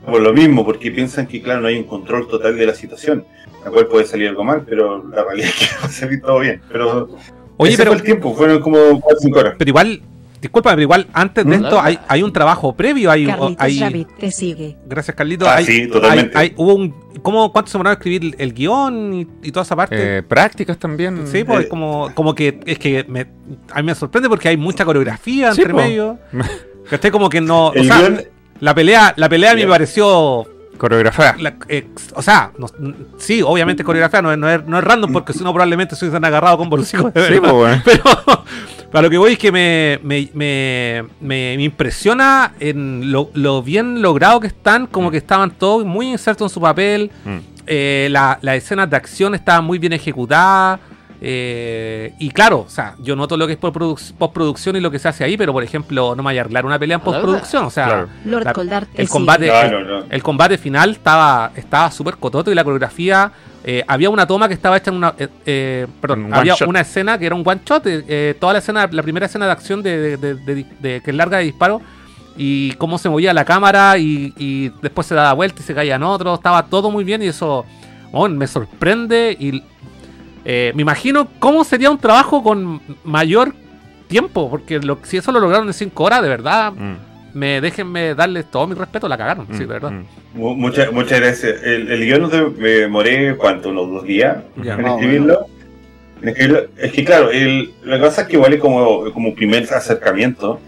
[0.10, 3.26] por lo mismo, porque piensan que, claro, no hay un control total de la situación,
[3.64, 6.40] la cual puede salir algo mal, pero la realidad es que va a salir todo
[6.40, 6.62] bien.
[6.72, 7.10] Pero
[7.58, 9.56] Oye, ese pero, fue el tiempo, fueron como 4 o 5 horas.
[9.58, 10.02] pero igual,
[10.42, 11.64] disculpa, pero igual antes de ¿Mm?
[11.66, 13.12] esto hay, hay un trabajo previo.
[13.12, 14.78] Hay, Carlitos hay, Rabbit te sigue.
[14.88, 15.46] gracias, Carlito.
[15.48, 16.38] Ah, hay, sí, totalmente.
[16.38, 19.64] hay- hay- hubo un, ¿cómo, ¿Cuánto se demoró en escribir el guion y, y toda
[19.64, 20.18] esa parte?
[20.20, 21.28] Eh, prácticas también.
[21.28, 23.28] Sí, pues eh, como, como que es que me,
[23.74, 25.80] a mí me sorprende porque hay mucha coreografía Sí, entre po.
[25.82, 26.18] medio.
[26.90, 27.12] ¿Cachai?
[27.12, 27.68] Como que no.
[27.68, 28.26] O El sea, guión-
[28.60, 30.46] la pelea, la pelea me pareció.
[30.78, 31.36] Coreografía.
[31.68, 32.68] eh, o sea, no-
[33.18, 36.06] sí, obviamente coreografía, no es, no es, no es random porque si no probablemente se
[36.06, 37.50] hubiesen agarrado con bolsicos de Sí, verdad.
[37.52, 37.82] pues, bueno.
[37.86, 38.44] Pero
[38.90, 44.02] para lo que voy es que me, me, me, me- impresiona en lo, lo bien
[44.02, 47.12] logrado que están, como que estaban todos muy insertos en su papel.
[47.26, 47.38] Mm.
[47.68, 50.80] Eh, la- escenas de acción estaban muy bien ejecutadas.
[51.22, 55.08] Eh, y claro, o sea, yo noto lo que es postproducción y lo que se
[55.08, 57.66] hace ahí, pero por ejemplo, no me vaya a arreglar una pelea en postproducción.
[57.66, 58.10] O sea, Claro.
[58.26, 60.04] Lord la- el combate, No, el, no.
[60.10, 63.32] el combate final estaba estaba súper cototo y la coreografía.
[63.66, 65.14] eh, había una toma que estaba hecha en una.
[65.20, 66.68] eh, eh, perdón, Un había shot.
[66.70, 67.84] una escena que era un one shot.
[68.40, 71.16] toda la escena, la primera escena de acción de, de- de- de- de- que es
[71.18, 71.82] larga de disparo.
[72.38, 76.02] Y cómo se movía la cámara y, y después se daba vuelta y se caían
[76.04, 76.40] otros.
[76.40, 77.66] Estaba todo muy bien y eso.
[78.38, 79.62] me sorprende y
[80.46, 83.54] eh, me imagino cómo sería un trabajo con mayor
[84.08, 86.96] tiempo, porque lo, si eso lo lograron en 5 horas, de verdad, Mm,
[87.34, 89.92] me déjenme darles todo mi respeto, la cagaron, sí, de mm, verdad.
[89.92, 90.04] mm.
[90.34, 91.62] Mu- Muchas, muchas gracias.
[91.64, 93.70] El, el guion de- me demoré, ¿cuánto?
[93.70, 94.74] ¿Unos dos días Ya.
[94.76, 95.46] en escribirlo?
[96.22, 100.60] Es que claro, el, lo que pasa es que igual es como, como primer acercamiento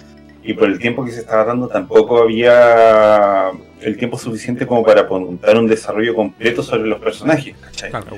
[0.43, 3.49] y por el tiempo que se estaba dando tampoco había
[3.81, 7.89] el tiempo suficiente como para montar un desarrollo completo sobre los personajes, ¿cachai?
[7.89, 8.17] Claro.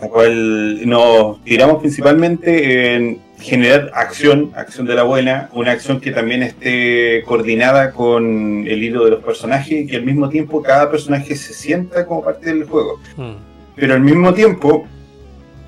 [0.00, 6.10] La cual nos tiramos principalmente en generar acción, acción de la buena, una acción que
[6.10, 10.90] también esté coordinada con el hilo de los personajes y que al mismo tiempo cada
[10.90, 13.00] personaje se sienta como parte del juego.
[13.16, 13.32] Mm.
[13.76, 14.86] Pero al mismo tiempo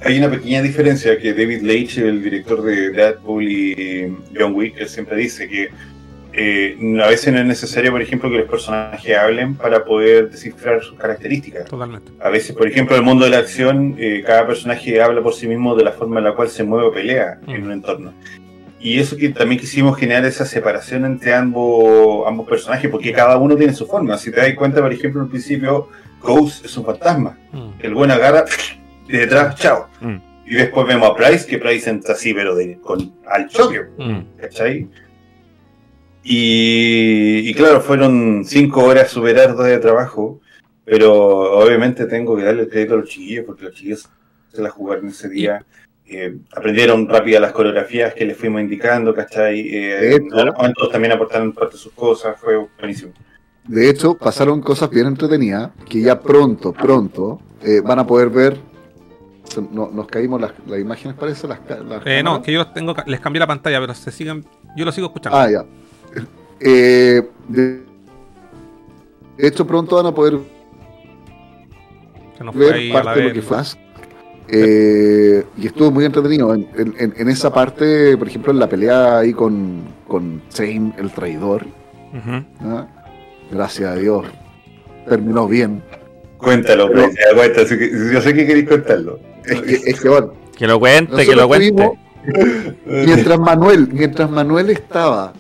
[0.05, 4.89] hay una pequeña diferencia que David Leitch, el director de Deadpool y John Wick, él
[4.89, 5.71] siempre dice que
[6.35, 10.83] eh, a veces no es necesario, por ejemplo, que los personajes hablen para poder descifrar
[10.83, 11.67] sus características.
[11.67, 12.13] Totalmente.
[12.21, 15.35] A veces, por ejemplo, en el mundo de la acción, eh, cada personaje habla por
[15.35, 17.65] sí mismo de la forma en la cual se mueve o pelea en Mm.
[17.65, 18.15] un entorno.
[18.81, 23.55] Y eso que también quisimos generar esa separación entre ambos, ambos personajes, porque cada uno
[23.55, 24.19] tiene su forma.
[24.19, 25.89] Si te das cuenta, por ejemplo, al principio,
[26.21, 27.39] Ghost es un fantasma.
[27.53, 27.69] Mm.
[27.81, 28.45] El buen agarra
[29.09, 29.89] y detrás, chao.
[30.01, 30.17] Mm.
[30.47, 33.83] Y después vemos a Price, que Price entra así, pero de, con, al choque.
[34.41, 34.89] ¿Cachai?
[36.25, 40.41] Y, y claro, fueron cinco horas super arduas de trabajo,
[40.85, 41.13] pero
[41.59, 44.09] obviamente tengo que darle el crédito a los chiquillos, porque los chiquillos
[44.53, 45.65] se la jugaron ese día.
[46.15, 49.61] eh, aprendieron rápido las coreografías que les fuimos indicando, ¿cachai?
[49.61, 53.13] Eh, De hecho- en algunos momentos también aportaron parte de sus cosas, fue buenísimo.
[53.67, 58.59] De hecho, pasaron cosas bien entretenidas que ya pronto, pronto eh, van a poder ver.
[59.71, 61.49] No- nos caímos las, las imágenes, parece.
[61.49, 64.45] Las, las Eh, no, que yo los tengo, les cambié la pantalla, pero se siguen,
[64.77, 65.39] yo lo sigo escuchando.
[65.39, 65.65] Ah, ya.
[66.61, 67.83] Eh, de,
[69.39, 70.39] hecho, pronto van a poder
[72.39, 73.59] se nos fue ver ahí a la parte de lo que fue.
[74.49, 76.53] Eh, y estuvo muy entretenido.
[76.55, 81.11] En, en- en esa parte, por ejemplo, en la pelea ahí con, con Zane, el
[81.11, 81.65] traidor.
[83.51, 84.27] Gracias a Dios.
[85.09, 85.83] Terminó bien.
[86.39, 87.07] Cuéntalo, Pero-
[87.63, 89.19] así que- yo sé que queréis contarlo.
[89.45, 91.91] Es que, es que, bueno, Que lo cuente, que lo cuente.
[92.87, 95.33] mientras Manuel, mientras Manuel estaba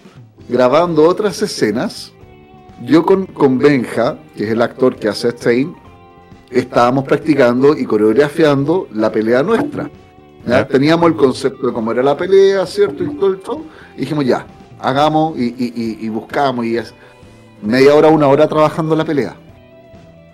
[0.48, 2.12] grabando otras escenas,
[2.84, 5.74] yo con, con Benja, que es el actor que hace Stein,
[6.50, 9.90] estábamos practicando y coreografiando la pelea nuestra.
[10.46, 10.66] ¿ya?
[10.66, 13.04] Teníamos el concepto de cómo era la pelea, ¿cierto?
[13.04, 13.62] Y todo.
[13.96, 14.46] Y dijimos, ya,
[14.80, 16.64] hagamos y, y, y- y buscamos.
[16.66, 16.92] Y es
[17.62, 19.36] media hora, una hora trabajando la pelea.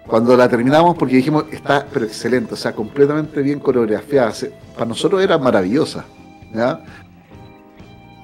[0.07, 4.33] Cuando la terminamos, porque dijimos, está pero excelente, o sea, completamente bien coreografiada.
[4.75, 6.07] Para nosotros era maravillosa.
[6.55, 6.81] ¿ya?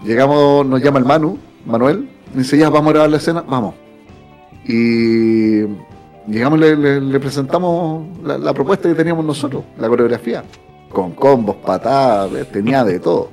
[0.02, 3.74] Llegamos, nos llama el Manu, Manuel, me dice, ya, vamos a grabar la escena, vamos.
[4.66, 5.62] Y
[6.27, 10.43] llegamos, le, le- presentamos la, propuesta que teníamos nosotros, la coreografía,
[10.91, 13.31] con combos, patadas, eh, tenía de todo.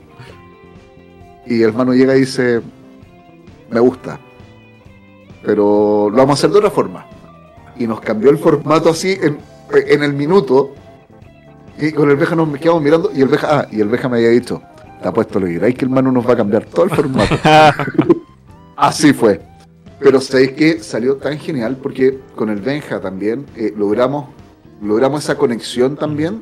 [1.45, 2.61] Y el Manu llega y dice,
[3.69, 4.19] me gusta,
[5.43, 7.05] pero lo vamos a hacer de otra forma.
[7.77, 9.37] Y nos cambió el formato así en,
[9.73, 10.73] en el minuto.
[11.79, 14.17] Y con el Beja nos quedamos mirando y el Beja, ah, y el Beja me
[14.17, 14.61] había dicho,
[15.01, 17.35] te apuesto lo que que el Manu nos va a cambiar todo el formato.
[18.81, 19.39] Así fue.
[19.99, 24.29] Pero sabéis que salió tan genial porque con el Benja también eh, logramos,
[24.81, 26.41] logramos esa conexión también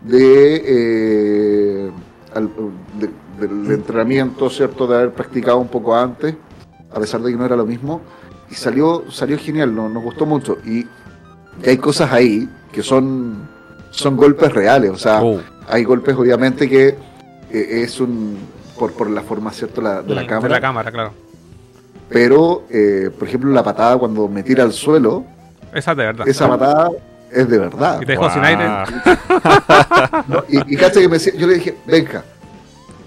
[0.00, 1.90] de, eh,
[2.34, 2.50] al-
[2.98, 3.10] de-
[3.46, 4.86] del entrenamiento, ¿cierto?
[4.86, 6.34] De haber practicado un poco antes,
[6.90, 8.00] a pesar de que no era lo mismo.
[8.50, 10.56] Y salió, salió genial, nos, nos gustó mucho.
[10.64, 10.78] Y,
[11.62, 13.46] y hay cosas ahí que son,
[13.90, 14.90] son golpes reales.
[14.90, 15.40] O sea, Oh.
[15.68, 16.88] hay golpes obviamente que
[17.50, 18.38] eh, es un
[18.78, 21.12] por, por la forma cierto la- de la Mm, cámara De la cámara, claro.
[22.08, 25.24] Pero eh, por ejemplo la patada cuando me tira al suelo
[25.72, 26.28] Esa es de verdad.
[26.28, 26.90] esa patada
[27.32, 28.64] es de verdad Y te dejó sin aire.
[30.28, 30.44] ¿no?
[30.48, 32.22] y, y cacha que me decía- yo le dije venga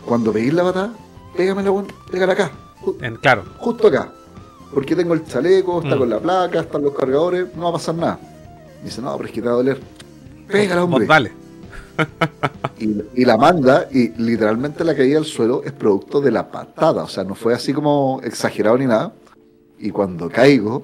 [0.05, 0.91] cuando veis la patada
[1.35, 1.71] pégamela
[2.11, 2.51] pégala acá
[3.01, 3.43] En, claro.
[3.57, 4.09] justo acá
[4.73, 5.99] porque tengo el chaleco está Mm.
[5.99, 8.19] con la placa están los cargadores no va a pasar nada
[8.79, 9.79] me dice no pero es que te va a doler
[10.47, 11.31] pégala Vos hombre dale.
[12.79, 17.03] y, y la manda y literalmente la caída al suelo es producto de la patada,
[17.03, 19.13] o sea, no fue así como exagerado ni nada.
[19.79, 20.83] Y cuando caigo,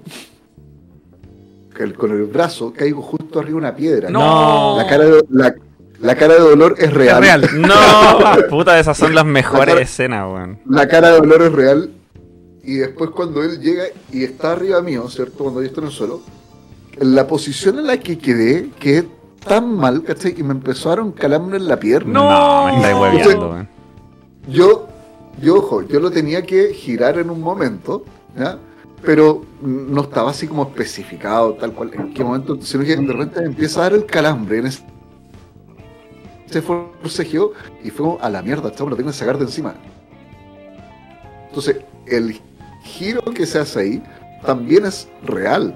[1.76, 4.10] que el- con el brazo caigo justo arriba de una piedra.
[4.10, 4.76] No.
[4.78, 5.56] La cara de, la,
[6.00, 7.24] la cara de dolor es real.
[7.24, 7.62] Es real.
[7.62, 10.60] No, puta, esas son las mejores cara- escenas, weón.
[10.70, 11.90] La cara de dolor es real.
[12.64, 15.44] Y después cuando él llega y está arriba mío, ¿cierto?
[15.44, 16.22] Cuando yo estoy en el suelo,
[17.00, 19.06] la posición en la que quedé, quedé
[19.46, 20.34] tan mal, ¿cachai?
[20.34, 22.14] Que me empezó a dar un calambre en la pierna.
[22.14, 23.70] No, me estáis hueveando, weón.
[24.48, 24.88] Yo,
[25.42, 28.04] yo, ojo, yo lo tenía que girar en un momento,
[28.38, 28.58] ¿ya?
[29.04, 33.44] pero no estaba así como especificado tal cual en qué momento, sino que de repente
[33.44, 34.84] empieza a dar el calambre en ese
[36.50, 37.54] ese forcejeo
[37.84, 39.74] y fue a la mierda, chavo, lo tengo que sacar de encima.
[41.48, 42.40] Entonces, el
[42.84, 44.04] giro que se hace ahí
[44.46, 45.76] también es real.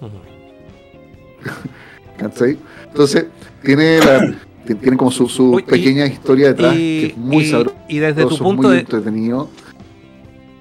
[2.16, 2.58] ¿Cachai?
[2.90, 3.26] Entonces,
[3.62, 4.34] tiene, la-
[4.66, 7.50] ti- tiene como su, su Oye, y- pequeña historia detrás, y- que es muy y-
[7.50, 9.48] sabroso, y desde tu punto muy de- entretenido.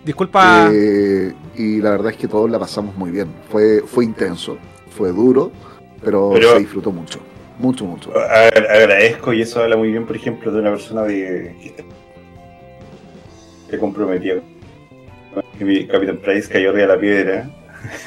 [0.05, 0.69] Disculpa.
[0.71, 3.27] Eh, y la verdad es que todos la pasamos muy bien.
[3.49, 4.57] Fue, fue intenso,
[4.95, 5.51] fue duro,
[6.03, 7.19] pero, Pero- se disfrutó mucho.
[7.59, 8.11] Mucho, mucho.
[8.15, 11.73] Agra- agradezco y eso habla muy bien, por ejemplo, de una persona de,
[15.57, 17.49] que mi Capitán Price cayó arriba de la piedra.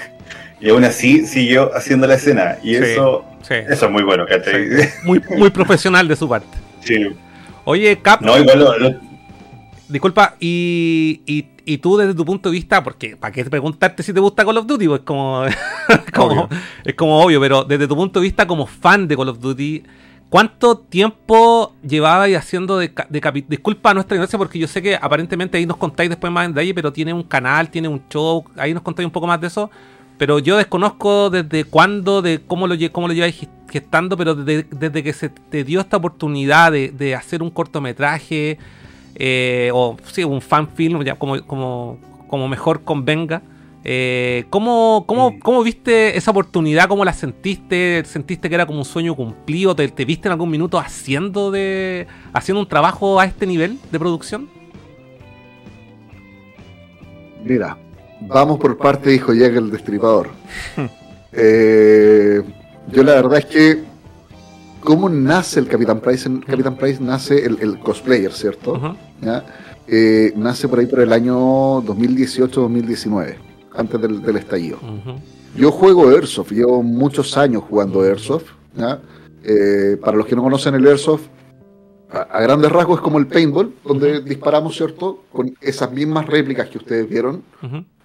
[0.61, 2.59] y aún así siguió haciendo la escena.
[2.63, 3.55] Y Sí, eso, sí.
[3.69, 4.69] eso es muy bueno, ¿cachai?
[5.05, 6.57] Muy, muy profesional de su parte.
[6.81, 7.07] Sí.
[7.65, 8.95] Oye, Cap, No, igual lo- lo-
[9.89, 14.13] disculpa, y, y, y tú desde tu punto de vista, porque ¿para qué preguntarte si
[14.13, 14.89] te gusta Call of Duty?
[14.89, 15.45] Pues como,
[16.85, 19.83] es como obvio, pero desde tu punto de vista como fan de Call of Duty,
[20.29, 25.67] ¿cuánto tiempo llevabais haciendo de, de Disculpa nuestra ignorancia porque yo sé que aparentemente ahí
[25.67, 28.83] nos contáis después más en detalle, pero tiene un canal, tiene un show, ahí nos
[28.83, 29.71] contáis un poco más de eso.
[30.21, 34.67] Pero yo desconozco desde cuándo, de cómo lo, cómo lo lleváis gest- gestando, pero desde,
[34.71, 38.59] desde que se te dio esta oportunidad de, de hacer un cortometraje,
[39.15, 41.99] eh, o sí, un fan film, ya como, como,
[42.29, 43.41] como mejor convenga.
[43.83, 46.87] Eh, ¿cómo, cómo, cómo viste esa oportunidad?
[46.87, 48.05] ¿Cómo la sentiste?
[48.05, 49.75] ¿Sentiste que era como un sueño cumplido?
[49.75, 53.99] ¿Te, te viste en algún minuto haciendo de haciendo un trabajo a este nivel de
[53.99, 54.51] producción?
[57.43, 57.79] Mira,
[58.21, 60.29] vamos por parte, dijo Jack el Destripador.
[61.33, 62.43] Eh,
[62.91, 63.85] yo la verdad es que,
[64.81, 66.29] ¿cómo nace el Capitán Price?
[66.29, 68.97] El Capitán Price nace el, el cosplayer, ¿cierto?
[69.87, 73.37] Eh, nace por ahí por el año 2018-2019,
[73.77, 74.79] antes del, del estallido.
[75.57, 78.51] Yo juego Airsoft, llevo muchos años jugando Airsoft.
[78.77, 79.01] ¿ya?
[79.43, 81.23] Eh, para los que no conocen el Airsoft,
[82.13, 85.25] a, a grandes rasgos es como el paintball, donde disparamos, ¿cierto?
[85.33, 87.43] Con esas mismas réplicas que ustedes vieron.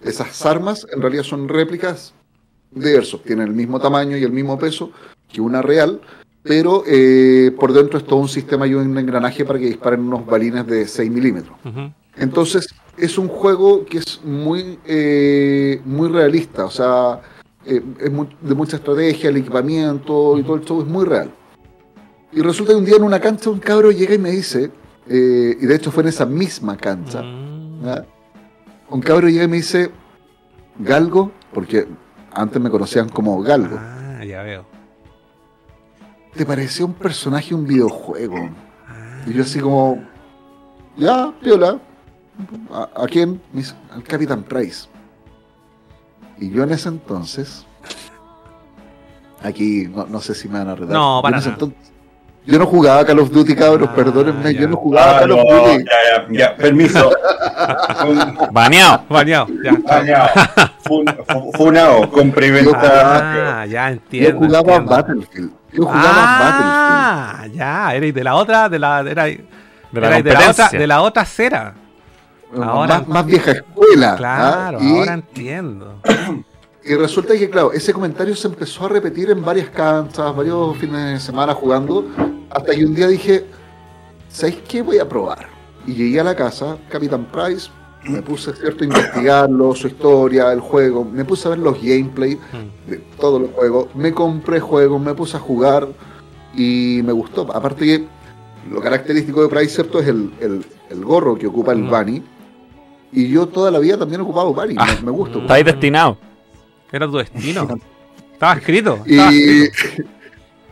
[0.00, 2.14] Esas armas en realidad son réplicas
[2.70, 4.90] de Airsoft, tienen el mismo tamaño y el mismo peso
[5.28, 6.00] que una real,
[6.42, 10.24] pero eh, por dentro es todo un sistema y un engranaje para que disparen unos
[10.24, 11.56] balines de 6 milímetros.
[12.16, 17.20] Entonces, es un juego que es muy, eh, muy realista, o sea,
[17.64, 21.30] eh, es de mucha estrategia, el equipamiento y todo el show es muy real.
[22.32, 24.70] Y resulta que un día en una cancha un cabro llega y me dice,
[25.08, 28.02] eh, y de hecho fue en esa misma cancha, Mm.
[28.90, 29.90] un cabro llega y me dice,
[30.78, 31.86] Galgo, porque
[32.32, 34.64] antes me conocían como Galgo, Ah, ya veo.
[36.34, 38.50] ¿te pareció un personaje un videojuego?
[39.26, 40.04] Y yo así como,
[40.96, 41.80] ya, piola.
[42.70, 43.40] ¿A, a quién?
[43.52, 44.88] Me dice, al Capitán Price.
[46.38, 47.64] Y yo en ese entonces,
[49.42, 50.92] aquí no, no sé si me van a retar.
[50.94, 51.64] No, para en ese nada.
[51.64, 51.92] entonces-
[52.46, 54.60] yo no jugaba Call of Duty, cabros, Ah, perdónenme, ya.
[54.60, 55.84] yo no jugaba Ah, Call of no, Duty.
[55.84, 57.10] ya, ya, ya, permiso.
[58.52, 59.04] Baneado.
[59.08, 59.46] Bañado,
[60.04, 60.30] ya.
[60.84, 61.04] Fu-
[61.54, 63.60] Funao, compra y venta.
[63.62, 64.38] Ah, ya Yo entiendo.
[64.38, 64.90] jugaba entiendo.
[64.90, 65.50] Battlefield.
[65.72, 66.70] Yo jugaba Battlefield.
[66.72, 69.44] Ah, ya, erais de la otra, de la, era, De
[70.00, 71.74] la erais de la otra, de la otra cera.
[72.62, 74.12] Ahora- más, más vieja escuela.
[74.12, 74.16] ¿ah?
[74.16, 76.00] Claro, Y- ahora entiendo.
[76.88, 81.14] Y resulta que, claro, ese comentario se empezó a repetir en varias canchas, varios fines
[81.14, 82.04] de semana jugando,
[82.50, 83.44] hasta que un día dije,
[84.28, 84.82] ¿sabéis qué?
[84.82, 85.48] Voy a probar.
[85.86, 87.70] Y llegué a la casa, Capitán Price,
[88.04, 92.38] me puse, ¿cierto?, a investigarlo, su historia, el juego, me puse a ver los gameplay
[92.86, 95.88] de todos los juegos, me compré juegos, me puse a jugar
[96.54, 97.48] y me gustó.
[97.52, 98.04] Aparte que
[98.70, 101.90] lo característico de Price, ¿cierto?, es el, el- el gorro que ocupa el Mm.
[101.90, 102.22] Bunny.
[103.12, 105.38] Y yo toda la vida también he ocupado Bunny, me, me gusta.
[105.40, 106.16] Estáis destinado.
[106.96, 107.68] Era tu destino.
[108.32, 108.98] Estaba escrito.
[109.06, 110.08] estaba Y, escrito.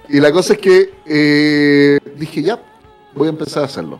[0.09, 2.61] y la cosa es que eh, dije, ya,
[3.15, 3.99] voy a empezar a hacerlo.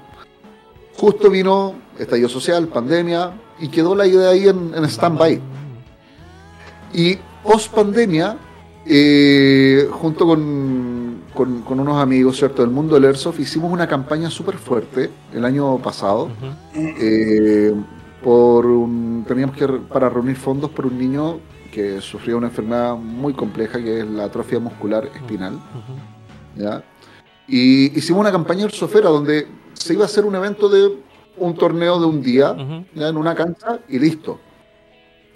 [0.97, 5.41] Justo vino estallido social, pandemia, y quedó la idea ahí en, en stand-by.
[6.93, 8.37] Y post pandemia,
[8.87, 12.63] eh, junto con, con- con unos amigos ¿cierto?
[12.63, 16.31] del mundo del Airsoft, hicimos una campaña súper fuerte el año pasado.
[16.75, 17.75] Eh,
[18.23, 21.39] por un- teníamos que para reunir fondos por un niño
[21.75, 25.59] que sufría una enfermedad muy compleja que es la atrofia muscular espinal.
[26.57, 26.85] ¿ya?
[27.49, 30.97] Y hicimos una campaña sofera donde se iba a hacer un evento de
[31.37, 32.57] un torneo de un día.
[32.95, 33.09] ¿ya?
[33.09, 34.39] en una cancha y listo.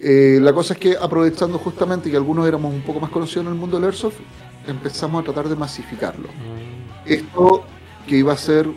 [0.00, 3.52] Eh, la cosa es que aprovechando justamente que algunos éramos un poco más conocidos en
[3.52, 4.20] el mundo del airsoft,
[4.68, 6.28] empezamos a tratar de masificarlo.
[7.04, 7.64] Esto
[8.06, 8.68] que iba a ser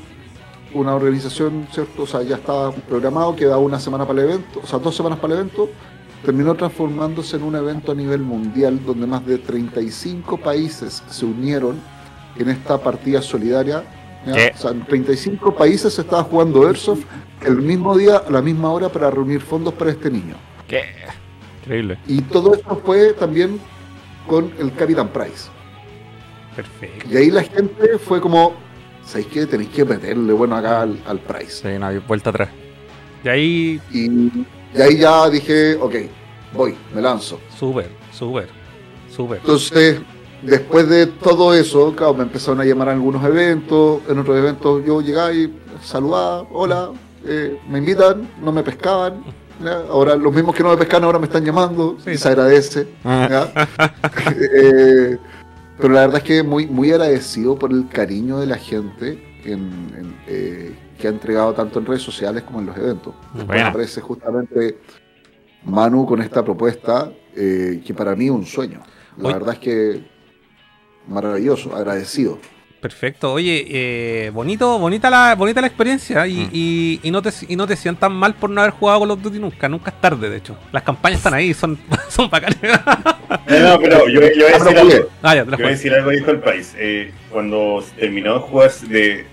[0.73, 2.03] una organización, ¿cierto?
[2.03, 5.19] O sea, ya estaba programado, quedaba una semana para el evento, o sea, dos semanas
[5.19, 5.69] para el evento,
[6.23, 11.80] terminó transformándose en un evento a nivel mundial donde más de 35 países se unieron
[12.38, 13.84] en esta partida solidaria.
[14.26, 17.06] O sea, en 35 países se estaba jugando Airsoft
[17.43, 20.35] el mismo día, a la misma hora, para reunir fondos para este niño.
[20.68, 20.84] ¿Qué?
[21.61, 21.98] Increíble.
[22.07, 23.60] Y todo esto fue también
[24.27, 25.49] con el Capitán Price.
[26.56, 27.07] Perfecto.
[27.10, 28.53] Y ahí la gente fue como,
[29.03, 29.45] ¿sabéis qué?
[29.48, 31.68] Tenéis que meterle bueno acá al, al Price.
[31.68, 32.49] Sí, no vuelta atrás.
[33.23, 34.45] Y ahí, Y,
[34.76, 35.95] y ahí ya dije, ok,
[36.53, 37.39] voy, me lanzo.
[37.57, 38.48] súper, súper,
[39.14, 39.38] súper.
[39.39, 39.99] Entonces,
[40.41, 44.02] después de todo eso, claro, me empezaron a llamar a algunos eventos.
[44.10, 45.53] En otros eventos yo llegaba y
[45.84, 46.89] saludaba, hola,
[47.26, 49.23] eh, me invitan, no me pescaban.
[49.64, 49.84] ¿ya?
[49.89, 52.11] Ahora, los mismos que no me pescan ahora me están llamando, Sí.
[52.11, 52.88] y se agradece.
[53.03, 53.52] ¿ya?
[54.53, 55.18] Eh,
[55.77, 59.91] pero la verdad es que muy, muy agradecido por el cariño de la gente en-
[59.98, 63.14] en, eh, que ha entregado tanto en redes sociales como en los eventos.
[63.34, 63.68] Buena.
[63.69, 64.78] aparece justamente
[65.65, 68.82] Manu con esta propuesta eh, que para mí es un sueño.
[69.18, 70.03] La verdad es que
[71.07, 72.40] maravilloso, agradecido.
[72.80, 73.34] Perfecto.
[73.34, 77.68] Oye, eh, bonito, bonita la, bonita la experiencia y, y, y no te, y no
[77.68, 79.69] te sientas mal por no haber jugado Call of Duty nunca.
[79.69, 80.57] Nunca es tarde, de hecho.
[80.72, 81.78] Las campañas están ahí, son,
[82.10, 82.57] son bacanas.
[83.48, 85.10] No, no, pero yo, yo voy a Ah, decir algo.
[85.22, 86.73] ah, ya, Yo las voy a decir algo, dijo el país.
[86.76, 89.26] Eh, cuando se terminó de jugar, de,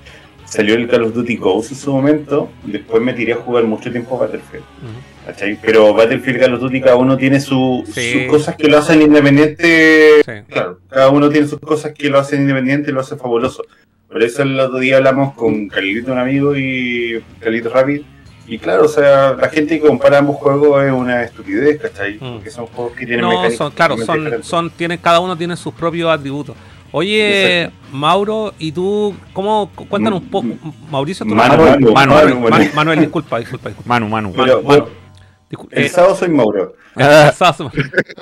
[0.49, 3.91] salió el Call of Duty Ghost en su momento, después me tiré a jugar mucho
[3.91, 4.65] tiempo Battlefield.
[4.65, 4.93] Ujú.
[5.27, 5.59] ¿cachai?
[5.61, 8.13] Pero Battlefield y Call of Duty cada uno tiene su- Sí.
[8.13, 10.23] sus cosas que lo hacen independiente.
[10.25, 10.33] Sí.
[10.49, 13.63] Claro, cada uno tiene sus cosas que lo hacen independiente y lo hacen fabuloso.
[14.11, 18.01] Por eso el otro día hablamos con Calito, un amigo, y Calito Rapid.
[18.47, 22.15] Y claro, o sea, la gente que compara ambos juegos es una estupidez, ¿cachai?
[22.15, 22.33] Mm.
[22.37, 23.97] Porque son juegos que tienen No, mecánicas son, claro,
[24.41, 26.57] son, tienen, cada uno tiene sus propios atributos.
[26.93, 27.97] Oye, Exacto.
[27.97, 29.71] Mauro, ¿y tú cómo?
[29.75, 30.47] cu- Cuéntanos un poco.
[30.91, 32.65] Mauricio, ¿tú- Manu, Manuel, Manu, Manu, Manu, Manu- Manu.
[32.75, 33.89] Manuel, disculpa, disculpa, disculpa.
[33.89, 34.33] Manu, Manu.
[34.35, 34.89] Pero, Manu,
[35.71, 36.75] el eh, sábado soy Mauro.
[37.35, 37.71] Sasso.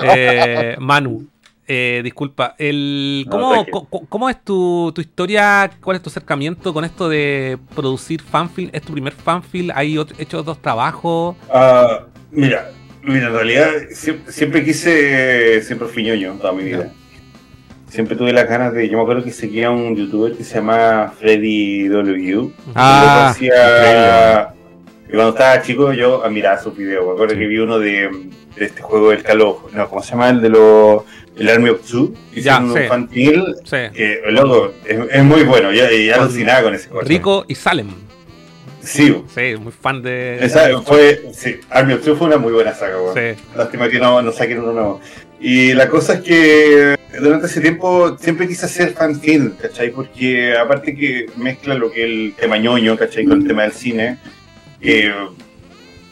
[0.02, 1.26] Eh, Manu,
[1.66, 2.54] eh, disculpa.
[2.58, 5.70] El, No, ¿cómo, co- ¿Cómo es tu, tu historia?
[5.82, 8.70] ¿Cuál es tu acercamiento con esto de producir fanfilm?
[8.72, 9.70] ¿Es tu primer fanfilm?
[9.74, 11.36] ¿Hay ot- hecho otros trabajos?
[11.52, 12.70] Ah, mira,
[13.02, 16.92] mira, en realidad siempre, siempre quise, siempre fui ñoño toda mi vida.
[17.96, 21.14] Siempre tuve las ganas de, yo me acuerdo que seguía un youtuber que se llama
[21.18, 22.50] Freddy W.
[22.74, 24.54] Ah, y, lo hacía-
[25.08, 27.06] y cuando estaba chico yo admiraba sus videos.
[27.06, 27.40] Me acuerdo Sí.
[27.40, 28.10] que vi uno de,
[28.56, 30.28] de este juego del Calo, no, ¿cómo se llama?
[30.28, 31.04] El de los,
[31.38, 32.12] el Army of Two.
[32.34, 32.82] Ya, Hicieron un sí.
[32.82, 33.76] infantil Sí.
[33.94, 35.72] que, loco, es, es muy bueno.
[35.72, 37.08] Ya, ya alucinaba con ese juego.
[37.08, 37.88] Rico y Salem.
[38.82, 40.38] Sí, Sí, muy fan de.
[40.44, 43.14] esa fue, sí, Army of Two fue una muy buena saga, weón.
[43.14, 43.42] Sí.
[43.56, 45.00] Lástima que no, no saquen uno nuevo.
[45.48, 49.90] Y la cosa es que durante ese tiempo siempre quise hacer fanfilm, ¿cachai?
[49.92, 53.24] Porque aparte que mezcla lo que es el tema ñoño, ¿cachai?
[53.26, 54.18] Con el tema del cine.
[54.80, 55.12] eh,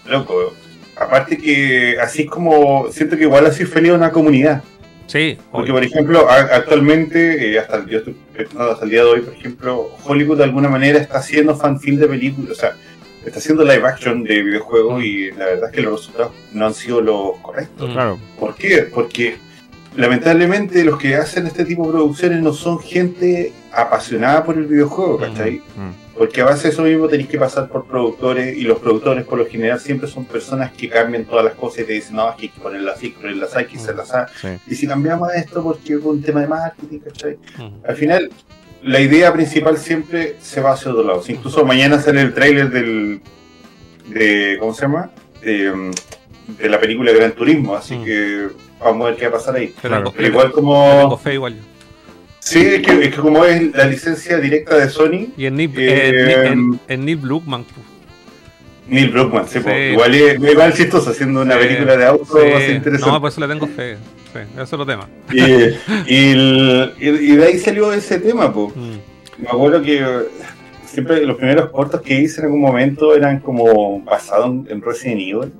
[0.06, 0.54] loco,
[0.96, 4.62] aparte que así es como siento que igual así feliz a una comunidad.
[5.08, 5.74] Sí, Porque, obvio.
[5.74, 8.16] por ejemplo, a- actualmente, eh, hasta, el, yo estoy
[8.56, 12.06] hasta el día de hoy, por ejemplo, Hollywood de alguna manera está haciendo fanfilm de
[12.06, 12.76] películas, o sea,
[13.26, 16.74] está haciendo live action de videojuegos y la verdad es que los resultados no han
[16.74, 17.88] sido los correctos.
[17.88, 17.92] Mm.
[17.92, 18.18] claro.
[18.38, 18.88] ¿Por qué?
[18.92, 19.36] Porque
[19.96, 25.18] lamentablemente los que hacen este tipo de producciones no son gente apasionada por el videojuego,
[25.18, 25.62] ¿cachai?
[25.76, 26.16] Mm.
[26.16, 29.38] Porque a base de eso mismo tenéis que pasar por productores y los productores por
[29.38, 32.36] lo general siempre son personas que cambian todas las cosas y te dicen, no, es
[32.36, 34.32] que hay que ponerla así, ponerla así, hay que hacerla así.
[34.40, 34.48] Sí.
[34.68, 37.38] Y si cambiamos esto porque es un tema de marketing, ¿cachai?
[37.58, 37.88] Mm.
[37.88, 38.30] Al final,
[38.84, 41.22] la idea principal siempre se va hacia otro lado.
[41.22, 43.20] Si incluso mañana sale el tráiler del...
[44.08, 45.10] De, ¿Cómo se llama?
[45.42, 45.90] De, mm,
[46.58, 48.04] de la película Gran Turismo, así Mm.
[48.04, 48.46] que
[48.80, 49.74] vamos a ver qué va a pasar ahí.
[49.80, 51.18] Pero igual le tengo como...
[51.18, 51.56] fe igual.
[52.40, 55.72] Sí, es que, es que como es la licencia directa de Sony, Y en Neil,
[55.78, 57.64] Eh, en, Neil- en- en Neil Druckmann,
[59.48, 59.60] sí, Sí.
[59.62, 62.50] pues, igual es igual chistoso haciendo una Sí, película de auto, sí.
[62.50, 63.12] va a ser interesante.
[63.12, 63.96] No, por eso le tengo fe.
[64.34, 65.08] Sí, eso es otro tema.
[65.32, 65.40] Y,
[66.12, 68.74] y, el- y- y de ahí salió ese tema, pues.
[68.76, 68.96] Mm.
[69.38, 70.04] Me acuerdo que
[70.86, 75.20] siempre los primeros cortos que hice en algún momento eran como basados en, en Resident
[75.20, 75.52] Evil.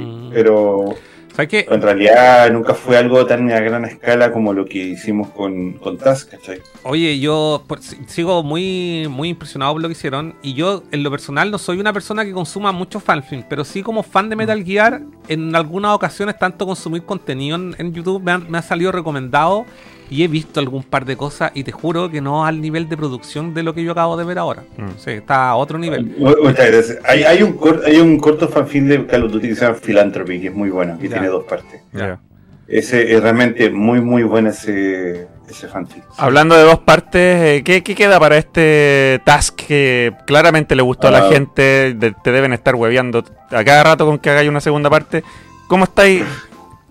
[0.00, 0.30] Mm.
[0.32, 0.94] pero
[1.34, 1.66] ¿Sabes qué?
[1.70, 5.96] en realidad nunca fue algo tan a gran escala como lo que hicimos con, con
[5.96, 6.60] Task, ¿cachai?
[6.82, 10.34] Oye, yo por- si- sigo muy, muy impresionado por lo que hicieron.
[10.42, 13.82] Y yo, en lo personal, no soy una persona que consuma mucho fanfilm, pero sí
[13.82, 18.32] como fan de Metal Gear, en algunas ocasiones, tanto consumir contenido en, en YouTube me,
[18.32, 19.64] han- me ha salido recomendado
[20.12, 22.96] y he visto algún par de cosas y te juro que no al nivel de
[22.98, 24.62] producción de lo que yo acabo de ver ahora.
[24.76, 24.88] Mm.
[24.98, 26.04] Sí, está a otro nivel.
[26.18, 26.98] Mu- Muchas gracias.
[27.04, 29.78] Hay, hay, un cor- hay un corto fanfilm de Call of Duty que se llama
[29.82, 31.14] Philanthropy, que es muy bueno, que Ya.
[31.14, 31.80] tiene dos partes.
[31.94, 32.20] Ya.
[32.68, 36.02] Ese es realmente muy, muy bueno ese, ese fanfic.
[36.16, 41.08] Hablando de dos partes, eh, ¿qué, qué queda para este task que claramente le gustó
[41.08, 41.28] a la Ah.
[41.30, 41.94] gente?
[41.94, 45.22] de- te deben estar hueveando a cada rato con que hagáis una segunda parte.
[45.68, 46.22] ¿Cómo estáis?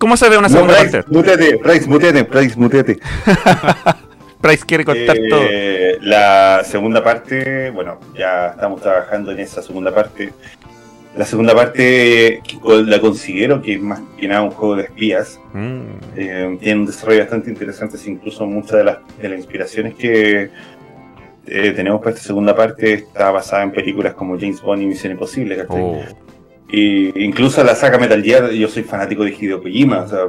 [0.02, 1.14] ¿Cómo se ve una segunda Price, parte?
[1.14, 2.98] muteate, Price, muteate, Price, muteate.
[4.40, 5.42] Price quiere contar todo.
[5.48, 10.32] Eh, la segunda parte, bueno, ya estamos trabajando en esa segunda parte.
[11.16, 15.38] La segunda parte la considero que es más que nada un juego de espías.
[15.52, 15.82] Mm.
[16.16, 20.50] Eh, tiene un desarrollo bastante interesante, incluso muchas de las, de las inspiraciones que
[21.46, 25.12] eh, tenemos para esta segunda parte está basada en películas como James Bond y Misión
[25.12, 25.64] Imposible.
[25.68, 26.00] Oh.
[26.72, 30.00] Y incluso la saga Metal Gear, yo soy fanático de Hideo Kojima.
[30.00, 30.20] O sea,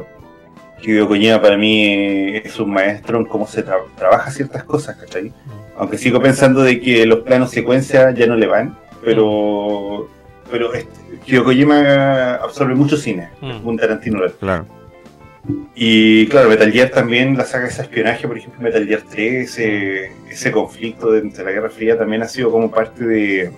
[0.82, 5.32] Hideo Kojima para mí es un maestro en cómo se tra- trabaja ciertas cosas, ¿cachai?
[5.78, 10.10] Aunque sigo pensando de que los planos secuencia ya no le van, pero
[10.52, 10.92] pero este,
[11.26, 13.50] Hideo Kojima absorbe mucho cine, Mm.
[13.52, 14.20] es un Tarantino.
[14.40, 14.66] Claro.
[15.76, 19.50] Y claro, Metal Gear también, la saga de ese espionaje, por ejemplo, Metal Gear 3,
[19.50, 23.52] ese, ese conflicto de, entre la Guerra Fría también ha sido como parte de,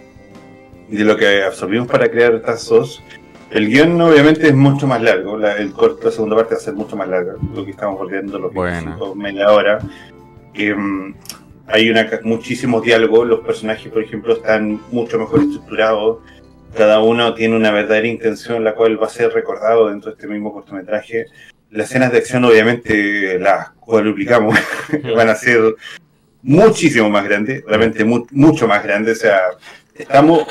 [0.89, 3.03] de lo que absorbimos para crear estas dos.
[3.51, 6.63] El guion obviamente es mucho más largo, la, el corto, la segunda parte va a
[6.63, 8.81] ser mucho más larga, lo que estamos volviendo los Buena.
[8.81, 9.79] 25, media hora.
[10.53, 11.13] Em,
[11.67, 16.19] hay una, muchísimos diálogos, los personajes, por ejemplo, están mucho mejor estructurados,
[16.75, 20.27] cada uno tiene una verdadera intención, la cual va a ser recordado dentro de este
[20.27, 21.27] mismo cortometraje.
[21.71, 24.57] Las escenas de acción, obviamente, las cuadruplicamos,
[25.15, 25.75] van a ser
[26.41, 29.17] muchísimo más grandes, realmente mu- mucho más grandes.
[29.19, 29.39] O sea,
[29.93, 30.45] estamos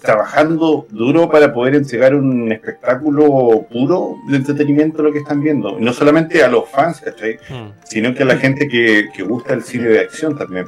[0.00, 5.78] trabajando duro para poder entregar un espectáculo puro de entretenimiento lo que están viendo.
[5.78, 7.38] Y no solamente a los fans, ¿cachai?
[7.48, 7.70] Mm.
[7.84, 10.66] sino que a la gente que, que gusta el cine de acción también.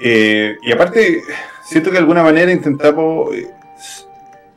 [0.00, 1.22] Eh, y aparte,
[1.64, 3.48] siento que de alguna manera intentamos eh,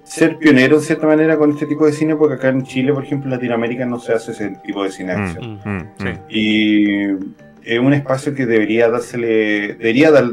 [0.03, 3.03] ser pioneros en cierta manera con este tipo de cine, porque acá en Chile, por
[3.03, 5.59] ejemplo, en Latinoamérica no se hace ese tipo de cine de acción.
[5.65, 6.05] Mm, mm, Sí.
[6.05, 6.19] mm.
[6.29, 7.05] Y
[7.63, 10.25] es un espacio que debería dársele, debería dar,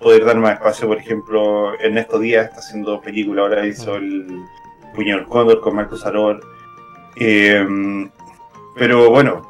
[0.00, 4.26] poder dar más espacio, por ejemplo, Ernesto Díaz está haciendo película, ahora hizo el
[4.94, 6.40] Puño del Cóndor con Marcos Aror.
[7.16, 8.08] Eh,
[8.76, 9.42] pero bueno,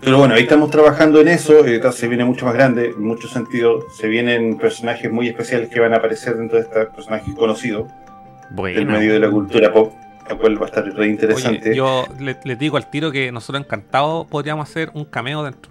[0.00, 3.30] pero bueno, ahí estamos trabajando en eso, eh, se viene mucho más grande, en muchos
[3.32, 7.88] sentidos, se vienen personajes muy especiales que van a aparecer dentro de estos personajes conocidos
[7.88, 8.92] del Bueno.
[8.92, 9.92] medio de la cultura pop,
[10.28, 11.70] la cual va a estar re interesante.
[11.70, 15.70] Oye, yo le- les digo al tiro que nosotros encantados podríamos hacer un cameo dentro.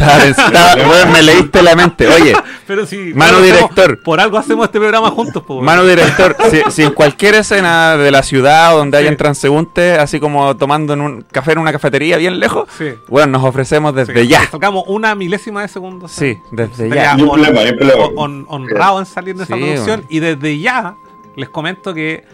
[0.00, 2.06] Estaba me leíste la mente.
[2.08, 2.34] Oye,
[2.66, 3.84] Pero si Mano por algo director.
[3.90, 7.96] hacemos- por algo hacemos este programa juntos, po, mano director, si, si en cualquier escena
[7.96, 9.18] de la ciudad donde hayan Sí.
[9.18, 12.90] transeúntes, así como tomando en un café en una cafetería bien lejos, Sí.
[13.08, 14.40] bueno, nos ofrecemos desde Sí, ya.
[14.42, 16.06] que Sacamos una milésima de segundo.
[16.08, 17.16] Sí, desde ya.
[17.16, 17.60] Problema.
[17.60, 20.00] hon- hon- honrado en salir de esa producción.
[20.02, 20.06] bueno.
[20.08, 20.94] Y desde ya
[21.36, 22.24] les comento que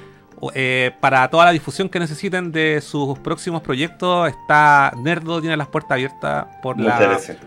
[0.55, 5.67] eh, para toda la difusión que necesiten de sus próximos proyectos, está Nerdo tiene las
[5.69, 7.07] puertas abiertas por Muchas la.
[7.07, 7.39] gracias.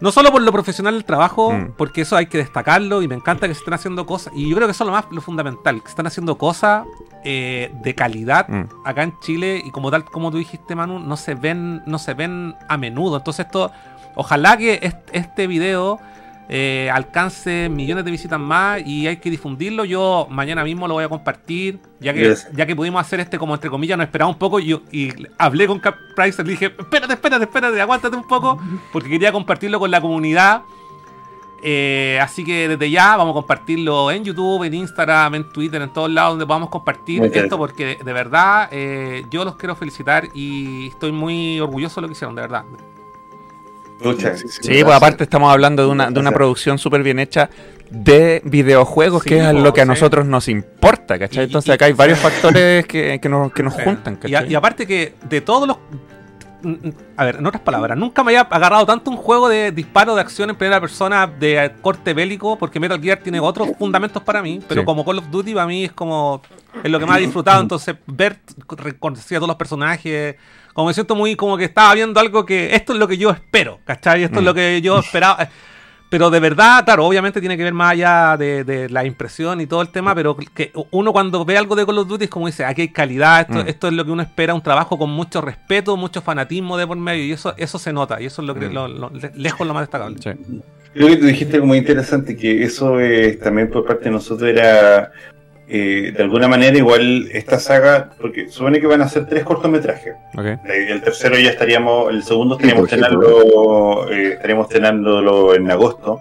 [0.00, 1.72] No solo por lo profesional del trabajo, Mm.
[1.76, 4.32] porque eso hay que destacarlo y me encanta que se estén haciendo cosas.
[4.36, 6.84] Y yo creo que eso es lo más lo fundamental, que se están haciendo cosas
[7.28, 8.64] eh, de calidad Mm.
[8.84, 12.14] acá en Chile y como tal como tú dijiste Manu, no se ven no se
[12.14, 13.16] ven a menudo.
[13.16, 13.72] Entonces esto
[14.14, 15.98] ojalá que est- este video
[16.48, 19.84] eh, alcance millones de visitas más y hay que difundirlo.
[19.84, 22.20] Yo mañana mismo lo voy a compartir, ya que
[22.54, 25.12] ya que pudimos hacer este como entre comillas, nos esperaba un poco y, yo- y
[25.38, 28.58] hablé con Cap Price, le dije, espérate, espérate, espérate, aguántate un poco,
[28.92, 30.62] porque quería compartirlo con la comunidad.
[31.62, 35.92] Eh, así que desde ya vamos a compartirlo en YouTube, en Instagram, en Twitter, en
[35.92, 40.28] todos lados donde podamos compartir esto, porque de, de verdad eh, yo los quiero felicitar
[40.34, 42.64] y estoy muy orgulloso de lo que hicieron, de verdad.
[44.62, 47.48] Sí, pues aparte estamos hablando de una, de una producción súper bien hecha
[47.90, 49.88] de videojuegos, Sí, que es po, lo que a sí.
[49.88, 51.44] nosotros nos importa, ¿cachai?
[51.44, 54.38] Y- Entonces y- acá hay varios factores que, que nos, que nos juntan, Y, a-
[54.40, 54.52] ¿cachai?
[54.52, 55.78] y aparte que de todos los...
[56.68, 59.72] mm, mm, A ver, en otras palabras, nunca me había agarrado tanto un juego de
[59.72, 64.22] disparo de acción en primera persona de corte bélico, porque Metal Gear tiene otros fundamentos
[64.22, 64.84] para mí, pero Sí.
[64.84, 66.42] como Call of Duty para mí es como...
[66.84, 68.38] Es lo que más he disfrutado, entonces ver,
[68.68, 70.36] reconocer a todos los personajes,
[70.74, 73.30] como me siento muy como que estaba viendo algo que esto es lo que yo
[73.30, 74.24] espero, ¿cachai?
[74.24, 74.44] Esto es Mm.
[74.44, 75.48] lo que yo esperaba.
[76.08, 79.66] Pero de verdad, claro, obviamente tiene que ver más allá de, de la impresión y
[79.66, 82.46] todo el tema, pero que uno cuando ve algo de Call of Duty es como
[82.46, 83.68] dice, aquí hay calidad, esto, Mm.
[83.68, 86.96] esto es lo que uno espera, un trabajo con mucho respeto, mucho fanatismo de por
[86.96, 88.72] medio, y eso eso se nota, y eso es lo que Mm.
[88.72, 90.16] lo- lo- le- lejos lo más destacable.
[90.22, 90.30] Sí.
[90.94, 94.48] Creo que tú dijiste algo muy interesante, que eso es también por parte de nosotros
[94.48, 95.10] era,
[95.68, 100.14] eh, de alguna manera, igual esta saga, porque supone que van a ser tres cortometrajes.
[100.38, 106.20] Eh, El tercero ya estaríamos, el segundo estaríamos estrenándolo, eh, estaríamos estrenándolo en agosto.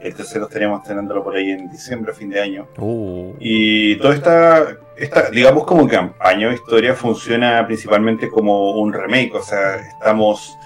[0.00, 2.66] El tercero estaríamos estrenándolo por ahí en diciembre, fin de año.
[2.78, 4.66] Uh, Y toda esta,
[4.98, 10.56] esta, digamos como campaña o historia funciona principalmente como un remake, o sea, estamos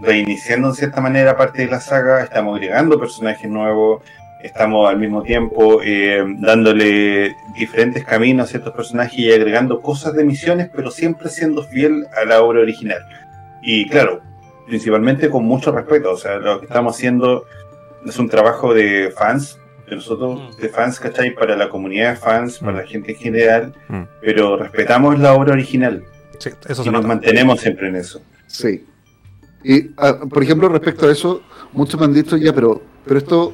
[0.00, 4.02] reiniciando en cierta manera parte de la saga, estamos agregando personajes nuevos,
[4.42, 10.24] estamos al mismo tiempo eh, dándole diferentes caminos a ciertos personajes y agregando cosas de
[10.24, 13.00] misiones, pero siempre siendo fiel a la obra original.
[13.62, 14.20] Y claro,
[14.66, 17.44] principalmente con mucho respeto, o sea, lo que estamos haciendo
[18.06, 19.58] es un trabajo de fans,
[19.88, 21.34] de nosotros, de fans, ¿cachai?
[21.34, 24.02] Para la comunidad de fans, para la gente en general, Mm.
[24.20, 26.04] pero respetamos la obra original
[26.38, 27.08] Sí, eso y se nos nota.
[27.08, 28.20] mantenemos siempre en eso.
[28.46, 28.84] Sí.
[29.64, 31.42] Y, ah, por ejemplo, respecto a eso,
[31.72, 33.52] muchos me han dicho ya, pero, pero esto,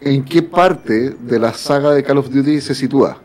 [0.00, 3.18] ¿en qué parte de la saga de Call of Duty se sitúa?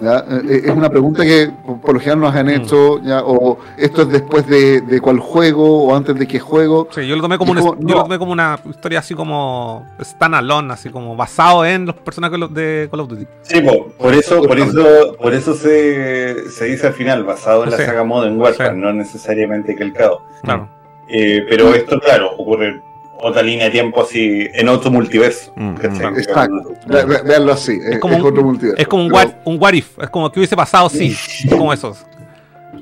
[0.00, 0.24] ¿Ya?
[0.30, 1.50] Eh, Es una pregunta que
[1.82, 3.22] por lo general nos han hecho, ¿ya?
[3.22, 6.88] o esto es después de, de cuál juego, o antes de qué juego.
[6.90, 7.94] Sí, yo lo tomé como, una, como, yo no.
[7.96, 12.88] lo tomé como una historia así como standalone, así como basado en los personajes de
[12.90, 13.26] Call of Duty.
[13.42, 17.70] Sí, po, por eso, por eso, por eso se, se dice al final, basado en
[17.72, 17.82] la Sí.
[17.84, 18.80] saga Modern Warfare, Sí.
[18.80, 20.22] no necesariamente calcado.
[20.42, 20.66] Claro.
[21.08, 22.80] Eh, pero esto, claro, ocurre
[23.22, 25.52] otra línea de tiempo así, en otro multiverso.
[25.56, 26.10] Mm, ¿cachai?
[26.12, 26.18] mm.
[26.18, 26.72] Exacto.
[26.86, 28.80] Ve- ve- Véanlo así, es, como es un- otro multiverso.
[28.80, 31.16] Es como un Pero- what, un what if, es como que hubiese pasado sí,
[31.50, 32.04] como esos.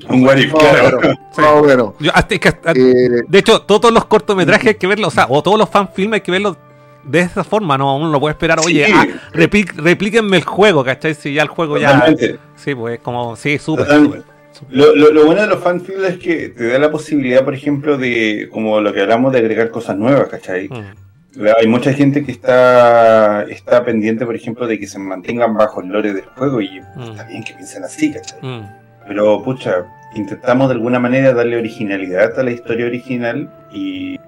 [0.09, 0.97] Un what if, No, claro.
[1.01, 1.41] pero- Sí.
[1.41, 1.93] no, bueno.
[1.99, 5.11] Yo, hasta- es que hasta- Eh, de hecho, todos los cortometrajes hay que verlos, o
[5.11, 6.57] sea, o todos los fanfilms hay que verlos
[7.03, 8.91] de esa forma, no uno no puede esperar, oye, Sí.
[8.93, 11.15] ah, replíquenme el juego, ¿cachai?
[11.15, 11.93] Si ya el juego ya.
[11.93, 12.39] Totalmente.
[12.55, 14.23] Sí, pues como, sí, súper.
[14.69, 17.97] Lo, lo, lo bueno de los fanfics es que te da la posibilidad, por ejemplo,
[17.97, 20.67] de, como lo que hablamos, de agregar cosas nuevas, ¿cachai?
[20.67, 21.45] Mm.
[21.57, 25.87] Hay mucha gente que está, está pendiente, por ejemplo, de que se mantengan bajo el
[25.89, 27.01] lore del juego y Mm.
[27.03, 28.39] está bien que piensen así, ¿cachai?
[28.41, 28.67] Mm.
[29.07, 29.85] Pero, pucha,
[30.15, 34.19] intentamos de alguna manera darle originalidad a la historia original y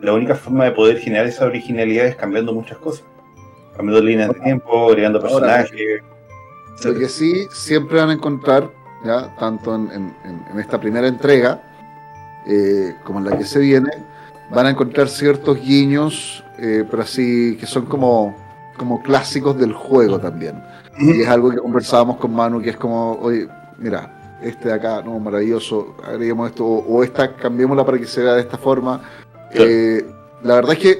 [0.00, 3.04] la única forma de poder generar esa originalidad es cambiando muchas cosas.
[3.76, 6.02] Cambiando líneas de tiempo, agregando Ahora, personajes.
[6.84, 8.70] Lo que sí siempre van a encontrar,
[9.04, 10.14] ya tanto en, en-
[10.52, 11.60] en- esta primera entrega
[12.46, 13.90] eh, como en la que se viene,
[14.50, 18.34] van a encontrar ciertos guiños, eh, pero así que son como,
[18.76, 20.62] como clásicos del juego también.
[20.98, 23.46] Y es algo que conversábamos con Manu, que es como, oye,
[23.78, 28.22] mira, este de acá, no, maravilloso, agreguemos esto, o, o esta, cambiémosla para que se
[28.22, 29.00] vea de esta forma.
[29.52, 30.04] Eh,
[30.42, 30.98] la verdad es que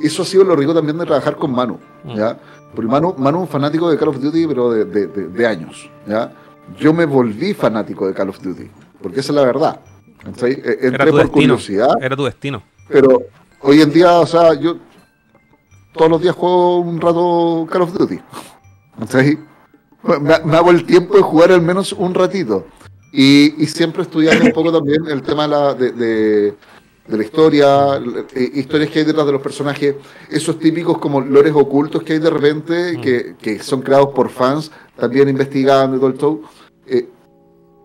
[0.00, 1.78] eso ha sido lo rico también de trabajar con Manu,
[2.14, 2.36] ¿ya?
[2.74, 5.46] Porque Manu, Manu es un fanático de Call of Duty, pero de, de- de- de
[5.46, 6.30] años, ¿ya?
[6.78, 8.68] Yo me volví fanático de Call of Duty,
[9.02, 9.80] porque esa es la verdad.
[10.22, 10.52] ¿cachai?
[10.52, 11.32] Eh, Entré Era tu por destino.
[11.54, 12.62] curiosidad, Era tu destino.
[12.88, 13.22] pero
[13.60, 14.76] hoy en día, o sea, yo
[15.92, 18.18] todos los días juego un rato Call of Duty.
[18.98, 19.38] ¿cachai?
[20.20, 22.66] Me, me hago el tiempo de jugar al menos un ratito.
[23.12, 26.54] Y, y siempre estudiando un poco también el tema de la, de, de-
[27.06, 28.00] de la historia,
[28.34, 29.96] eh, historias que hay detrás de los personajes,
[30.30, 34.70] esos típicos como lores ocultos que hay de repente, que, que son creados por fans,
[34.96, 36.42] también investigando y todo el show.
[36.86, 37.08] Eh,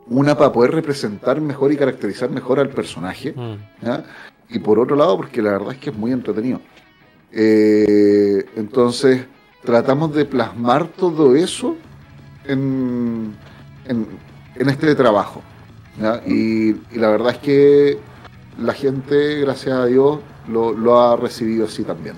[0.08, 3.34] una para poder representar mejor y caracterizar mejor al personaje.
[3.36, 3.86] Mm.
[3.86, 4.06] ¿ya?
[4.50, 6.62] Y por otro lado, porque la verdad es que es muy entretenido.
[7.32, 9.26] Eh, entonces,
[9.64, 11.76] tratamos de plasmar todo eso
[12.46, 13.36] en,
[13.86, 14.08] en,
[14.56, 15.42] en este trabajo.
[16.02, 16.24] ¿ya?
[16.26, 18.09] Y, y la verdad es que
[18.62, 22.16] la gente, gracias a Dios, lo, lo ha recibido así también.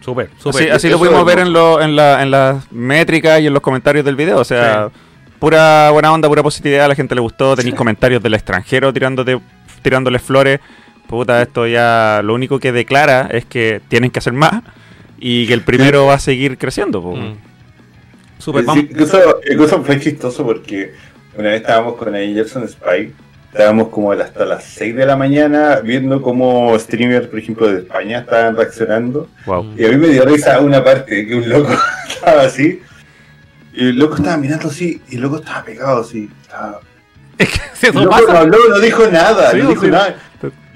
[0.00, 0.62] Súper, súper.
[0.64, 3.62] Así, así lo pudimos ver en, lo- en, la- en las métricas y en los
[3.62, 4.38] comentarios del video.
[4.38, 4.90] O sea,
[5.38, 6.84] pura buena onda, pura positividad.
[6.84, 7.56] A la gente le gustó.
[7.56, 9.40] Tenéis comentarios del extranjero tirándote,
[9.82, 10.60] tirándole flores.
[11.06, 14.62] Puta, esto ya lo único que declara es que tienen que hacer más
[15.18, 17.00] y que el primero va a seguir creciendo.
[17.00, 17.36] Mm.
[18.38, 18.84] Súper, Sí, vamos.
[18.90, 19.18] incluso,
[19.50, 20.92] incluso fue chistoso porque
[21.36, 23.12] una vez estábamos con ahí Jefferson Spy,
[23.54, 28.18] estábamos como hasta las 6 de la mañana viendo cómo streamers, por ejemplo, de España
[28.18, 29.28] estaban reaccionando.
[29.46, 29.74] Wow.
[29.78, 31.72] Y a mí me dio risa una parte que un loco
[32.08, 32.82] estaba así.
[33.72, 36.28] Y el loco estaba mirando así, y el loco estaba pegado así.
[36.42, 36.80] Estaba...
[37.38, 39.90] El loco no habló, no dijo nada, Sí, no dijo sí.
[39.90, 40.16] nada.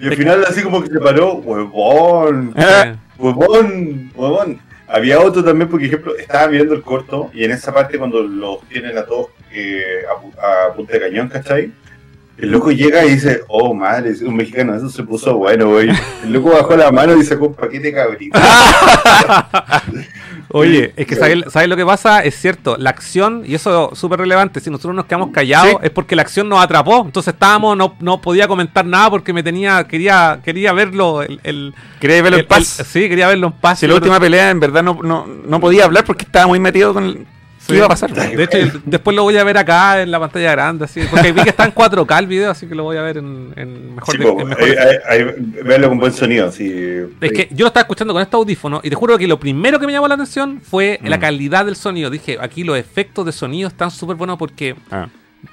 [0.00, 4.60] Y al final así como que se paró, huevón, Eh, huevón, huevón.
[4.86, 8.62] Había otro también, por ejemplo, estaba viendo el corto y en esa parte cuando los
[8.68, 10.02] tienen a todos eh,
[10.40, 11.72] a, a punta de cañón, ¿cachai?
[12.38, 15.88] El loco llega y dice, oh madre, un mexicano, eso se puso bueno, güey.
[16.22, 18.38] El loco bajó la mano y sacó un paquete de cabrito.
[20.50, 22.20] Oye, es que ¿sabes, sabes lo que pasa?
[22.24, 25.76] Es cierto, la acción, y eso es súper relevante, si nosotros nos quedamos callados Sí.
[25.82, 27.02] es porque la acción nos atrapó.
[27.04, 31.22] Entonces estábamos, no, no podía comentar nada porque me tenía, quería, quería verlo.
[31.22, 32.80] El, el- Quería verlo el- en paz.
[32.80, 33.80] el- sí, quería verlo en paz.
[33.80, 36.94] Si la última pelea en verdad no, no, no podía hablar porque estaba muy metido
[36.94, 37.26] con el...
[37.68, 38.12] ¿Qué iba a pasar?
[38.36, 41.32] De hecho, el- después lo voy a ver acá en la pantalla grande, así, porque
[41.32, 43.94] vi que está en 4K el video, así que lo voy a ver en, en
[43.94, 46.66] mejor, Sí, de- en mejor verlo con buen sonido, sí.
[47.20, 49.78] Es que yo lo estaba escuchando con este audífono y te juro que lo primero
[49.78, 51.20] que me llamó la atención fue la Mm.
[51.20, 52.10] calidad del sonido.
[52.10, 55.06] Dije, aquí los efectos de sonido están súper buenos porque, Ah.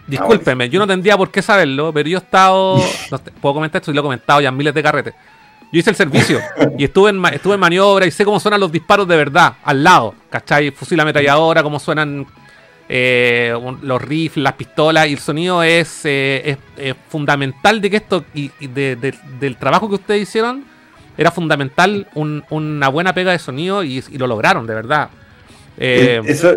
[0.07, 2.77] discúlpenme, yo no tendría por qué saberlo, pero yo he estado,
[3.11, 5.13] no puedo comentar esto y lo he comentado ya en miles de carretes.
[5.71, 6.39] Yo hice el servicio
[6.77, 9.83] y estuve en, estuve en maniobra y sé cómo suenan los disparos de verdad, al
[9.83, 10.15] lado.
[10.29, 10.71] ¿Cachai?
[10.71, 12.25] Fusil ametralladora, cómo suenan
[12.87, 15.07] eh, los rifles, las pistolas.
[15.07, 19.15] Y el sonido es, eh, es, es fundamental de que esto, y, y de- de-
[19.39, 20.63] del trabajo que ustedes hicieron,
[21.17, 25.09] era fundamental un- una buena pega de sonido y, y lo lograron, de verdad.
[25.77, 26.51] Eh, Eso,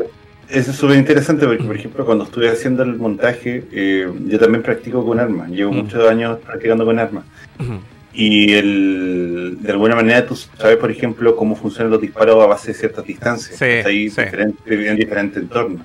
[0.48, 4.62] eso es súper interesante porque, por ejemplo, cuando estuve haciendo el montaje, eh, yo también
[4.62, 5.48] practico con armas.
[5.50, 7.24] Llevo muchos años practicando con armas.
[7.58, 7.80] ujú.
[8.20, 12.72] Y el, de alguna manera tú sabes, por ejemplo, cómo funcionan los disparos a base
[12.72, 13.56] de ciertas distancias.
[13.56, 14.20] Sí, ahí sí.
[14.22, 15.82] diferente- en diferentes entornos.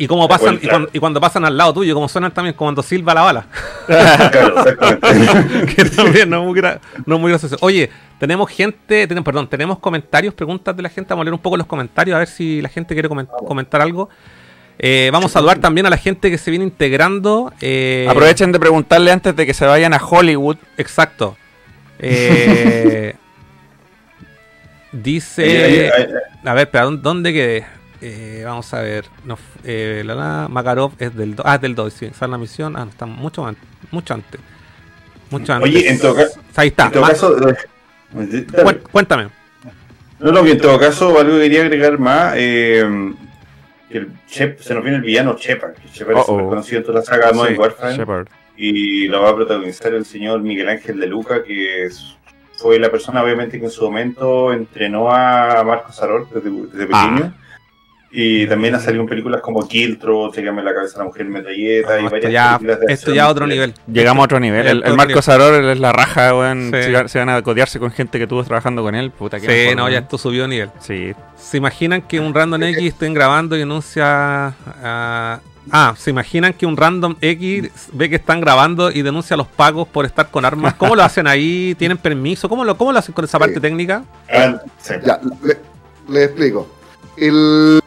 [0.00, 0.70] y cómo pasan, y, Claro.
[0.74, 3.46] cuando, y cuando pasan al lado tuyo, cómo suenan también cuando silba la bala.
[3.86, 5.74] Claro, exactamente.
[5.76, 7.56] que también no es muy, gra- no es muy gracioso.
[7.60, 7.88] Oye,
[8.18, 11.08] tenemos gente, tenemos, perdón, tenemos comentarios, preguntas de la gente.
[11.10, 13.80] Vamos a leer un poco los comentarios, a ver si la gente quiere comen- comentar
[13.80, 14.08] algo.
[14.78, 17.52] Eh, vamos a saludar también a la gente que se viene integrando.
[17.60, 20.56] eh, Aprovechen de preguntarle antes de que se vayan a Hollywood.
[20.76, 21.36] Exacto.
[21.98, 23.14] Eh,
[24.92, 25.90] dice.
[26.44, 27.66] A ver, espera, ¿dónde- ¿dónde quedé?
[28.00, 29.04] Eh, vamos a ver.
[29.24, 31.44] No, eh, la, la, Makarov es del 2.
[31.48, 32.10] Ah, es del 2, sí.
[32.16, 32.76] Sale la misión.
[32.76, 33.56] Ah, no, está mucho, an-
[33.90, 34.40] mucho antes.
[35.30, 35.68] Mucho antes.
[35.70, 36.86] Oye, en todo caso- Ahí está.
[36.86, 37.36] en todo caso,
[38.92, 39.28] Cuéntame.
[40.20, 42.84] No, no, que en todo caso, algo que quería agregar más, eh,
[43.90, 46.34] que el Shep, se nos viene el villano Shepard, que Shepard es Uh-oh.
[46.34, 48.26] súper conocido en toda la saga Modern Sí, Warfare, Shepard.
[48.56, 52.16] y lo va a protagonizar el señor Miguel Ángel de Luca, que es-
[52.56, 57.32] fue la persona obviamente que en su momento entrenó a Marcos Arol desde, desde pequeño.
[58.10, 62.00] Y también ha salido en películas como Killtro, Chequeame la cabeza a la mujer metralleta
[62.00, 63.74] y varias ya, películas de esto ya a otro nivel.
[63.86, 64.66] Llegamos a otro nivel.
[64.66, 65.20] El, el Marco.
[65.20, 66.70] Saror es la raja, weón.
[66.74, 66.84] Sí.
[66.84, 69.10] Se, van- se van a codearse con gente que tuvo trabajando con él.
[69.10, 70.70] Puta, qué Sí, mejor, no, ya esto subió de nivel.
[70.80, 71.12] Sí.
[71.36, 74.46] ¿Se imaginan que un random X estén grabando y denuncia
[74.82, 75.40] a...
[75.70, 79.48] Ah, ¿se imaginan que un random X ve que están grabando y denuncia a los
[79.48, 80.72] pagos por estar con armas?
[80.74, 81.74] ¿Cómo lo hacen ahí?
[81.78, 82.48] ¿Tienen permiso?
[82.48, 83.60] ¿Cómo lo, cómo lo hacen con esa parte Sí.
[83.60, 84.02] técnica?
[84.32, 84.94] Ah, sí.
[85.04, 85.58] Ya, le,
[86.08, 86.70] le explico.
[87.18, 87.80] El,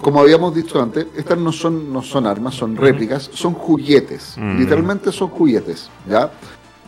[0.00, 4.34] como habíamos dicho antes, estas no son, no son armas, son réplicas, son juguetes.
[4.36, 4.58] Mm.
[4.58, 6.30] Literalmente son juguetes, ¿ya?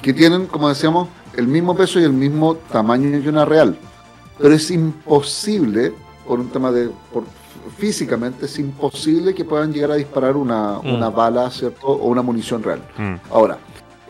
[0.03, 3.79] Que tienen, como decíamos, el mismo peso y el mismo tamaño que una real.
[4.39, 5.93] Pero es imposible,
[6.27, 6.91] por un tema de.
[7.13, 7.25] Por,
[7.77, 10.95] físicamente, es imposible que puedan llegar a disparar una, Mm.
[10.95, 11.87] una bala, ¿cierto?
[11.87, 12.81] O una munición real.
[12.97, 13.15] Mm.
[13.33, 13.59] Ahora,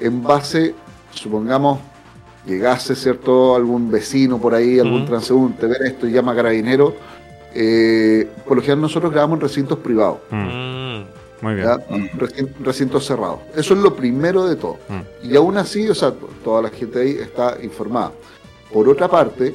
[0.00, 0.74] en base,
[1.12, 1.78] supongamos,
[2.46, 3.54] llegase, ¿cierto?
[3.54, 6.94] Algún vecino por ahí, algún transeúnte, ver esto y llama a carabinero.
[7.54, 10.36] Eh, por lo general nosotros grabamos en recintos privados, Mm.
[10.36, 11.04] Mm.
[11.40, 11.68] Muy bien.
[12.18, 13.38] Recin- recintos cerrados.
[13.54, 14.76] Eso es lo primero de todo.
[14.88, 15.28] Mm.
[15.30, 16.12] Y aún así, o sea,
[16.42, 18.10] toda la gente ahí está informada.
[18.72, 19.54] Por otra parte,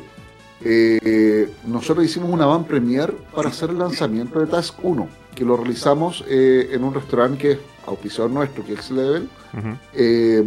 [0.64, 5.57] eh, nosotros hicimos una van premier para hacer el lanzamiento de Task 1, que lo
[5.57, 9.24] realizamos eh, en un restaurante que es auspiciador nuestro, que es X-Level.
[9.57, 9.68] Ujú.
[9.94, 10.44] Eh,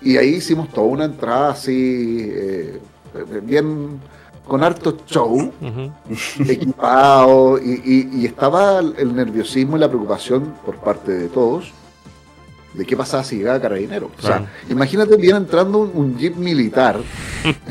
[0.00, 2.78] y ahí hicimos toda una entrada así, eh,
[3.42, 4.00] bien
[4.46, 5.92] con harto show, Ujú.
[6.50, 11.72] equipado, y, y- y estaba el, nerviosismo y la preocupación por parte de todos
[12.74, 14.10] de qué pasaba si llegaba carabinero.
[14.18, 17.00] O sea, imagínate bien entrando un, un jeep militar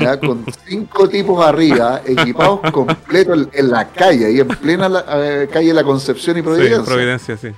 [0.00, 0.18] ¿ya?
[0.20, 5.48] con cinco tipos arriba, equipados completos en, en la calle, y en plena la- eh,
[5.52, 6.78] calle La Concepción y Providencia.
[6.80, 7.48] Sí, Providencia, sí.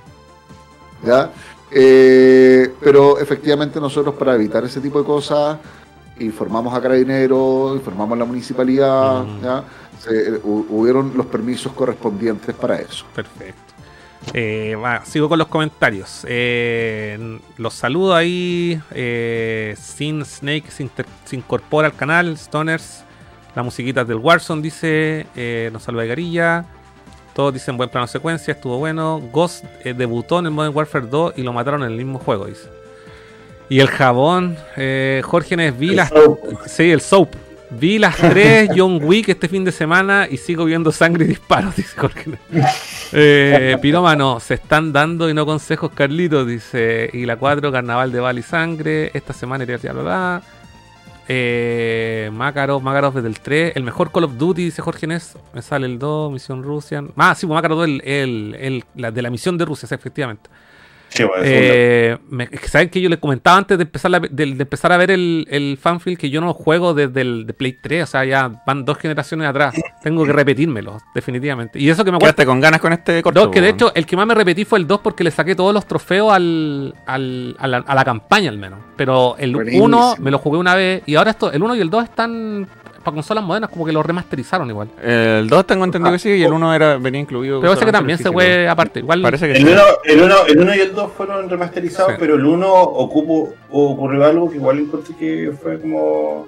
[1.03, 1.31] ¿ya?
[1.71, 5.57] Eh, pero efectivamente nosotros para evitar ese tipo de cosas
[6.19, 9.41] informamos a Carabineros, informamos a la municipalidad, Mm.
[9.43, 9.63] ¿ya?
[9.99, 13.05] Se- eh, hu- hubieron los permisos correspondientes para eso.
[13.13, 13.61] Perfecto.
[14.33, 16.25] Eh, va, sigo con los comentarios.
[16.27, 18.79] Eh, los saludo ahí.
[18.91, 20.89] Eh, Sin Snake se,
[21.35, 22.37] incorpora al canal.
[22.37, 23.03] Stoners.
[23.55, 25.25] La musiquita del Warzone dice.
[25.35, 26.65] Eh, nos saluda Garilla.
[27.33, 28.51] Todos dicen buen plano secuencia.
[28.53, 29.21] Estuvo bueno.
[29.31, 32.45] Ghost debutó en el Modern Warfare 2 y lo mataron en el mismo juego.
[32.45, 32.69] Dice.
[33.69, 34.57] Y el jabón.
[34.77, 36.09] Eh, Jorge Neves vi El las.
[36.09, 36.39] soap.
[36.65, 37.29] Sí, el soap.
[37.71, 41.75] Vi las tres John Wick este fin de semana y sigo viendo sangre y disparos,
[41.77, 42.31] dice Jorge.
[43.11, 47.09] Eh, Pirómano, se están dando y no consejos, Carlitos, dice.
[47.13, 49.11] Y la 4, Carnaval de Bala y Sangre.
[49.13, 50.41] Esta semana iría bla, bla.
[51.31, 53.73] Eh, Makarov, Makarov desde el 3.
[53.75, 55.35] El mejor Call of Duty, dice Jorge Nes.
[55.53, 57.03] Me sale el 2, Misión Rusia.
[57.17, 60.49] Ah, sí, Makarov 2, el, el, el- la de la misión de Rusia, sí, efectivamente.
[61.09, 64.27] Sí, bueno, es Eh, me- saben que yo les comentaba antes de empezar, la- de,
[64.29, 67.73] de empezar a ver el, el fanfield que yo no juego desde el de Play
[67.81, 69.73] 3, o sea, ya van dos generaciones atrás.
[70.03, 71.79] Tengo que repetírmelo, definitivamente.
[71.79, 72.19] Y eso que me.
[72.19, 73.39] Quedaste con ganas con este corto.
[73.41, 75.55] Dos, que de hecho el que más me repetí fue el 2 porque le saqué
[75.55, 78.79] todos los trofeos al, al- a, la, a la campaña al menos.
[78.95, 79.85] Pero el Buenísimo.
[79.85, 82.67] 1 me lo jugué una vez y ahora esto, el 1 y el 2 están
[83.03, 84.89] para consolas modernas como que lo remasterizaron igual.
[85.01, 87.61] El 2 tengo entendido que sí y el 1 era, venía incluido.
[87.61, 88.99] Pero ese que también el se fue aparte.
[88.99, 89.71] Igual Parece que El sí.
[89.73, 92.17] 1 el uno, el uno y el 2 fueron remasterizados, Sí.
[92.19, 96.45] pero el 1 ocupo, ocurrió algo que igual encontré que fue como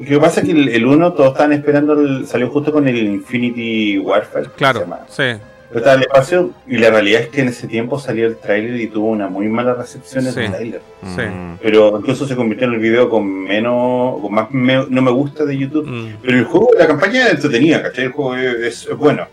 [0.00, 2.86] Lo que pasa es que el, el 1 todos estaban esperando, el- salió justo con
[2.86, 4.44] el Infinity Warfare.
[4.44, 5.00] que se Claro, llama.
[5.08, 5.24] sí.
[5.68, 8.36] Pero estaba en el espacio y la realidad es que en ese tiempo salió el
[8.36, 10.40] tráiler y tuvo una muy mala recepción en Sí.
[10.40, 10.80] el tráiler.
[11.14, 11.20] Sí.
[11.20, 11.58] Mm.
[11.62, 15.44] Pero incluso se convirtió en el video con menos, con más me- no me gusta
[15.44, 15.86] de YouTube.
[15.86, 16.16] Mm.
[16.22, 18.04] Pero el juego, la campaña es entretenida, ¿cachai?
[18.06, 19.26] El juego es, es bueno.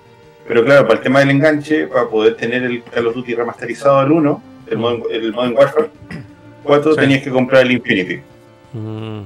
[0.48, 3.98] Pero claro, para el tema del enganche, para poder tener el Call of Duty remasterizado
[3.98, 5.90] al 1, el Modern, el Modern Warfare
[6.64, 6.99] 4, Sí.
[6.99, 8.20] tenías que comprar el Infinity.
[8.74, 9.22] Mm.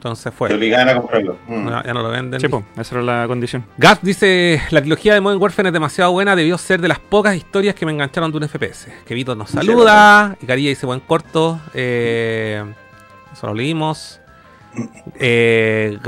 [0.00, 0.54] Entonces Te fue.
[0.54, 1.36] obligaban a comprarlo.
[1.46, 1.68] Mm.
[1.68, 2.40] Ya, ya no lo venden.
[2.40, 3.66] Sí, po, esa era la condición.
[3.76, 7.36] Gas dice, la trilogía de Modern Warfare es demasiado buena, debió ser de las pocas
[7.36, 8.88] historias que me engancharon de un FPS.
[9.04, 12.64] Que Vito nos saluda, y Carilla dice buen corto, eh,
[13.30, 14.20] eso lo leímos.
[15.16, 15.98] Eh,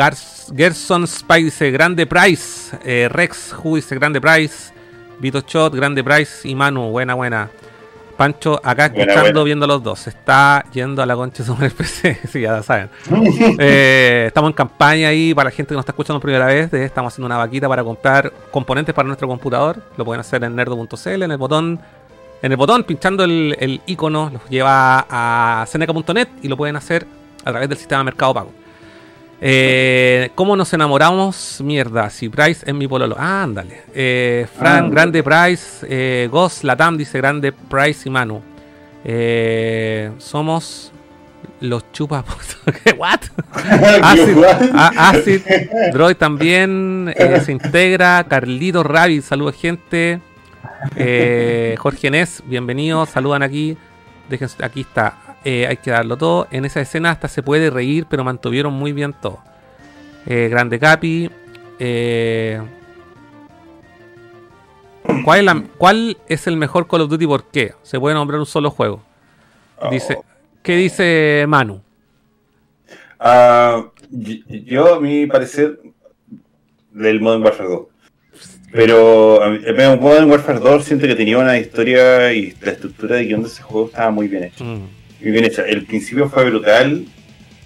[0.57, 4.73] Gerson Spy dice grande price, eh, Rex Who dice grande price,
[5.19, 7.51] Vito Shot, grande price y Manu, buena buena.
[8.17, 9.43] Pancho acá escuchando, buena.
[9.43, 10.01] viendo los dos.
[10.01, 12.19] Se está yendo a la concha sobre el PC.
[12.31, 12.91] sí, ya saben.
[13.59, 16.71] Eh, estamos en campaña ahí para la gente que nos está escuchando por primera vez.
[16.71, 19.83] de- estamos haciendo una vaquita para comprar componentes para nuestro computador.
[19.97, 21.81] Lo pueden hacer en nerdo.cl, en el botón.
[22.43, 27.07] En el botón, pinchando el, el icono, los lleva a seneca.net y lo pueden hacer
[27.45, 28.53] a través del sistema Mercado Pago.
[29.45, 31.61] Eh, ¿Cómo nos enamoramos?
[31.65, 33.17] Mierda, si Price es mi pololo.
[33.19, 33.83] Ah, ándale.
[33.93, 34.89] Eh, Fran, Ah.
[34.89, 35.85] grande Price.
[35.89, 38.41] Eh, Ghost, Latam dice grande Price y Manu.
[39.05, 40.93] Eh, somos
[41.59, 42.25] los chupas.
[42.97, 43.21] ¿What?
[44.03, 44.37] Acid,
[44.75, 45.41] Acid,
[45.93, 48.25] Droid también eh, se integra.
[48.29, 50.21] Carlito Rabbit, saludos gente.
[51.79, 53.07] Jorge Nes, bienvenido.
[53.07, 53.77] Saludan aquí.
[54.29, 55.17] Déjense, aquí está.
[55.45, 56.47] Eh, hay que darlo todo.
[56.51, 59.39] En esa escena hasta se puede reír, pero mantuvieron muy bien todo.
[60.27, 61.31] Eh, Grande Capi.
[61.79, 62.61] Eh,
[65.25, 67.75] ¿cuál, es la- ¿Cuál es el mejor Call of Duty por qué?
[67.83, 69.03] Se puede nombrar un solo juego.
[69.91, 70.19] Dice,
[70.63, 71.83] ¿Qué dice Manu?
[74.11, 75.81] Y- yo, a mi parecer,
[76.93, 77.83] del Modern Warfare 2.
[78.73, 79.41] Pero
[80.01, 83.63] Modern Warfare 2 siento que tenía una historia y la estructura de guion de ese
[83.63, 84.65] juego estaba muy bien hecha.
[84.65, 84.89] Mm,
[85.23, 85.63] Muy bien hecha.
[85.63, 87.05] El principio fue brutal.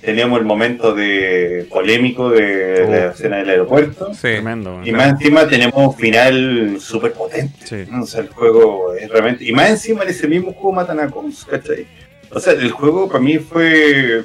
[0.03, 2.91] Teníamos el momento de polémico de Oh.
[2.91, 4.13] la escena del aeropuerto.
[4.15, 4.21] sí.
[4.21, 4.81] Tremendo.
[4.85, 7.55] Y más encima tenemos un final súper potente.
[7.65, 7.91] Sí.
[8.01, 9.45] O sea, el juego es realmente.
[9.45, 11.87] Y más encima en ese mismo juego matan a Cons, ¿cachai?
[12.31, 14.23] O sea, el juego para mí fue.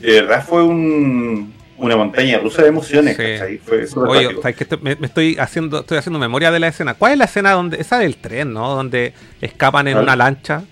[0.00, 3.22] De verdad fue un, una montaña rusa de emociones, Sí.
[3.22, 3.58] ¿cachai?
[3.58, 4.42] Fue Oye, práctico.
[4.42, 4.64] ¿sabes qué?
[4.64, 6.94] Estoy- me, me estoy haciendo estoy haciendo memoria de la escena.
[6.94, 8.74] ¿Cuál es la escena donde esa del tren, no?
[8.74, 9.12] Donde
[9.42, 10.62] escapan en una lancha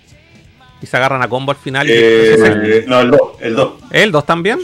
[0.83, 1.89] y se agarran a combo al final.
[1.89, 3.19] y- Eh, el, eh, no, el 2.
[3.39, 3.73] El 2.
[3.91, 4.59] ¿El 2 también?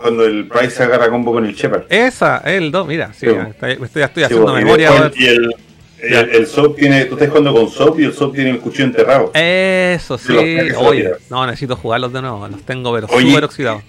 [0.00, 1.84] Cuando el Price se agarra combo con el Shepard.
[1.88, 3.32] Esa, el 2, mira, sí, Sí.
[3.34, 4.90] ya estoy, estoy, haciendo y memoria.
[4.90, 5.20] después-.
[5.20, 5.54] Y el,
[6.00, 7.04] el, el tiene.
[7.06, 9.30] Tú estás jugando con Soap y el Soap tiene el cuchillo enterrado.
[9.34, 10.36] Eso, Sí,
[10.76, 12.46] Oye, no, necesito jugarlos de nuevo.
[12.48, 13.82] Los tengo, pero súper oxidados.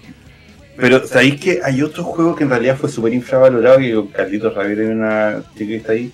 [0.76, 4.54] Pero sabéis que hay otro juego que en realidad fue súper infravalorado y con Carlitos
[4.54, 6.12] Javier en una chica que está ahí,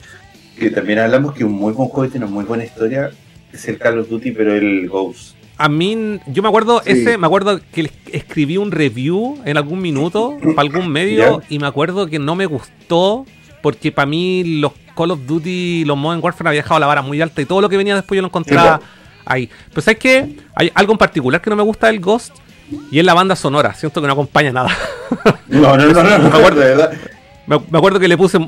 [0.59, 3.11] que también hablamos que un muy buen juego y tiene una muy buena historia,
[3.53, 5.34] es el Call of Duty, pero el Ghost.
[5.57, 6.91] A mí, yo me acuerdo Sí.
[6.91, 11.67] ese, me acuerdo que escribí un review en algún minuto, para algún medio, y me
[11.67, 13.25] acuerdo que no me gustó,
[13.63, 17.21] porque para mí los Call of Duty, los Modern Warfare había dejado la vara muy
[17.21, 18.81] alta y todo lo que venía después yo lo encontraba
[19.25, 19.49] ahí.
[19.71, 20.37] Pero ¿sabes qué?
[20.55, 22.37] Hay algo en particular que no me gusta del Ghost,
[22.91, 23.75] y es la banda sonora.
[23.75, 24.71] Siento que no acompaña nada.
[25.49, 26.61] No, no, no, no, Me acuerdo.
[26.61, 26.93] de verdad.
[27.47, 28.39] me, acuerdo que le puse,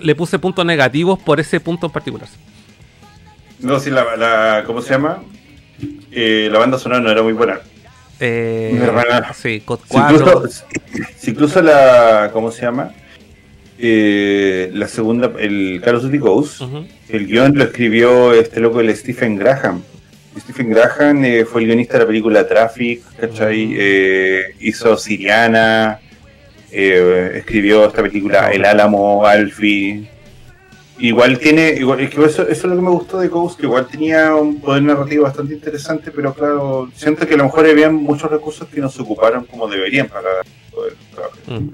[0.00, 2.28] le puse puntos negativos por ese punto en particular.
[3.60, 5.18] No, sí, la, la ¿cómo se llama?
[6.12, 7.60] Eh, la banda sonora no era muy buena.
[8.20, 8.78] Eh,
[9.34, 10.16] sí, COD Si 4.
[10.16, 10.48] incluso,
[11.16, 12.92] si incluso la, ¿cómo se llama?
[13.78, 16.62] Eh, la segunda, el Call of Ghost,
[17.08, 19.82] el guion lo escribió este loco, el Stephen Graham.
[20.36, 23.74] Stephen Graham eh, fue el guionista de la película Traffic, ¿cachai?
[23.78, 26.00] Eh, hizo Siriana,
[26.70, 30.08] escribió esta película El Álamo, Alfie.
[31.00, 33.66] Igual tiene, igual, es que eso, eso es lo que me gustó de Ghost, que
[33.66, 37.88] igual tenía un poder narrativo bastante interesante, pero claro, siento que a lo mejor había
[37.88, 40.28] muchos recursos que no se ocuparon como deberían para
[40.72, 41.38] poder trabajar.
[41.46, 41.68] Mm.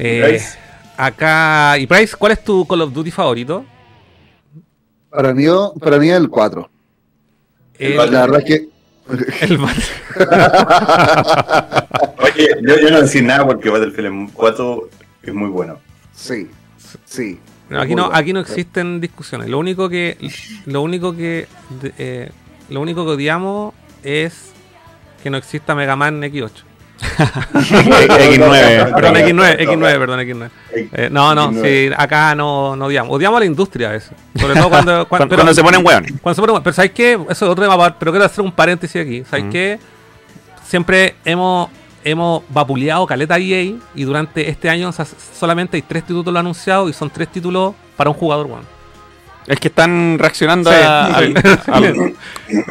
[0.00, 0.40] Eh,
[0.96, 3.64] acá, y Price, ¿cuál es tu Call of Duty favorito?
[5.08, 5.44] Para mí,
[5.78, 6.68] para mí el 4.
[7.78, 8.68] El, La verdad es que
[9.44, 9.58] el
[12.18, 14.88] Oye, yo, yo no decir nada porque Battlefield 4
[15.22, 15.78] es muy bueno.
[16.14, 16.48] sí,
[17.04, 17.38] sí.
[17.70, 19.48] No, aquí no, aquí no existen discusiones.
[19.48, 20.16] Lo único que,
[20.66, 21.46] lo único que,
[21.80, 22.30] de- eh,
[22.68, 23.72] lo único que odiamos
[24.02, 24.52] es
[25.22, 26.50] que no exista Mega Man X8.
[27.00, 28.94] X9.
[28.94, 30.50] Perdón, X9, X9, perdón, X9.
[30.92, 31.62] Eh, no, no, X9.
[31.88, 33.14] sí, acá no, no odiamos.
[33.14, 34.12] Odiamos a la industria eso.
[34.38, 36.12] Sobre todo cuando, cuando, Cuando, pero- cuando se ponen hueones.
[36.20, 37.12] cuando se pone- Pero ¿sabes qué?
[37.12, 39.24] Eso es otro tema, pero quiero hacer un paréntesis aquí.
[39.24, 39.50] ¿Sabes Mm.
[39.50, 39.78] qué?
[40.66, 41.68] Siempre hemos
[42.04, 45.04] hemos vapuleado caleta EA y durante este año o sea,
[45.38, 48.80] solamente hay tres títulos anunciados y son tres títulos para un jugador, weón.
[49.46, 51.34] Es que están reaccionando Sí, a, sí.
[51.66, 52.14] al- al-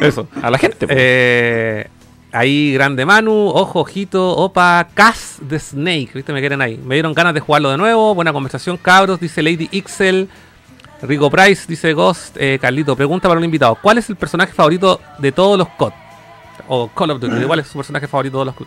[0.00, 0.86] eso, a la gente.
[0.86, 0.92] po.
[0.96, 1.88] Eh,
[2.32, 6.32] ahí Grande Manu, Ojo, Ojito, Opa, Cas de Snake, ¿viste?
[6.32, 6.78] Me quieren ahí.
[6.78, 8.14] Me dieron ganas de jugarlo de nuevo.
[8.14, 10.28] Buena conversación, cabros, dice Lady Ixel.
[11.02, 12.36] Rico Price, dice Ghost.
[12.38, 13.74] Eh, Carlito, pregunta para un invitado.
[13.80, 15.92] ¿Cuál es el personaje favorito de todos los COD?
[16.68, 17.44] O Call of Duty.
[17.46, 18.66] ¿Cuál es su personaje favorito de todos los COD?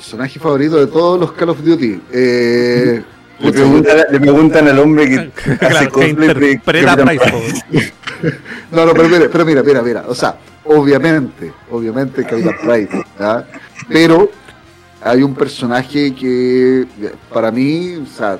[0.00, 2.00] Personaje favorito de todos los Call of Duty.
[2.12, 3.02] Eh,
[3.38, 5.18] Le preguntan, le preguntan al hombre que
[5.52, 7.92] hace Claro, que cosplay de Price, Price.
[8.72, 10.04] No, no, pero mira, pero mira, mira, mira.
[10.08, 13.46] O sea, obviamente, obviamente Capitán Price, ¿ya?
[13.88, 14.30] Pero
[15.02, 16.86] hay un personaje que
[17.32, 18.38] para mí, o sea,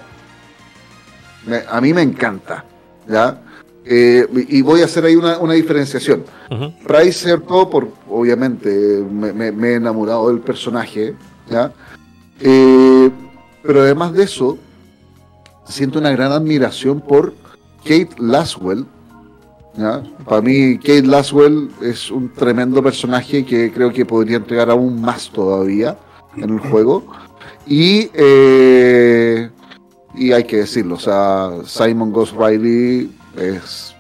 [1.47, 2.65] me- a mí me encanta,
[3.09, 3.41] ¿ya?
[3.85, 6.25] Eh, y voy a hacer ahí una, una diferenciación.
[6.51, 6.73] Ujú.
[6.87, 7.71] Price, ¿cierto?
[7.71, 8.69] Por, obviamente,
[9.11, 11.15] me, me- me he enamorado del personaje,
[11.49, 11.73] ¿ya?
[12.41, 13.11] Eh,
[13.63, 14.59] pero además de eso,
[15.65, 17.35] siento una gran admiración por
[17.83, 18.87] Kate Laswell,
[19.77, 20.03] ¿ya?
[20.25, 25.31] Para mí, Kate Laswell es un tremendo personaje que creo que podría entregar aún más
[25.31, 25.97] todavía
[26.37, 27.05] en el juego.
[27.67, 29.51] Y, eh,
[30.15, 33.95] y hay que decirlo, o sea, Simon Ghost Riley es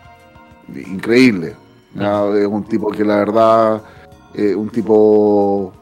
[0.74, 1.55] increíble.
[1.94, 3.82] Es un tipo que la verdad,
[4.35, 5.73] eh, un tipo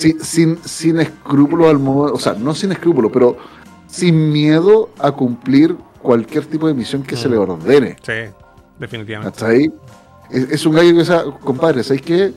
[0.00, 3.36] sin, sin, sin escrúpulos al momento, o sea, no sin escrúpulos, pero
[3.86, 7.96] sin miedo a cumplir cualquier tipo de misión que se le ordene.
[8.02, 8.32] Sí,
[8.78, 9.28] definitivamente.
[9.28, 9.70] ¿Hasta ahí?
[10.30, 12.32] Es, es un gallo que, sea, compadre, ¿sabes qué?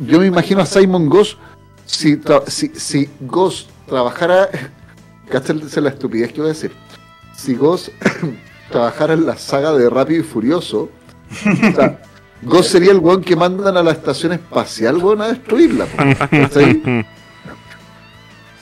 [0.00, 1.36] Yo me imagino a Simon Goss,
[1.84, 4.48] si, si, si Goss trabajara,
[5.28, 6.72] cáchate la estupidez que voy a decir,
[7.36, 7.90] si Goss
[8.70, 10.88] trabajara en la saga de Rápido y Furioso,
[11.30, 12.00] o sea,
[12.44, 15.86] Goss sería el weón que mandan a la estación espacial, weón, a destruirla.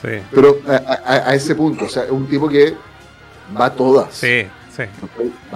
[0.01, 2.73] Sí, Pero a, a- a ese punto, o sea, es un tipo que
[3.57, 4.13] va a todas.
[4.13, 4.43] sí,
[4.75, 4.83] sí.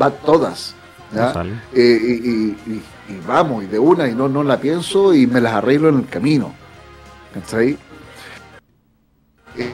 [0.02, 0.74] Va a todas.
[1.14, 1.34] ¿ya?
[1.34, 1.44] No.
[1.74, 2.84] Eh, y, y- y-
[3.14, 5.96] y vamos, y de una, y no, no la pienso, y me las arreglo en
[6.00, 6.54] el camino.
[7.34, 7.78] ¿Cachai?
[9.58, 9.74] Eh,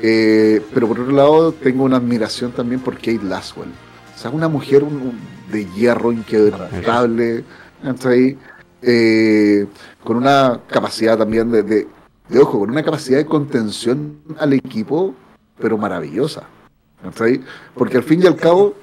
[0.00, 3.68] eh, pero por otro lado, tengo una admiración también por Kate Laswell.
[4.14, 5.20] O sea, una mujer un- un-
[5.50, 7.44] de hierro inquebrantable,
[8.84, 9.66] Eh,
[10.02, 11.86] con una capacidad también de, de,
[12.40, 15.14] ojo, con una capacidad de contención al equipo,
[15.58, 16.48] pero maravillosa.
[17.74, 18.74] Porque al fin y al cabo,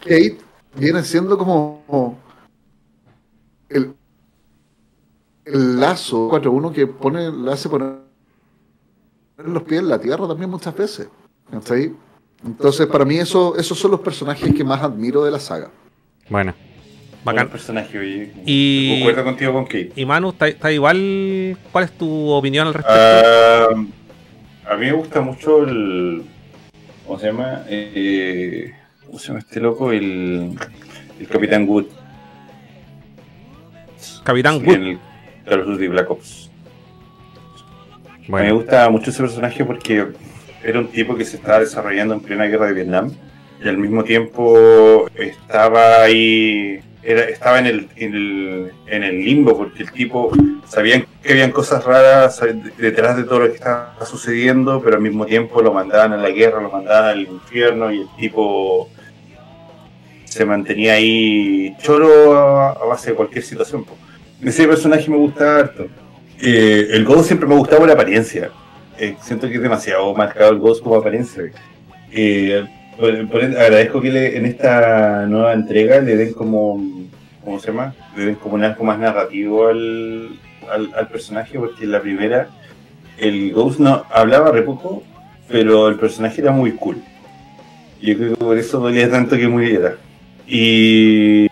[0.00, 0.38] Kate
[0.76, 2.18] viene siendo como
[3.68, 3.94] el,
[5.44, 7.98] el lazo 4-1 que pone, le hace poner
[9.38, 11.08] los pies en la tierra también muchas veces.
[12.44, 15.70] Entonces, para mí, eso, esos son los personajes que más admiro de la saga.
[16.28, 16.54] Bueno.
[17.24, 17.48] Bacán.
[17.48, 18.32] Personaje, oye.
[18.46, 19.92] Y- Concuerdo contigo con Kate.
[19.94, 21.56] Y Manu, ¿está, igual?
[21.70, 23.00] ¿Cuál es tu opinión al respecto?
[23.00, 23.66] Ah,
[24.72, 26.22] a mí me gusta mucho el.
[27.06, 27.62] ¿Cómo se llama?
[27.68, 28.72] Eh,
[29.06, 29.92] ¿Cómo se llama este loco?
[29.92, 30.52] El,
[31.20, 31.86] el Capitán Wood.
[34.24, 34.74] Capitán Sí, Wood.
[34.74, 34.98] En el
[35.44, 36.50] Call of Duty Black Ops.
[38.06, 38.54] A mí me Bueno.
[38.56, 40.06] gusta mucho ese personaje porque
[40.62, 43.10] era un tipo que se estaba desarrollando en plena guerra de Vietnam
[43.64, 49.56] y al mismo tiempo estaba ahí, era, estaba en el, en, el, en el limbo
[49.56, 50.30] porque el tipo
[50.68, 52.40] sabían que habían cosas raras
[52.78, 56.30] detrás de todo lo que estaba sucediendo, pero al mismo tiempo lo mandaban a la
[56.30, 58.88] guerra, lo mandaban al infierno y el tipo
[60.24, 63.84] se mantenía ahí choro a, base de cualquier situación.
[64.42, 65.86] Ese personaje me gusta harto.
[66.40, 68.50] Eh, el Ghost siempre me ha gustado por la apariencia.
[68.98, 71.44] Eh, siento que es demasiado marcado el Ghost como apariencia.
[72.10, 72.66] Eh,
[72.98, 76.82] por- por- agradezco que le- en esta nueva entrega le den como,
[77.44, 77.94] ¿cómo se llama?
[78.16, 80.28] Le den como un arco más narrativo al,
[80.70, 82.48] al, al personaje, porque en la primera
[83.18, 85.02] el Ghost no hablaba re poco,
[85.48, 86.96] pero el personaje era muy cool.
[88.00, 89.94] Y Yo creo que por eso dolía tanto que muriera.
[90.46, 91.46] Y,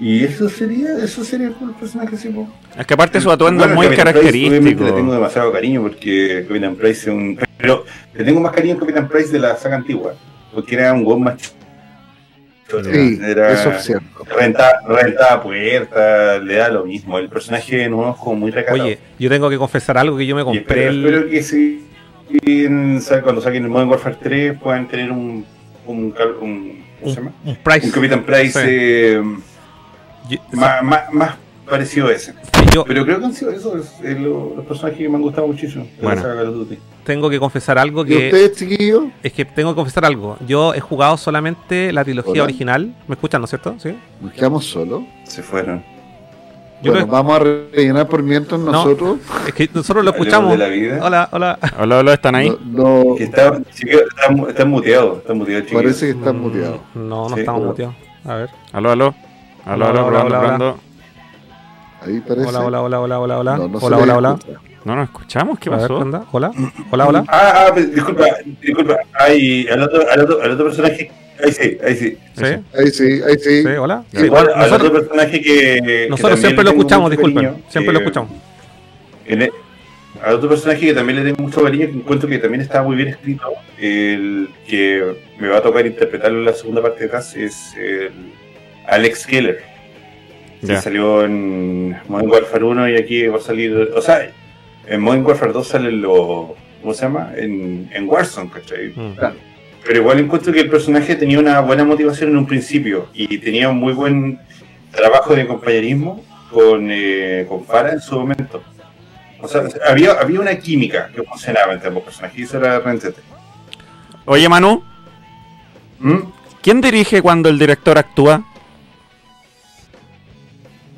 [0.00, 2.48] y eso sería, eso sería el personaje, sí, po.
[2.78, 4.84] Es que aparte su atuendo Bueno, es muy Capitán Price, obviamente característico.
[4.84, 7.38] le tengo demasiado cariño porque Capitán Price es un.
[7.58, 10.14] Pero le tengo más cariño a Capitán Price de la saga antigua.
[10.54, 11.54] Porque era un gol más
[12.70, 14.04] Sí, era, eso es cierto.
[14.38, 17.18] Rentaba, rentaba puertas, le da lo mismo.
[17.18, 18.84] El personaje no es como muy recatado.
[18.84, 21.04] Oye, yo tengo que confesar algo que yo me compré espero, el...
[21.06, 21.86] espero que sí,
[22.42, 25.46] en- cuando saquen el Modern Warfare 3 puedan tener un.
[25.86, 27.32] un, un ¿Cómo se llama?
[27.42, 27.86] un Price.
[27.86, 28.66] Un Capitán Price Sí.
[28.68, 29.22] eh,
[30.28, 31.34] Yo- más, más, más
[31.68, 32.34] parecido a ese.
[32.74, 35.86] yo Pero creo que han sido esos lo- los personajes que me han gustado muchísimo.
[36.02, 36.22] Bueno.
[37.04, 38.26] tengo que confesar algo ¿Y que...
[38.26, 39.04] ustedes, chiquillos?
[39.22, 40.36] Es que tengo que confesar algo.
[40.46, 42.44] Yo he jugado solamente la trilogía Hola.
[42.44, 42.94] original.
[43.06, 43.74] ¿Me escuchan, no es cierto?
[43.78, 43.94] Sí.
[44.20, 45.02] ¿Nos quedamos solos?
[45.24, 45.82] Se fueron.
[46.82, 48.70] Yo bueno, creo- vamos a rellenar por mientras No.
[48.70, 49.18] nosotros.
[49.46, 50.52] Es que nosotros lo escuchamos.
[50.52, 51.00] de la vida.
[51.02, 51.58] Hola, hola.
[51.80, 52.50] Hola, hola, ¿están ahí?
[52.66, 55.82] No, no- Que está, chiquillos, está, mu- está muteado, está muteado, chiquillos.
[55.82, 56.80] parece que están muteados.
[56.94, 57.70] No, no Sí, estamos hola.
[57.70, 57.94] muteados.
[58.26, 58.50] A ver.
[58.72, 59.14] Aló, aló.
[59.64, 60.24] Aló, aló, hola.
[60.28, 60.78] probando.
[62.00, 62.46] Ahí parece.
[62.48, 63.56] Hola, hola, hola, hola, hola, hola.
[63.56, 64.38] No, hola, hola, hola.
[64.84, 65.96] No nos escuchamos, ¿qué A ver, pasó?
[65.96, 66.24] ¿qué onda?
[66.32, 66.52] Hola.
[66.90, 67.24] Hola, hola.
[67.28, 68.24] Ah, ah, pe- disculpa,
[68.62, 68.96] disculpa.
[69.12, 71.10] Ay, al otro, al otro, al otro personaje.
[71.44, 72.18] Ahí sí, ahí sí.
[72.36, 73.62] Sí, Ahí sí, ahí sí.
[73.62, 74.02] sí, hola.
[74.12, 76.06] Sí, Sí, al- otro personaje que.
[76.08, 77.44] nosotros siempre lo escuchamos, disculpen.
[77.44, 78.30] cariño, Siempre lo eh, escuchamos.
[79.26, 79.52] en e-
[80.24, 82.96] al otro personaje que también le tengo mucho cariño, que encuentro que también está muy
[82.96, 87.36] bien escrito, el que me va a tocar interpretarlo en la segunda parte de Cass,
[87.36, 88.10] es el
[88.88, 89.62] Alex Keller.
[90.60, 90.80] Que Ya.
[90.80, 93.90] salió en Modern Warfare 1 y aquí va a salir.
[93.94, 94.30] O sea,
[94.86, 96.54] en Modern Warfare 2 sale lo.
[96.80, 97.32] ¿Cómo se llama?
[97.36, 98.88] En, en Warzone, ¿cachai?
[98.94, 99.16] Mm.
[99.84, 103.68] Pero igual encuentro que el personaje tenía una buena motivación en un principio y tenía
[103.68, 104.38] un muy buen
[104.92, 108.62] trabajo de compañerismo con, eh, con Farah en su momento.
[109.40, 113.20] O sea, había, había una química que funcionaba entre ambos personajes y eso era rentete.
[114.24, 114.82] Oye, Manu,
[116.00, 116.18] ¿Mm?
[116.60, 118.44] ¿quién dirige cuando el director actúa?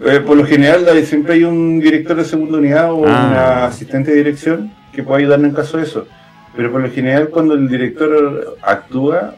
[0.02, 3.26] Eh, por lo general siempre hay un director de segunda unidad o Ah.
[3.30, 6.06] una asistente de dirección que puede ayudarnos en caso de eso.
[6.56, 9.34] Pero por lo general cuando el director actúa,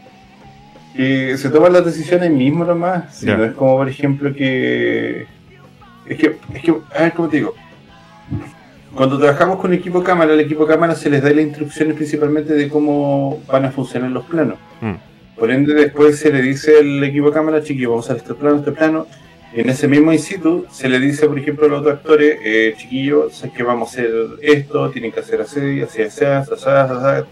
[0.96, 3.14] eh, se toman las decisiones mismo nomás.
[3.16, 3.36] Si Ya.
[3.36, 5.26] no es como por ejemplo que...
[6.06, 7.54] Es que, es que, a ver cómo te digo.
[8.94, 12.68] Cuando trabajamos con equipo cámara, al equipo cámara se les da las instrucciones principalmente de
[12.68, 14.56] cómo van a funcionar los planos.
[14.80, 14.94] Mm.
[15.38, 18.56] Por ende, después se le dice al equipo cámara, chiquillos, vamos a hacer este plano,
[18.58, 19.06] este plano.
[19.54, 22.74] En ese mismo in situ se le dice, por ejemplo, a los otros actores, eh,
[22.76, 24.10] chiquillos, sé que vamos a hacer
[24.40, 27.24] esto, tienen que hacer así, así, así, así, así,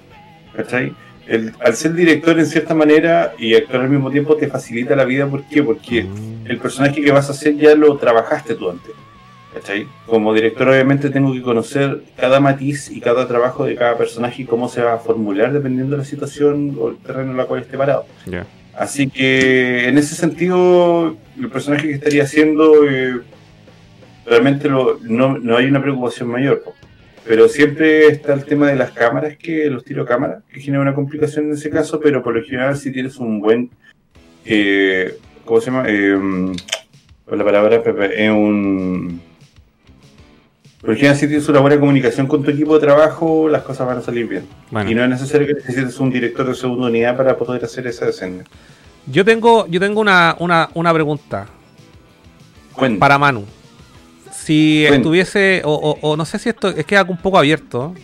[0.55, 0.93] ¿cachai?
[1.27, 5.05] El- al ser director en cierta manera y actuar al mismo tiempo te facilita la
[5.05, 5.63] vida, ¿por qué?
[5.63, 6.05] Porque
[6.45, 8.93] el personaje que vas a hacer ya lo trabajaste tú antes.
[9.55, 9.87] ¿Cachai?
[10.07, 14.45] Como director obviamente tengo que conocer cada matiz y cada trabajo de cada personaje y
[14.45, 17.63] cómo se va a formular dependiendo de la situación o el terreno en la cual
[17.63, 18.05] esté parado.
[18.27, 18.47] Ya.
[18.77, 23.21] Así que en ese sentido, el personaje que estaría haciendo, eh,
[24.27, 26.63] realmente lo- no, no hay una preocupación mayor.
[27.27, 30.95] Pero siempre está el tema de las cámaras, que los tiro cámara, que genera una
[30.95, 33.71] complicación en ese caso, pero por lo general si tienes un buen,
[34.47, 35.85] eh, ¿cómo se llama?
[35.87, 36.19] Eh,
[37.31, 37.77] la palabra
[38.17, 39.21] es un...
[40.83, 44.01] General si tienes una buena comunicación con tu equipo de trabajo, las cosas van a
[44.01, 44.47] salir bien.
[44.71, 44.91] Bueno.
[44.91, 48.09] Y no es necesario que necesites un director de segunda unidad para poder hacer esa
[48.09, 48.45] escena.
[49.07, 51.47] Yo tengo, yo tengo una, una, una pregunta
[52.73, 52.99] Cuenta.
[53.01, 53.45] para Manu.
[54.33, 54.97] Si Cuenta.
[54.97, 57.95] estuviese, o, o- o no sé si esto es que algo un poco abierto,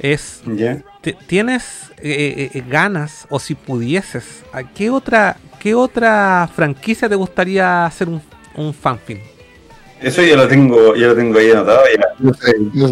[0.00, 0.42] es,
[1.02, 7.14] te- ¿tienes eh, eh, ganas o si pudieses, ¿a qué otra, qué otra franquicia te
[7.14, 8.20] gustaría hacer un,
[8.56, 9.20] un fanfilm?
[10.02, 11.80] Eso ya lo tengo, ya lo tengo ahí anotado.
[11.96, 12.06] Ya.
[12.24, 12.90] Yo sé, yo,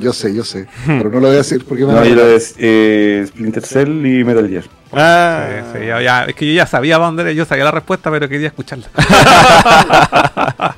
[0.00, 0.66] yo sé, yo sé.
[0.86, 4.04] Pero no lo voy a decir porque me No, yo lo de eh, Splinter Cell
[4.06, 4.64] y Metal Gear.
[4.92, 7.64] Ah, Sí, sí, ya- ya- es que yo ya sabía para dónde era, yo sabía
[7.64, 8.88] la respuesta, pero quería escucharla.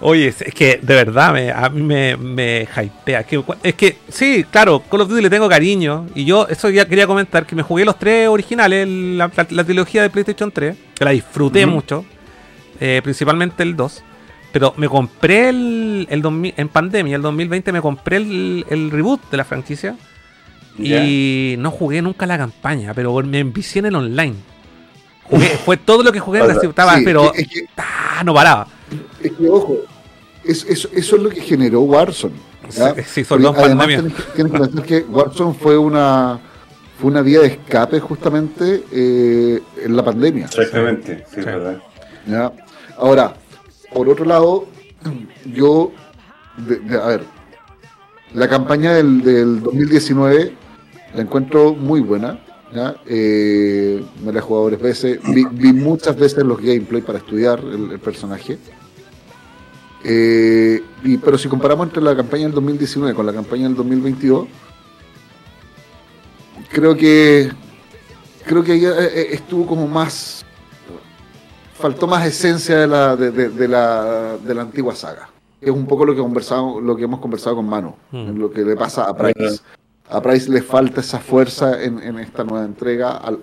[0.00, 3.24] Oye, es es que de verdad me, a mí me, me hypea.
[3.24, 6.06] Que, es que, sí, claro, Call of Duty le tengo cariño.
[6.14, 9.64] Y yo, eso ya quería comentar, que me jugué los tres originales, la, la- la
[9.64, 12.04] trilogía de PlayStation 3, que la disfruté mucho,
[12.78, 14.02] eh, principalmente el 2.
[14.58, 19.20] Pero me compré el, el 2000 en pandemia, el 2020, me compré el, el reboot
[19.30, 19.96] de la franquicia.
[20.78, 24.34] Y no jugué nunca la campaña, pero me envicié en el online.
[25.24, 28.32] Jugué, fue todo lo que jugué, O sea, estaba, sí, pero es que- ah, no
[28.32, 28.66] paraba.
[29.22, 29.76] Es que, ojo,
[30.42, 32.32] es- eso, eso es lo que generó Warzone.
[32.70, 32.94] ¿ya?
[32.94, 34.16] Sí, sí, sobre todo en Porque además pandemia.
[34.34, 36.38] tienes que, pensar que Warzone fue una
[36.98, 40.46] fue una vía de escape justamente eh, en la pandemia.
[40.46, 41.50] Exactamente, sí, es Sí.
[41.50, 41.76] verdad.
[42.26, 42.50] ¿ya?
[42.96, 43.34] Ahora,
[43.92, 44.66] por otro lado,
[45.54, 45.92] yo,
[47.02, 47.24] a ver,
[48.34, 50.66] la campaña del, del 2019
[51.14, 52.40] la encuentro muy buena.
[53.06, 55.20] Eh, me la he jugado varias veces.
[55.32, 58.58] Vi, muchas veces los gameplay para estudiar el, personaje.
[60.04, 64.46] Eh, y, pero si comparamos entre la campaña del 2019 con la campaña del 2022,
[66.70, 67.50] creo que
[68.44, 70.44] creo que eh, eh, estuvo como más
[71.78, 75.28] faltó más esencia de la de, de- de la de la antigua saga
[75.60, 78.16] que es un poco lo que conversado lo que hemos conversado con Mano Mm.
[78.28, 79.60] en lo que le pasa a Price
[80.08, 83.40] a Price le falta esa fuerza en, en esta nueva entrega al-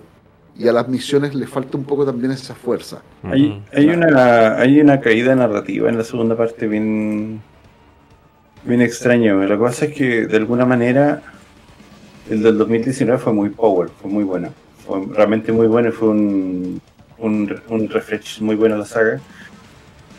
[0.56, 4.80] y a las misiones le falta un poco también esa fuerza Hay, hay, una, hay
[4.80, 7.40] una caída narrativa en la segunda parte bien,
[8.64, 9.32] bien extraña.
[9.34, 11.22] Lo que pasa es que de alguna manera
[12.30, 14.50] el del 2019 fue muy power, fue muy bueno.
[14.86, 16.80] Fue realmente muy bueno y fue un,
[17.18, 19.20] un, un refresh muy bueno a la saga.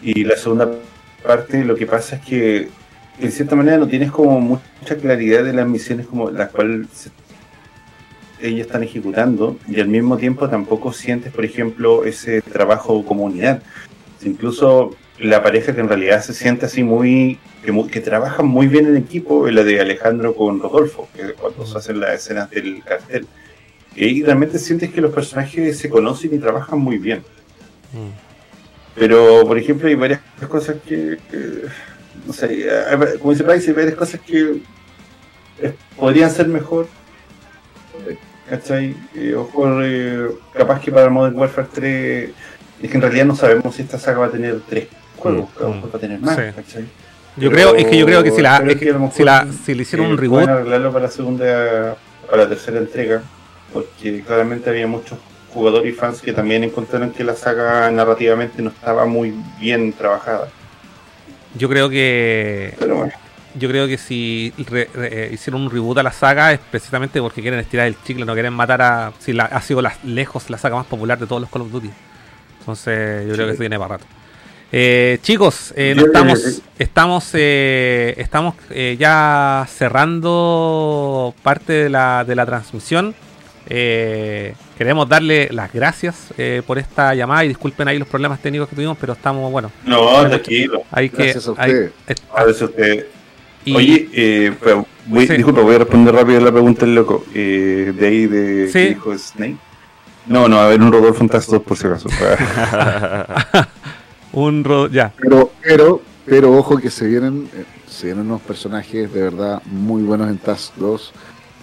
[0.01, 0.69] Y la segunda
[1.25, 2.69] parte lo que pasa es que
[3.19, 7.09] en cierta manera no tienes como mucha claridad de las misiones como las cuales
[8.41, 13.61] ellos están ejecutando y al mismo tiempo tampoco sientes, por ejemplo, ese trabajo comunidad.
[14.23, 18.67] Incluso la pareja que en realidad se siente así muy que, mu- que trabajan muy
[18.67, 22.49] bien en equipo es la de Alejandro con Rodolfo, que cuando se hacen las escenas
[22.51, 23.25] del cartel.
[23.95, 27.23] Y realmente sientes que los personajes se conocen y trabajan muy bien.
[28.95, 31.61] Pero, por ejemplo, hay varias cosas que, que,
[32.25, 34.61] no sé, hay- como dice Price, hay varias cosas que
[35.61, 36.87] eh, podrían ser mejor.
[38.49, 38.95] ¿Cachai?
[39.15, 42.29] Eh, ojo, eh, capaz que para Modern Warfare 3
[42.83, 45.69] es que en realidad no sabemos si esta saga va a tener tres juegos, lo
[45.69, 46.41] mejor va a tener más, Sí.
[46.55, 46.83] ¿cachai?
[47.37, 49.47] Yo Pero creo, es que yo creo que si la, es que que si la,
[49.65, 51.97] si le hicieron eh, un reboot, arreglarlo para la segunda,
[52.29, 53.23] para la tercera entrega,
[53.75, 55.19] porque claramente había muchos
[55.53, 60.47] jugadores y fans que también encontraron que la saga narrativamente no estaba muy bien trabajada.
[61.55, 63.11] yo creo que Pero bueno,
[63.53, 67.19] yo creo que si re- re- eh, hicieron un reboot a la saga es precisamente
[67.21, 69.11] porque quieren estirar el chicle, no quieren matar a.
[69.19, 71.71] Si la, ha sido la- lejos la saga más popular de todos los Call of
[71.71, 71.89] Duty.
[72.59, 74.05] Entonces, yo creo que eso viene para rato.
[74.71, 82.35] Eh, chicos, eh, no estamos, estamos, eh, estamos eh, ya cerrando parte de la, de
[82.35, 83.15] la transmisión.
[83.67, 88.69] Eh, queremos darle las gracias eh, por esta llamada y disculpen ahí los problemas técnicos
[88.69, 90.83] que tuvimos, pero estamos, bueno, no, tranquilo.
[90.91, 91.23] hay que...
[91.23, 91.91] Gracias a hay- ustedes.
[92.07, 93.07] es- Gracias a usted.
[93.65, 95.33] y- Oye, eh, pero voy, Sí.
[95.37, 97.25] disculpa, voy a responder rápido la pregunta del loco.
[97.33, 98.73] Eh, de ahí de Sí.
[98.73, 99.57] ¿qué dijo Snake.
[100.27, 102.07] No, no, a ver, un Rodolfo 2 por si acaso.
[104.33, 105.11] un ro- ya.
[105.17, 110.03] Pero, pero, pero ojo que se vienen, eh, se vienen unos personajes de verdad muy
[110.03, 111.13] buenos en Task 2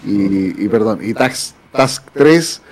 [0.07, 2.63] y, y perdón, y Task, Task 3.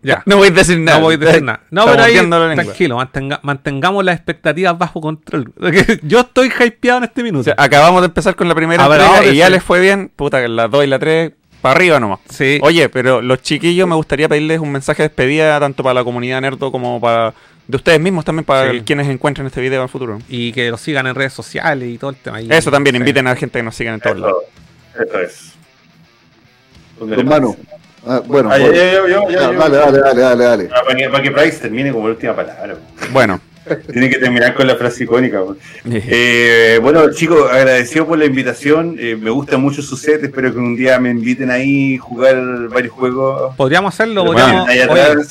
[0.00, 0.22] Ya.
[0.26, 0.98] No voy a decir nada.
[0.98, 1.60] No voy a decir nada.
[1.70, 2.14] No, pero ahí,
[2.54, 5.52] tranquilo, mantenga- mantengamos las expectativas bajo control.
[6.02, 7.44] Yo estoy hypeado en este O minuto.
[7.44, 9.52] sea, acabamos de empezar con la primera A entrega y ya sí.
[9.52, 10.10] les fue bien.
[10.14, 12.20] Puta, que la 2 y la 3 para arriba nomás.
[12.30, 16.04] sí, Oye, pero los chiquillos me gustaría pedirles un mensaje de despedida tanto para la
[16.04, 17.34] comunidad Nerdo como para
[17.66, 18.82] de ustedes mismos también para Sí.
[18.82, 20.20] quienes encuentren este video en el futuro.
[20.28, 22.40] y que lo sigan en redes sociales y todo el tema.
[22.40, 23.00] Y- Eso también, sí.
[23.00, 24.44] inviten a la gente que nos sigan en todos lados.
[24.94, 25.54] Eso es.
[27.10, 27.56] Hermano.
[28.06, 30.70] Ah, bueno, dale, dale, dale, dale.
[30.72, 32.76] Ah, para, que, para que Price termine como la última palabra.
[33.10, 33.40] Bueno,
[33.92, 35.40] Tiene que terminar con la frase icónica.
[35.90, 38.96] Eh, bueno, chicos, agradecido por la invitación.
[38.98, 40.22] Eh, me gusta mucho su set.
[40.24, 42.36] Espero que un día me inviten ahí a jugar
[42.68, 43.54] varios juegos.
[43.56, 44.86] Podríamos hacerlo, podríamos- oye,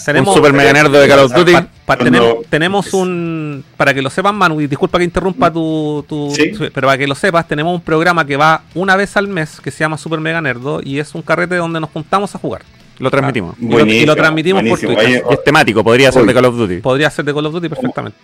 [0.05, 1.51] tenemos, un super mega nerd de Call of Duty.
[1.53, 3.63] pa- pa- Cuando- tenemos, tenemos un.
[3.77, 6.05] Para que lo sepan, Manu, y disculpa que interrumpa tu.
[6.07, 6.51] tu- Sí.
[6.51, 9.59] tu- pero para que lo sepas, tenemos un programa que va una vez al mes
[9.61, 12.61] que se llama Super Mega Nerdo y es un carrete donde nos juntamos a jugar.
[12.99, 13.55] Lo transmitimos.
[13.59, 14.79] Y lo- y lo transmitimos por.
[14.79, 14.97] Twitch.
[14.97, 16.29] Oye, Y es temático, podría ser Oye.
[16.29, 16.75] de Call of Duty.
[16.77, 18.17] Podría ser de Call of Duty perfectamente.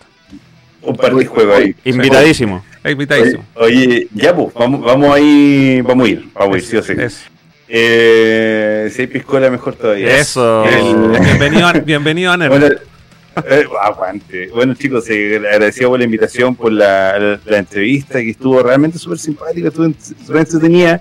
[0.82, 1.74] un par de juegos ahí.
[1.84, 2.62] Invitadísimo.
[2.84, 3.42] Invitadísimo.
[3.54, 6.82] Oye, oye, ya pues, vamos, vamos ahí, vamos a ir, vamos a ir, sí o
[6.82, 6.92] sí.
[6.98, 7.24] Eso.
[7.68, 10.16] Eh, si hay piscola, mejor todavía.
[10.18, 10.64] Eso.
[10.66, 12.50] El- Bienvenido a, bienvenido a Nerd.
[12.50, 12.66] Bueno,
[13.48, 14.48] eh, aguante.
[14.54, 18.98] Bueno, chicos, eh, agradecido por la invitación, por la, la- la entrevista, que estuvo realmente
[18.98, 19.90] súper simpática, estuvo
[20.24, 21.00] súper entretenida.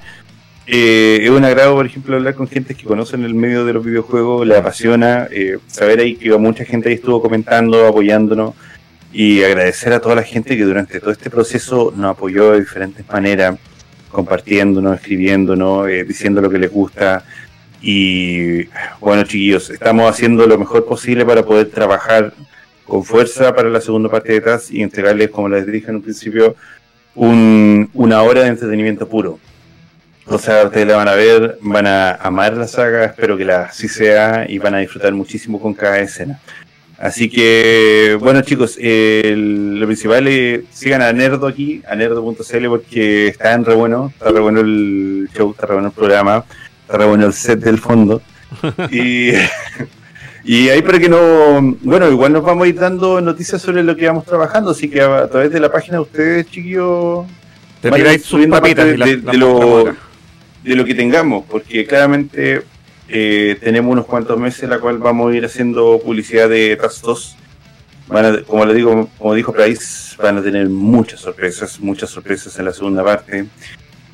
[0.66, 3.84] Eh, es un agrado, por ejemplo, hablar con gente que conocen el medio de los
[3.84, 8.56] videojuegos, le apasiona, eh, saber ahí que mucha gente ahí estuvo comentando, apoyándonos,
[9.12, 13.06] y agradecer a toda la gente que durante todo este proceso nos apoyó de diferentes
[13.10, 13.58] maneras,
[14.10, 17.24] compartiéndonos, escribiéndonos, eh, diciendo lo que les gusta.
[17.82, 18.64] Y
[19.02, 22.34] bueno, chiquillos, estamos haciendo lo mejor posible para poder trabajar
[22.86, 26.02] con fuerza para la segunda parte de TAS y entregarles, como les dije en un
[26.02, 26.56] principio,
[27.16, 29.40] un- una hora de entretenimiento puro.
[30.26, 33.64] O sea, ustedes la van a ver, van a amar la saga, espero que la
[33.64, 36.40] así sea y van a disfrutar muchísimo con cada escena.
[36.98, 43.54] Así que, bueno chicos, lo principal es sigan a Nerdo aquí, a nerdo.cl porque está
[43.54, 46.46] en re bueno, está re bueno el show, está re bueno el programa,
[46.84, 48.22] está re bueno el set del fondo.
[48.90, 49.32] Y,
[50.46, 53.98] y ahí para que no, bueno, igual nos vamos a ir dando noticias sobre lo
[53.98, 57.26] que vamos trabajando, así que a, a través de la página de ustedes, chiquillos,
[57.82, 60.13] Te tiráis sus subiendo papitas de, de lo.
[60.64, 62.64] De lo que tengamos, porque claramente
[63.10, 67.04] eh, tenemos unos cuantos meses en la cual vamos a ir haciendo publicidad de Task
[67.04, 67.36] 2.
[68.08, 72.58] Van a- como le digo, como dijo Price, van a tener muchas sorpresas, muchas sorpresas
[72.60, 73.46] en la segunda parte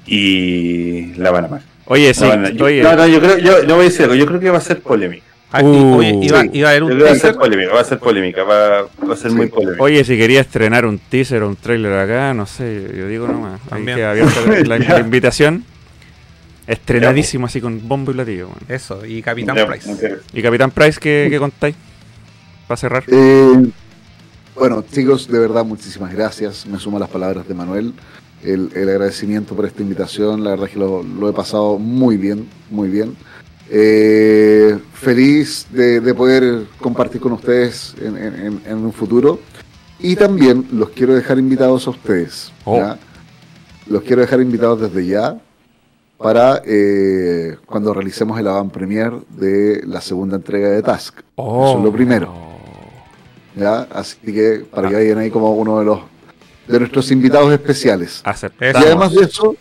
[0.06, 1.62] y la van a amar.
[1.86, 2.24] Oye, sí.
[2.26, 4.40] A- yo, oye, no, no, yo creo, yo, no voy a decir algo, yo creo
[4.40, 5.26] que va a ser polémica.
[5.60, 6.50] Y- Uh, oye, iba, sí.
[6.54, 7.36] iba a haber un va a ser teaser.
[7.36, 9.82] polémica, va a ser polémica, va, va a ser muy polémica.
[9.84, 13.60] Oye, si quería estrenar un teaser o un trailer acá, no sé, yo digo nomás.
[13.72, 15.64] Ahí queda abierta la, invitación.
[16.70, 18.50] Estrenadísimo así con bombo y platillo.
[18.68, 19.90] Eso, y Capitán Ya, Price.
[20.34, 21.76] ¿Y Capitán Price qué, qué contáis?
[22.68, 23.04] Para cerrar.
[23.08, 23.70] Eh,
[24.56, 26.66] Bueno, chicos, de verdad, muchísimas gracias.
[26.68, 27.94] Me sumo a las palabras de Manuel.
[28.44, 30.44] El, el agradecimiento por esta invitación.
[30.44, 33.16] La verdad es que lo, lo he pasado muy bien, muy bien.
[33.72, 39.40] Eh, feliz de, de poder compartir con ustedes en, en- en- en un futuro.
[40.00, 42.52] Y también los quiero dejar invitados a ustedes.
[42.66, 42.78] Oh.
[42.78, 42.98] ¿ya?
[43.88, 45.40] Los quiero dejar invitados desde ya
[46.20, 51.20] para eh, cuando realicemos el avant premier de la segunda entrega de Task.
[51.38, 52.34] Eso es lo primero.
[53.56, 53.88] ¿ya?
[53.92, 56.00] Así que para que vayan ahí como uno de los
[56.68, 58.22] de nuestros invitados especiales.
[58.24, 58.76] Y Aceptamos.
[58.76, 59.56] además de eso,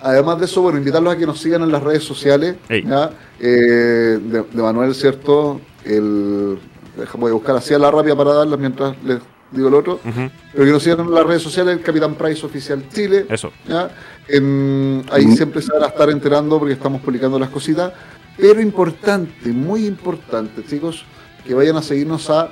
[0.00, 2.56] además de eso, bueno, invitarlos a que nos sigan en las redes sociales.
[2.68, 3.12] ¿ya?
[3.40, 5.60] Eh, de, de Manuel, ¿cierto?
[5.84, 6.58] El,
[6.98, 9.20] déjame buscar así a la rápida para darlas mientras les
[9.52, 10.00] digo el otro.
[10.02, 13.26] Pero que nos sigan en las redes sociales, el Capitán Price Oficial Chile.
[13.28, 13.52] Eso.
[13.68, 13.90] ¿ya?
[14.28, 17.92] En- ahí siempre se van a estar enterando porque estamos publicando las cositas.
[18.36, 21.04] Pero importante, muy importante, chicos,
[21.46, 22.50] que vayan a seguirnos a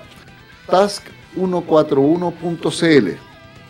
[0.69, 3.09] task141.cl.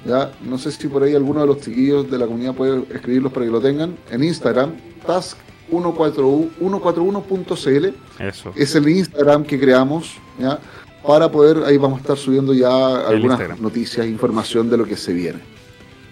[0.06, 0.30] ¿ya?
[0.42, 3.46] No sé si por ahí alguno de los chiquillos de la comunidad puede escribirlos para
[3.46, 3.96] que lo tengan.
[4.10, 4.72] En Instagram,
[5.06, 8.52] task141.cl Eso.
[8.56, 10.58] es el Instagram que creamos, ¿ya?
[11.06, 15.12] Para poder, ahí vamos a estar subiendo ya algunas noticias, información de lo que se
[15.12, 15.38] viene.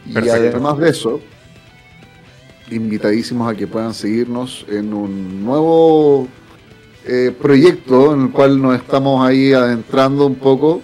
[0.06, 0.12] Y
[0.48, 1.20] además de eso,
[2.70, 6.28] invitadísimos a que puedan seguirnos en un nuevo
[7.06, 10.80] eh, proyecto en el cual nos estamos ahí adentrando un poco,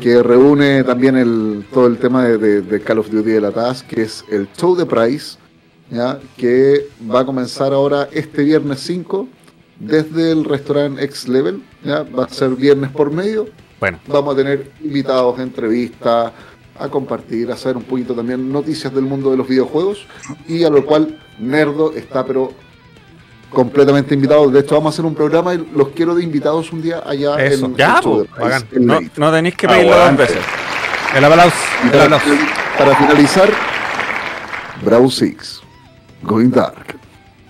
[0.00, 3.52] que reúne también el, todo el tema de, de- de Call of Duty de la
[3.52, 5.38] TAS, que es el Show de Price,
[5.90, 6.18] ¿ya?
[6.36, 9.28] que va a comenzar ahora este viernes 5
[9.78, 12.02] desde el restaurante X Level, ¿ya?
[12.02, 13.46] va a ser viernes por medio,
[13.80, 16.32] Bueno, vamos a tener invitados, entrevistas,
[16.78, 20.06] a compartir, a hacer un poquito también noticias del mundo de los videojuegos
[20.46, 22.52] y a lo cual Nerdo está pero
[23.50, 24.50] completamente invitado.
[24.50, 27.36] De hecho vamos a hacer un programa y los quiero de invitados un día allá
[27.42, 27.66] Eso.
[27.66, 28.00] en Ya,
[28.70, 30.38] el en no, tenéis que pedirlo dos veces.
[31.14, 31.56] El para, aplauso.
[32.76, 33.48] para finalizar,
[34.84, 35.62] Bravo Six,
[36.22, 36.97] Going Dark.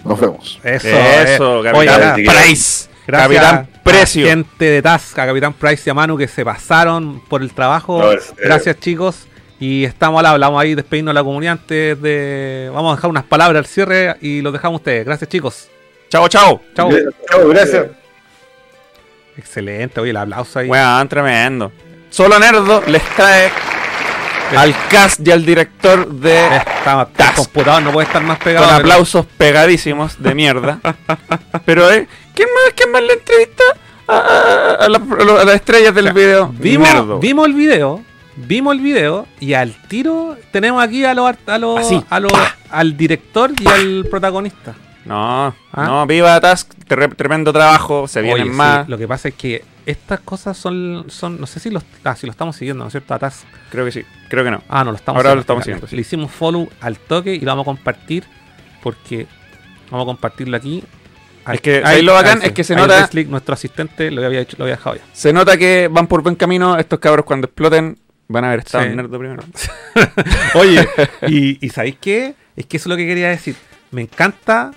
[0.09, 0.61] Nos vemos.
[0.65, 1.73] Eso, Eso, eh.
[1.73, 2.89] Capitán Oye, Price.
[3.07, 4.23] Gracias Capitán a Precio.
[4.25, 8.03] la gente de Tasca, Capitán Price y a Manu que se pasaron por el trabajo.
[8.03, 8.35] No, serio.
[8.37, 9.27] Gracias chicos.
[9.61, 12.71] Y estamos al habla, vamos ahí despedirnos de la comunidad antes de...
[12.73, 15.05] Vamos a dejar unas palabras al cierre y los dejamos a ustedes.
[15.05, 15.69] Gracias chicos.
[16.11, 16.61] Chao, chao.
[16.77, 16.91] Chao.
[17.29, 17.87] Chao, gracias.
[19.37, 20.69] Excelente, oye, el aplauso ahí.
[20.69, 21.73] Weón, tremendo.
[22.11, 23.51] Solo Nerdo les trae
[24.57, 27.37] al cast y al director de Está, el Task.
[27.37, 28.67] computador no puede estar más pegado.
[28.67, 30.79] con pero- aplausos pegadísimos de mierda.
[31.65, 33.63] Pero, eh, ¿quién más, quién más le entrevista
[34.07, 35.01] a, a- a la-
[35.41, 36.49] a las estrellas del O sea, video?
[36.59, 37.19] Vimos, Nerdo.
[37.19, 38.03] vimos el video,
[38.37, 42.33] vimos el video y al tiro tenemos aquí a los a los Así, a los
[42.71, 44.75] al director y al protagonista.
[45.09, 45.85] No, ¿Ah?
[45.87, 48.89] no, viva Task, tre- tremendo trabajo, se Oye, vienen sí, más.
[48.89, 52.27] lo que pasa es que estas cosas son son no sé si los ah, si
[52.27, 53.15] lo estamos siguiendo, ¿no es cierto?
[53.15, 53.45] Atas.
[53.71, 54.63] Creo que sí, creo que no.
[54.69, 55.35] Ah, no lo estamos Ahora siguiendo.
[55.37, 55.97] lo estamos siguiendo, sí.
[55.97, 58.25] Le hicimos follow al toque y lo vamos a compartir
[58.83, 59.27] porque
[59.91, 60.85] vamos a compartirlo aquí.
[61.51, 64.57] Es que ahí lo bacán es que se nota- Leslie, nuestro asistente, lo había hecho,
[64.59, 65.03] lo había dejado ya.
[65.15, 66.77] Se nota que van por buen camino.
[66.77, 67.99] Estos cabros cuando exploten
[68.29, 68.91] van a haber estado Sí.
[68.91, 69.43] en Nerdo primero.
[70.55, 70.87] Oye,
[71.27, 72.35] y, y ¿sabéis qué?
[72.57, 73.57] Es que eso es lo que quería decir.
[73.91, 74.73] Me encanta,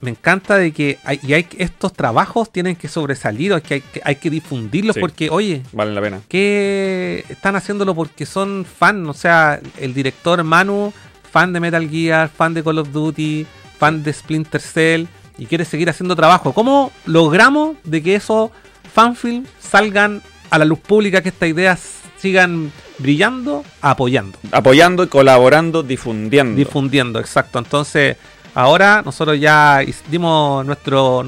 [0.00, 3.80] me encanta de que hay, y hay, estos trabajos tienen que sobresalir, hay que, hay
[3.80, 5.00] que, hay que difundirlos Sí.
[5.00, 6.20] porque, oye, Vale la pena.
[6.28, 10.92] que están haciéndolo porque son fan, o sea, el director Manu,
[11.30, 13.46] fan de Metal Gear, fan de Call of Duty,
[13.78, 15.04] fan de Splinter Cell
[15.38, 16.52] y quiere seguir haciendo trabajo.
[16.52, 18.50] ¿Cómo logramos de que esos
[18.92, 21.80] fanfilms salgan a la luz pública, que estas ideas
[22.18, 23.64] sigan brillando?
[23.80, 26.56] Apoyando, Apoyando, colaborando, difundiendo.
[26.56, 27.58] difundiendo, exacto.
[27.58, 28.16] Entonces,
[28.54, 31.24] ahora nosotros ya dimos nuestro,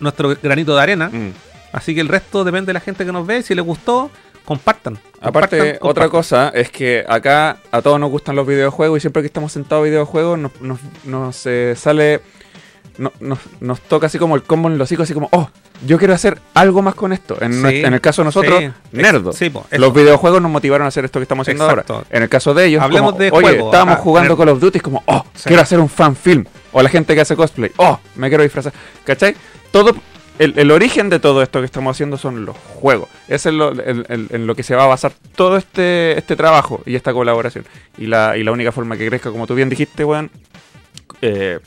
[0.00, 1.30] nuestro granito de arena, Mm.
[1.72, 4.10] así que el resto depende de la gente que nos ve, si les gustó,
[4.44, 4.98] compartan.
[5.20, 9.22] Aparte, compartan, otra cosa es que acá a todos nos gustan los videojuegos y siempre
[9.22, 12.20] que estamos sentados a videojuegos nos, nos, nos, eh, sale.
[13.00, 15.48] No- nos, nos toca así como el combo en los hijos, así como, oh,
[15.86, 17.36] yo quiero hacer algo más con esto.
[17.40, 18.70] En, Sí, en el caso de nosotros, sí.
[18.92, 19.32] nerdo.
[19.32, 19.80] Sí, po, eso.
[19.80, 21.94] los videojuegos nos motivaron a hacer esto que estamos haciendo Exacto.
[21.94, 22.06] ahora.
[22.10, 24.36] En el caso de ellos, Hablemos como, de oye, juego, estábamos ah, jugando.
[24.36, 26.44] Call of Duty, es como, oh, quiero hacer un fan film.
[26.72, 28.72] O la gente que hace cosplay, oh, me quiero disfrazar.
[29.04, 29.34] ¿Cachai?
[29.72, 29.94] Todo.
[30.38, 33.08] El, el origen de todo esto que estamos haciendo son los juegos.
[33.28, 36.80] Es lo, el- el- en lo que se va a basar todo este, este trabajo
[36.86, 37.66] y esta colaboración.
[37.98, 40.30] Y la, y la única forma que crezca, como tú bien dijiste, weón,
[41.20, 41.58] eh,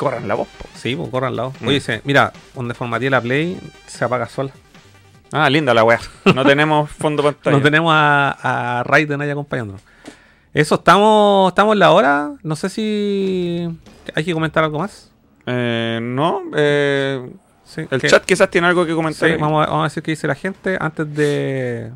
[0.00, 0.48] corran la voz.
[0.48, 0.66] po.
[0.74, 1.52] Sí, pues corran al lado.
[1.60, 1.66] Mm.
[1.66, 4.50] Oye, dice, mira, donde formateé la Play, se apaga sola.
[5.32, 6.00] Ah, linda la weá.
[6.34, 7.56] No tenemos fondo pantalla.
[7.56, 9.82] No tenemos a, a Raiden ahí acompañándonos.
[10.52, 12.32] Eso, estamos, estamos en la hora.
[12.42, 13.68] No sé si
[14.14, 15.12] hay que comentar algo más.
[15.46, 17.30] Eh, no, eh,
[17.64, 19.28] Sí, el que- chat quizás tiene algo que comentar.
[19.30, 21.92] sí, vamos, a, vamos a decir qué dice la gente antes de,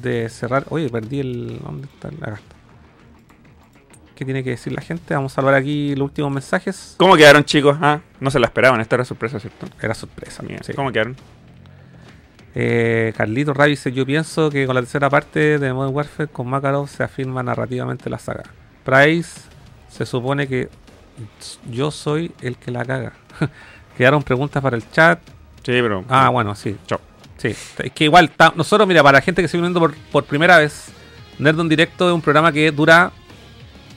[0.00, 0.64] de cerrar.
[0.68, 1.58] Oye, perdí el.
[1.60, 2.06] ¿Dónde está?
[2.08, 2.54] Acá está.
[4.20, 5.14] ¿Qué tiene que decir la gente?
[5.14, 6.94] Vamos a salvar aquí los últimos mensajes.
[6.98, 7.78] ¿Cómo quedaron, chicos?
[7.80, 8.78] Ah, no se la esperaban.
[8.78, 9.66] Esta era sorpresa, ¿cierto?
[9.80, 10.62] Era sorpresa, Bien.
[10.62, 10.74] sí.
[10.74, 11.16] ¿Cómo quedaron?
[12.54, 16.48] Eh, Carlito Ravi dice: Yo pienso que con la tercera parte de Modern Warfare con
[16.48, 18.42] Makarov se afirma narrativamente la saga.
[18.84, 19.40] Price
[19.88, 20.68] se supone que
[21.70, 23.14] yo soy el que la caga.
[23.96, 25.18] Quedaron preguntas para el chat.
[25.62, 26.04] Sí, pero.
[26.10, 26.76] Ah, bueno, sí.
[26.86, 27.00] Chao.
[27.38, 30.58] Sí, es que igual, nosotros, mira, para la gente que se viendo por, por primera
[30.58, 30.92] vez,
[31.38, 33.12] Nerd en Directo es un programa que dura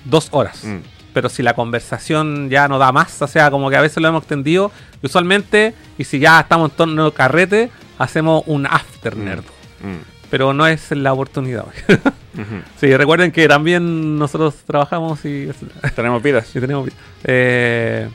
[0.06, 0.64] dos horas.
[0.64, 0.78] Mm.
[1.14, 4.08] Pero si la conversación ya no da más, o sea, como que a veces lo
[4.10, 4.72] hemos extendido,
[5.02, 7.70] y usualmente, y si ya estamos en torno de carrete,
[8.00, 9.24] hacemos un after Mm.
[9.26, 9.44] nerd.
[9.82, 9.98] Mm.
[10.32, 11.66] Pero no es la oportunidad.
[12.34, 12.62] Ujú.
[12.82, 15.50] sí, recuerden que también nosotros trabajamos y,
[15.96, 16.50] Tenemos vidas.
[16.56, 16.90] y tenemos.
[17.24, 18.10] Eh,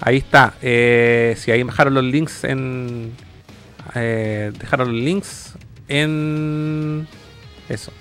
[0.00, 0.54] ahí está.
[0.60, 3.12] Eh, si ahí dejaron los links en.
[3.94, 5.52] eh, dejaron los links
[5.86, 7.06] en.
[7.68, 7.92] Eso.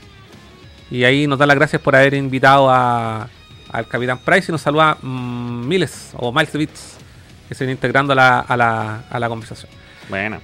[0.91, 3.27] Y ahí nos da las gracias por haber invitado a,
[3.71, 6.97] al Capitán Price y nos saluda mm, Miles o Miles Bits
[7.49, 9.69] que se viene integrando a la, a la, a la conversación.
[10.09, 10.39] Bueno.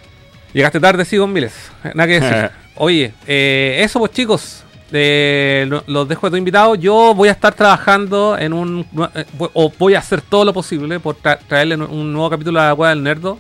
[0.54, 1.54] Llegaste tarde, sí, con Miles.
[1.94, 2.52] Nada que decir.
[2.76, 4.64] Oye, eh, eso pues chicos.
[4.92, 6.76] eh, lo- los dejo de tu invitado.
[6.76, 8.86] Yo voy a estar trabajando en un...
[9.16, 12.68] eh, o voy a hacer todo lo posible por tra- traerle un nuevo capítulo a
[12.70, 13.38] la Cueva del Nerdo.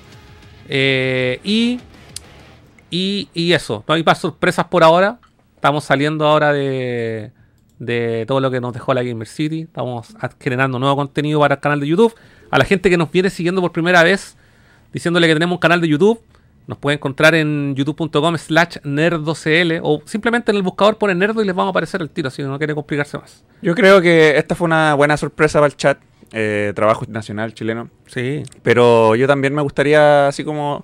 [0.69, 1.80] Eh, y,
[2.90, 3.30] y...
[3.34, 3.84] Y eso.
[3.88, 5.18] No hay más sorpresas por ahora.
[5.61, 7.29] Estamos saliendo ahora de...
[7.77, 9.61] De todo lo que nos dejó la Gamer City.
[9.61, 10.07] Estamos
[10.39, 12.15] generando nuevo contenido para el canal de YouTube.
[12.49, 14.38] A la gente que nos viene siguiendo por primera vez,
[14.91, 16.19] diciéndole que tenemos un canal de YouTube.
[16.65, 21.45] Nos puede encontrar en youtube.com slash nerdocl o simplemente en el buscador pone nerdo y
[21.45, 23.43] les vamos a aparecer el tiro, si no quiere complicarse más.
[23.61, 25.99] Yo creo que esta fue una buena sorpresa para el chat.
[26.33, 27.89] eh, trabajo nacional chileno.
[28.07, 28.43] Sí.
[28.63, 30.83] Pero yo también me gustaría, así como,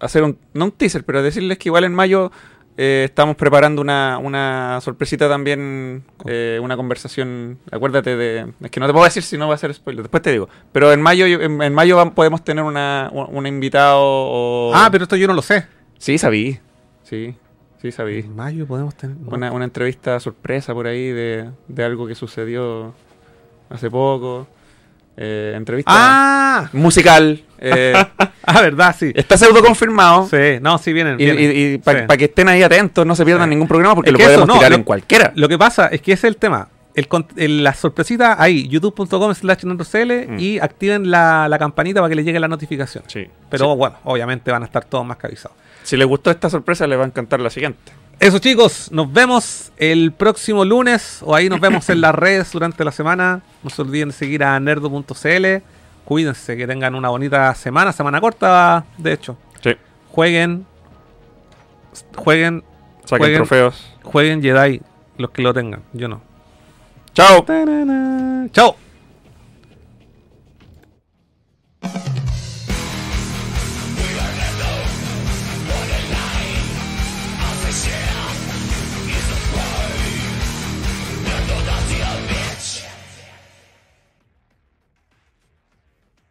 [0.00, 2.30] hacer un, no un teaser, pero decirles que igual en mayo
[2.78, 7.58] eh, estamos preparando una, una sorpresita también, eh, una conversación.
[7.70, 8.46] Acuérdate de.
[8.62, 10.48] Es que no te puedo decir si no va a ser spoiler, después te digo.
[10.72, 14.72] Pero en mayo, yo- en, en mayo podemos tener una, un un invitado o.
[14.74, 15.66] Ah, pero esto yo no lo sé.
[15.98, 16.58] Sí, sabí.
[17.02, 17.34] Sí,
[17.82, 18.20] sí, sabí.
[18.20, 19.16] En mayo podemos tener...
[19.26, 22.94] Una, una entrevista sorpresa por ahí de, de algo que sucedió
[23.70, 24.46] hace poco.
[25.20, 26.70] Eh, entrevista ¡Ah!
[26.72, 27.42] musical.
[27.58, 27.92] eh,
[28.44, 29.12] Ah, verdad, sí.
[29.14, 30.28] está pseudo confirmado.
[30.30, 31.20] Sí, no, sí vienen.
[31.20, 31.80] Y, vienen.
[31.82, 32.16] para Sí.
[32.18, 34.54] que estén ahí atentos, no se pierdan ningún programa porque Es lo eso, podemos no,
[34.54, 35.32] tirar lo- en cualquiera.
[35.34, 36.68] Lo que pasa es que ese es el tema.
[36.94, 40.38] El, el- la sorpresita ahí, youtube.com slash Mm.
[40.38, 43.04] y activen la, la campanita para que les llegue la notificación.
[43.08, 43.26] Sí.
[43.50, 45.56] Pero bueno, obviamente van a estar todos más que avisados.
[45.82, 47.92] Si les gustó esta sorpresa, les va a encantar la siguiente.
[48.20, 52.84] Eso chicos, nos vemos el próximo lunes o ahí nos vemos en las redes durante
[52.84, 53.42] la semana.
[53.62, 55.46] No se olviden de seguir a nerdo.cl.
[56.04, 59.36] Cuídense, que tengan una bonita semana, semana corta, de hecho.
[59.62, 59.76] Sí.
[60.10, 60.66] Jueguen,
[62.16, 62.64] jueguen,
[63.04, 63.36] Saquen Jueguen.
[63.38, 63.94] trofeos.
[64.02, 64.80] jueguen Jedi,
[65.16, 66.20] los que lo tengan, yo no.
[67.14, 67.44] Chao.
[67.44, 68.48] Tarana.
[68.52, 68.76] Chao.